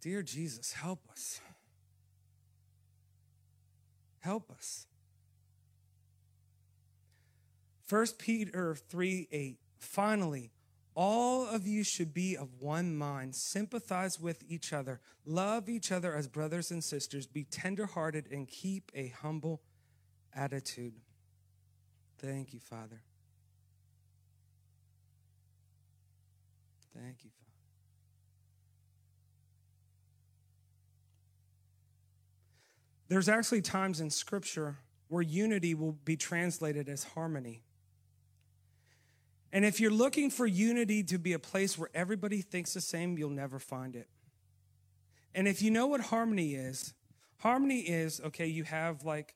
Dear 0.01 0.23
Jesus, 0.23 0.73
help 0.73 1.07
us. 1.11 1.41
Help 4.21 4.51
us. 4.51 4.87
1 7.89 8.07
Peter 8.19 8.75
3 8.75 9.29
8. 9.31 9.59
Finally, 9.79 10.51
all 10.95 11.47
of 11.47 11.67
you 11.67 11.83
should 11.85 12.13
be 12.13 12.37
of 12.37 12.49
one 12.61 12.95
mind, 12.95 13.35
sympathize 13.35 14.21
with 14.21 14.45
each 14.49 14.73
other, 14.73 15.01
love 15.25 15.69
each 15.69 15.91
other 15.91 16.15
as 16.15 16.29
brothers 16.29 16.71
and 16.71 16.85
sisters, 16.85 17.27
be 17.27 17.45
tenderhearted, 17.45 18.27
and 18.31 18.47
keep 18.49 18.91
a 18.95 19.09
humble 19.09 19.63
attitude. 20.35 20.95
Thank 22.19 22.53
you, 22.53 22.61
Father. 22.61 23.03
Thank 26.95 27.25
you, 27.25 27.31
Father. 27.31 27.43
There's 33.09 33.29
actually 33.29 33.63
times 33.63 34.01
in 34.01 34.11
Scripture 34.11 34.79
where 35.09 35.23
unity 35.23 35.75
will 35.75 35.93
be 35.93 36.17
translated 36.17 36.89
as 36.89 37.05
harmony. 37.05 37.63
And 39.53 39.65
if 39.65 39.81
you're 39.81 39.91
looking 39.91 40.31
for 40.31 40.47
unity 40.47 41.03
to 41.05 41.19
be 41.19 41.35
a 41.35 41.39
place 41.39 41.77
where 41.77 41.91
everybody 41.95 42.41
thinks 42.41 42.73
the 42.75 42.81
same, 42.81 43.19
you'll 43.19 43.31
never 43.31 43.59
find 43.59 43.95
it. 43.95 44.09
And 45.35 45.47
if 45.47 45.63
you 45.63 45.71
know 45.71 45.87
what 45.87 46.01
harmony 46.01 46.55
is, 46.55 46.95
harmony 47.39 47.81
is 47.81 48.21
okay, 48.21 48.47
you 48.47 48.65
have 48.65 49.05
like 49.05 49.35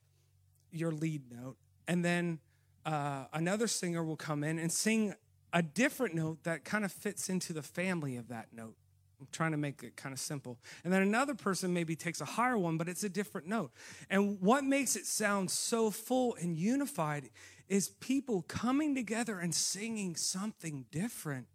your 0.71 0.91
lead 0.91 1.23
note, 1.31 1.57
and 1.87 2.03
then 2.03 2.39
uh, 2.85 3.25
another 3.33 3.67
singer 3.67 4.03
will 4.03 4.15
come 4.15 4.43
in 4.43 4.59
and 4.59 4.71
sing 4.71 5.13
a 5.53 5.61
different 5.61 6.15
note 6.15 6.43
that 6.43 6.63
kind 6.63 6.85
of 6.85 6.91
fits 6.91 7.29
into 7.29 7.53
the 7.53 7.61
family 7.61 8.15
of 8.17 8.27
that 8.27 8.47
note. 8.53 8.75
I'm 9.19 9.27
trying 9.31 9.51
to 9.51 9.57
make 9.57 9.81
it 9.81 9.95
kind 9.95 10.13
of 10.13 10.19
simple. 10.19 10.59
And 10.83 10.93
then 10.93 11.01
another 11.01 11.33
person 11.33 11.73
maybe 11.73 11.95
takes 11.95 12.21
a 12.21 12.25
higher 12.25 12.57
one, 12.57 12.77
but 12.77 12.87
it's 12.87 13.03
a 13.03 13.09
different 13.09 13.47
note. 13.47 13.71
And 14.09 14.39
what 14.39 14.63
makes 14.63 14.95
it 14.95 15.05
sound 15.05 15.49
so 15.49 15.89
full 15.89 16.35
and 16.39 16.55
unified 16.55 17.29
is 17.67 17.89
people 17.89 18.43
coming 18.43 18.95
together 18.95 19.39
and 19.39 19.53
singing 19.53 20.15
something 20.15 20.85
different 20.91 21.47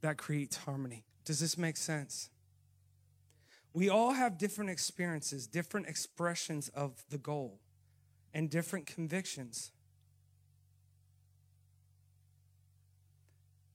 that 0.00 0.16
creates 0.16 0.56
harmony. 0.56 1.04
Does 1.24 1.40
this 1.40 1.56
make 1.56 1.76
sense? 1.76 2.30
We 3.72 3.88
all 3.88 4.12
have 4.12 4.38
different 4.38 4.70
experiences, 4.70 5.46
different 5.46 5.88
expressions 5.88 6.68
of 6.68 7.04
the 7.10 7.18
goal, 7.18 7.58
and 8.32 8.48
different 8.48 8.86
convictions. 8.86 9.72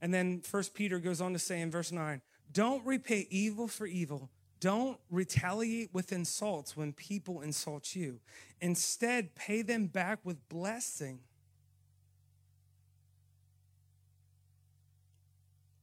And 0.02 0.14
then 0.14 0.42
First 0.42 0.74
Peter 0.74 1.00
goes 1.00 1.20
on 1.20 1.34
to 1.34 1.40
say 1.40 1.60
in 1.60 1.70
verse 1.70 1.92
9, 1.92 2.22
don't 2.52 2.86
repay 2.86 3.28
evil 3.30 3.68
for 3.68 3.86
evil. 3.86 4.30
Don't 4.60 5.00
retaliate 5.10 5.94
with 5.94 6.12
insults 6.12 6.76
when 6.76 6.92
people 6.92 7.42
insult 7.42 7.96
you. 7.96 8.20
Instead, 8.60 9.34
pay 9.36 9.62
them 9.62 9.88
back 9.88 10.20
with 10.24 10.48
blessing. 10.50 11.20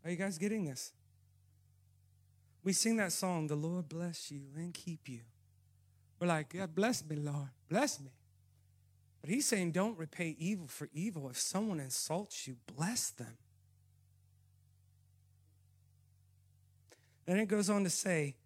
Are 0.05 0.11
you 0.11 0.17
guys 0.17 0.39
getting 0.39 0.67
this? 0.67 0.93
We 2.63 2.73
sing 2.73 2.97
that 2.97 3.13
song, 3.13 3.47
The 3.47 3.57
Lord 3.57 3.89
bless 3.89 4.31
you 4.31 4.43
and 4.57 4.75
keep 4.75 5.09
you. 5.09 5.21
We're 6.21 6.27
like, 6.27 6.53
yeah, 6.55 6.67
bless 6.67 7.05
me, 7.05 7.17
Lord. 7.17 7.49
Bless 7.69 8.01
me. 8.01 8.11
But 9.21 9.31
he's 9.31 9.47
saying, 9.47 9.73
don't 9.73 9.99
repay 9.99 10.37
evil 10.39 10.67
for 10.67 10.89
evil. 10.93 11.29
If 11.29 11.39
someone 11.39 11.81
insults 11.81 12.47
you, 12.47 12.57
bless 12.77 13.11
them. 13.11 13.37
Then 17.27 17.39
it 17.39 17.47
goes 17.47 17.69
on 17.69 17.83
to 17.85 17.91
say, 17.91 18.37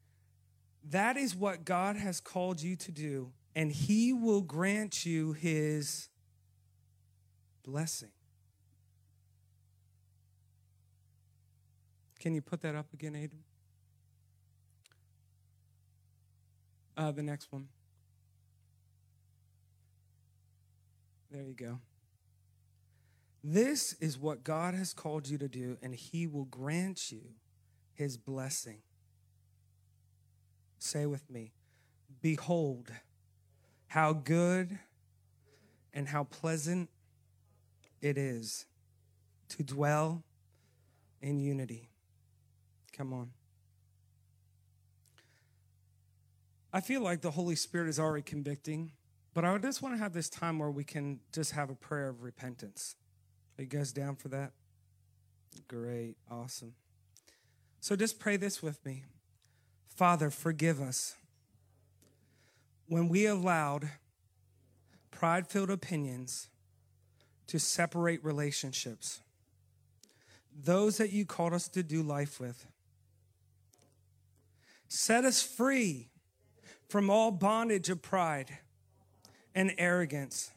that 0.89 1.17
is 1.17 1.35
what 1.35 1.65
God 1.65 1.97
has 1.97 2.21
called 2.21 2.61
you 2.61 2.77
to 2.77 2.93
do, 2.93 3.33
and 3.55 3.71
He 3.71 4.13
will 4.13 4.41
grant 4.41 5.05
you 5.05 5.33
His 5.33 6.09
blessing. 7.65 8.11
Can 12.19 12.35
you 12.35 12.43
put 12.43 12.61
that 12.63 12.75
up 12.75 12.93
again, 12.93 13.15
Aiden? 13.15 13.41
Uh, 16.97 17.11
the 17.13 17.23
next 17.23 17.51
one. 17.51 17.69
There 21.31 21.43
you 21.43 21.55
go. 21.55 21.79
This 23.43 23.95
is 24.01 24.19
what 24.19 24.45
God 24.45 24.75
has 24.75 24.93
called 24.93 25.29
you 25.29 25.39
to 25.39 25.49
do, 25.49 25.79
and 25.81 25.95
He 25.95 26.27
will 26.27 26.45
grant 26.45 27.11
you 27.11 27.23
his 28.01 28.17
blessing. 28.17 28.79
Say 30.81 31.07
with 31.07 31.31
me 31.31 31.53
Behold, 32.21 32.91
how 33.87 34.13
good 34.13 34.79
and 35.93 36.09
how 36.09 36.25
pleasant 36.25 36.89
it 38.01 38.19
is 38.19 38.67
to 39.51 39.63
dwell 39.63 40.25
in 41.21 41.39
unity. 41.39 41.91
Come 42.93 43.13
on. 43.13 43.31
I 46.73 46.81
feel 46.81 47.03
like 47.03 47.21
the 47.21 47.33
Holy 47.33 47.57
Spirit 47.57 47.89
is 47.89 47.99
already 47.99 48.23
convicting, 48.23 48.93
but 49.35 49.45
I 49.45 49.57
just 49.59 49.83
want 49.83 49.95
to 49.95 49.99
have 49.99 50.13
this 50.13 50.29
time 50.29 50.59
where 50.59 50.71
we 50.71 50.85
can 50.85 51.21
just 51.33 51.53
have 51.53 51.69
a 51.69 51.75
prayer 51.75 52.09
of 52.09 52.23
repentance. 52.23 52.95
Are 53.59 53.63
you 53.63 53.69
guys 53.69 53.93
down 53.93 54.17
for 54.17 54.29
that? 54.29 54.53
Great. 55.67 56.17
Awesome. 56.31 56.75
So 57.81 57.97
just 57.97 58.21
pray 58.21 58.37
this 58.37 58.63
with 58.63 58.85
me 58.85 59.05
Father, 59.95 60.31
forgive 60.31 60.81
us 60.81 61.17
when 62.87 63.09
we 63.09 63.27
allowed 63.27 63.91
pride 65.11 65.47
filled 65.47 65.71
opinions 65.71 66.49
to 67.47 67.59
separate 67.59 68.25
relationships, 68.25 69.21
those 70.65 70.97
that 70.97 71.13
you 71.13 71.25
called 71.27 71.53
us 71.53 71.69
to 71.69 71.83
do 71.83 72.03
life 72.03 72.41
with. 72.41 72.67
Set 74.89 75.25
us 75.25 75.43
free 75.43 76.09
from 76.89 77.11
all 77.11 77.31
bondage 77.31 77.89
of 77.91 78.03
pride 78.03 78.59
and 79.55 79.73
arrogance. 79.79 80.51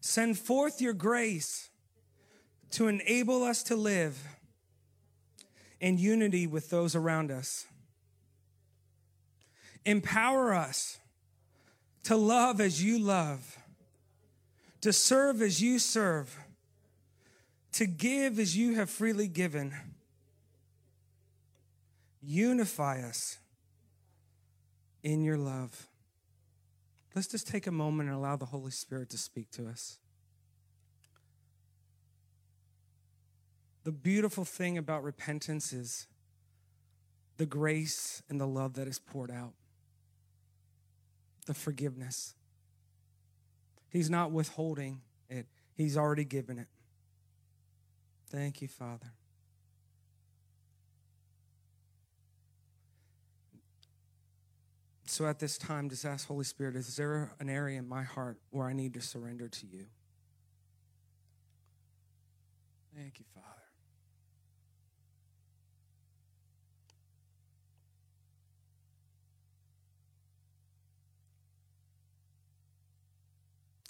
Send 0.00 0.38
forth 0.38 0.80
your 0.80 0.92
grace 0.92 1.70
to 2.72 2.88
enable 2.88 3.42
us 3.42 3.62
to 3.62 3.76
live 3.76 4.18
in 5.80 5.96
unity 5.96 6.46
with 6.46 6.68
those 6.70 6.94
around 6.94 7.30
us. 7.30 7.66
Empower 9.86 10.54
us 10.54 10.98
to 12.04 12.16
love 12.16 12.60
as 12.60 12.82
you 12.82 12.98
love, 12.98 13.58
to 14.80 14.92
serve 14.92 15.42
as 15.42 15.62
you 15.62 15.78
serve, 15.78 16.38
to 17.72 17.86
give 17.86 18.38
as 18.38 18.56
you 18.56 18.74
have 18.74 18.88
freely 18.88 19.28
given. 19.28 19.74
Unify 22.22 23.00
us 23.02 23.38
in 25.02 25.22
your 25.22 25.36
love. 25.36 25.88
Let's 27.14 27.28
just 27.28 27.46
take 27.46 27.66
a 27.66 27.70
moment 27.70 28.08
and 28.08 28.18
allow 28.18 28.36
the 28.36 28.46
Holy 28.46 28.70
Spirit 28.70 29.10
to 29.10 29.18
speak 29.18 29.50
to 29.52 29.68
us. 29.68 29.98
The 33.84 33.92
beautiful 33.92 34.44
thing 34.44 34.78
about 34.78 35.04
repentance 35.04 35.72
is 35.72 36.06
the 37.36 37.46
grace 37.46 38.22
and 38.28 38.40
the 38.40 38.46
love 38.46 38.74
that 38.74 38.88
is 38.88 38.98
poured 38.98 39.30
out, 39.30 39.52
the 41.46 41.54
forgiveness. 41.54 42.34
He's 43.90 44.10
not 44.10 44.32
withholding 44.32 45.00
it, 45.28 45.46
He's 45.74 45.96
already 45.96 46.24
given 46.24 46.58
it. 46.58 46.68
Thank 48.30 48.62
you, 48.62 48.68
Father. 48.68 49.12
So 55.06 55.26
at 55.26 55.38
this 55.38 55.58
time, 55.58 55.90
just 55.90 56.04
ask 56.04 56.26
Holy 56.26 56.44
Spirit, 56.44 56.74
is 56.74 56.96
there 56.96 57.32
an 57.38 57.48
area 57.48 57.78
in 57.78 57.88
my 57.88 58.02
heart 58.02 58.38
where 58.50 58.66
I 58.66 58.72
need 58.72 58.94
to 58.94 59.00
surrender 59.00 59.48
to 59.48 59.66
you? 59.66 59.86
Thank 62.96 63.20
you, 63.20 63.24
Father. 63.34 63.63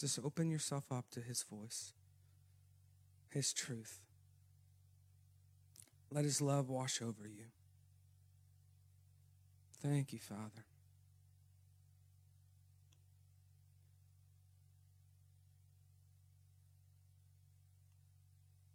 Just 0.05 0.19
open 0.23 0.51
yourself 0.51 0.93
up 0.93 1.07
to 1.13 1.21
His 1.23 1.43
voice, 1.45 1.95
His 3.31 3.55
truth. 3.55 4.03
Let 6.11 6.27
His 6.27 6.43
love 6.43 6.69
wash 6.69 7.01
over 7.01 7.27
you. 7.27 7.47
Thank 9.83 10.13
you, 10.13 10.19
Father. 10.19 10.67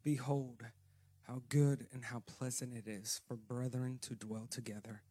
Behold, 0.03 0.63
how 1.27 1.43
good 1.47 1.85
and 1.93 2.05
how 2.05 2.23
pleasant 2.25 2.73
it 2.73 2.87
is 2.87 3.21
for 3.27 3.35
brethren 3.35 3.99
to 4.01 4.15
dwell 4.15 4.47
together 4.49 5.03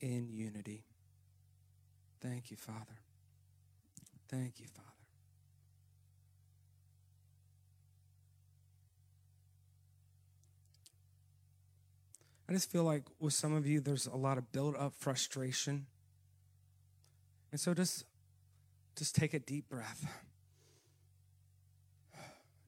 in 0.00 0.30
unity. 0.32 0.82
Thank 2.20 2.50
you, 2.50 2.56
Father. 2.56 2.98
Thank 4.28 4.58
you, 4.58 4.66
Father. 4.66 4.91
I 12.48 12.52
just 12.52 12.70
feel 12.70 12.84
like 12.84 13.04
with 13.18 13.32
some 13.32 13.54
of 13.54 13.66
you, 13.66 13.80
there's 13.80 14.06
a 14.06 14.16
lot 14.16 14.38
of 14.38 14.52
built 14.52 14.76
up 14.76 14.94
frustration. 14.94 15.86
And 17.50 17.60
so 17.60 17.74
just, 17.74 18.04
just 18.96 19.14
take 19.14 19.32
a 19.34 19.38
deep 19.38 19.68
breath. 19.68 20.06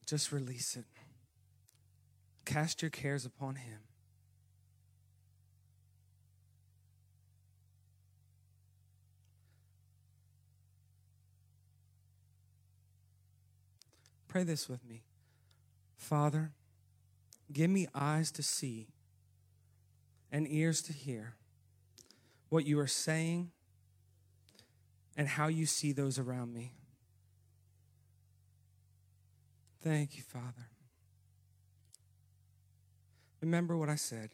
Just 0.05 0.31
release 0.31 0.75
it. 0.75 0.85
Cast 2.45 2.81
your 2.81 2.91
cares 2.91 3.25
upon 3.25 3.55
him. 3.55 3.79
Pray 14.27 14.43
this 14.43 14.67
with 14.67 14.85
me. 14.85 15.03
Father, 15.95 16.51
give 17.51 17.69
me 17.69 17.87
eyes 17.95 18.31
to 18.33 18.43
see 18.43 18.89
and 20.31 20.47
ears 20.49 20.81
to 20.83 20.93
hear 20.93 21.35
what 22.49 22.65
you 22.65 22.79
are 22.79 22.87
saying 22.87 23.51
and 25.17 25.27
how 25.27 25.47
you 25.47 25.65
see 25.65 25.91
those 25.91 26.19
around 26.19 26.53
me. 26.53 26.73
Thank 29.81 30.17
you, 30.17 30.23
Father. 30.23 30.69
Remember 33.41 33.77
what 33.77 33.89
I 33.89 33.95
said. 33.95 34.31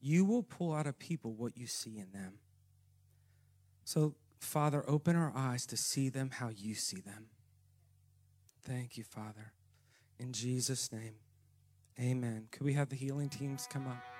You 0.00 0.24
will 0.24 0.42
pull 0.42 0.74
out 0.74 0.86
of 0.86 0.98
people 0.98 1.32
what 1.32 1.56
you 1.56 1.66
see 1.66 1.98
in 1.98 2.10
them. 2.12 2.38
So, 3.84 4.14
Father, 4.40 4.84
open 4.88 5.14
our 5.14 5.32
eyes 5.36 5.66
to 5.66 5.76
see 5.76 6.08
them 6.08 6.30
how 6.30 6.48
you 6.48 6.74
see 6.74 7.00
them. 7.00 7.26
Thank 8.62 8.96
you, 8.96 9.04
Father. 9.04 9.52
In 10.18 10.32
Jesus' 10.32 10.92
name, 10.92 11.14
amen. 11.98 12.48
Could 12.50 12.62
we 12.62 12.74
have 12.74 12.88
the 12.88 12.96
healing 12.96 13.28
teams 13.28 13.66
come 13.70 13.86
up? 13.86 14.19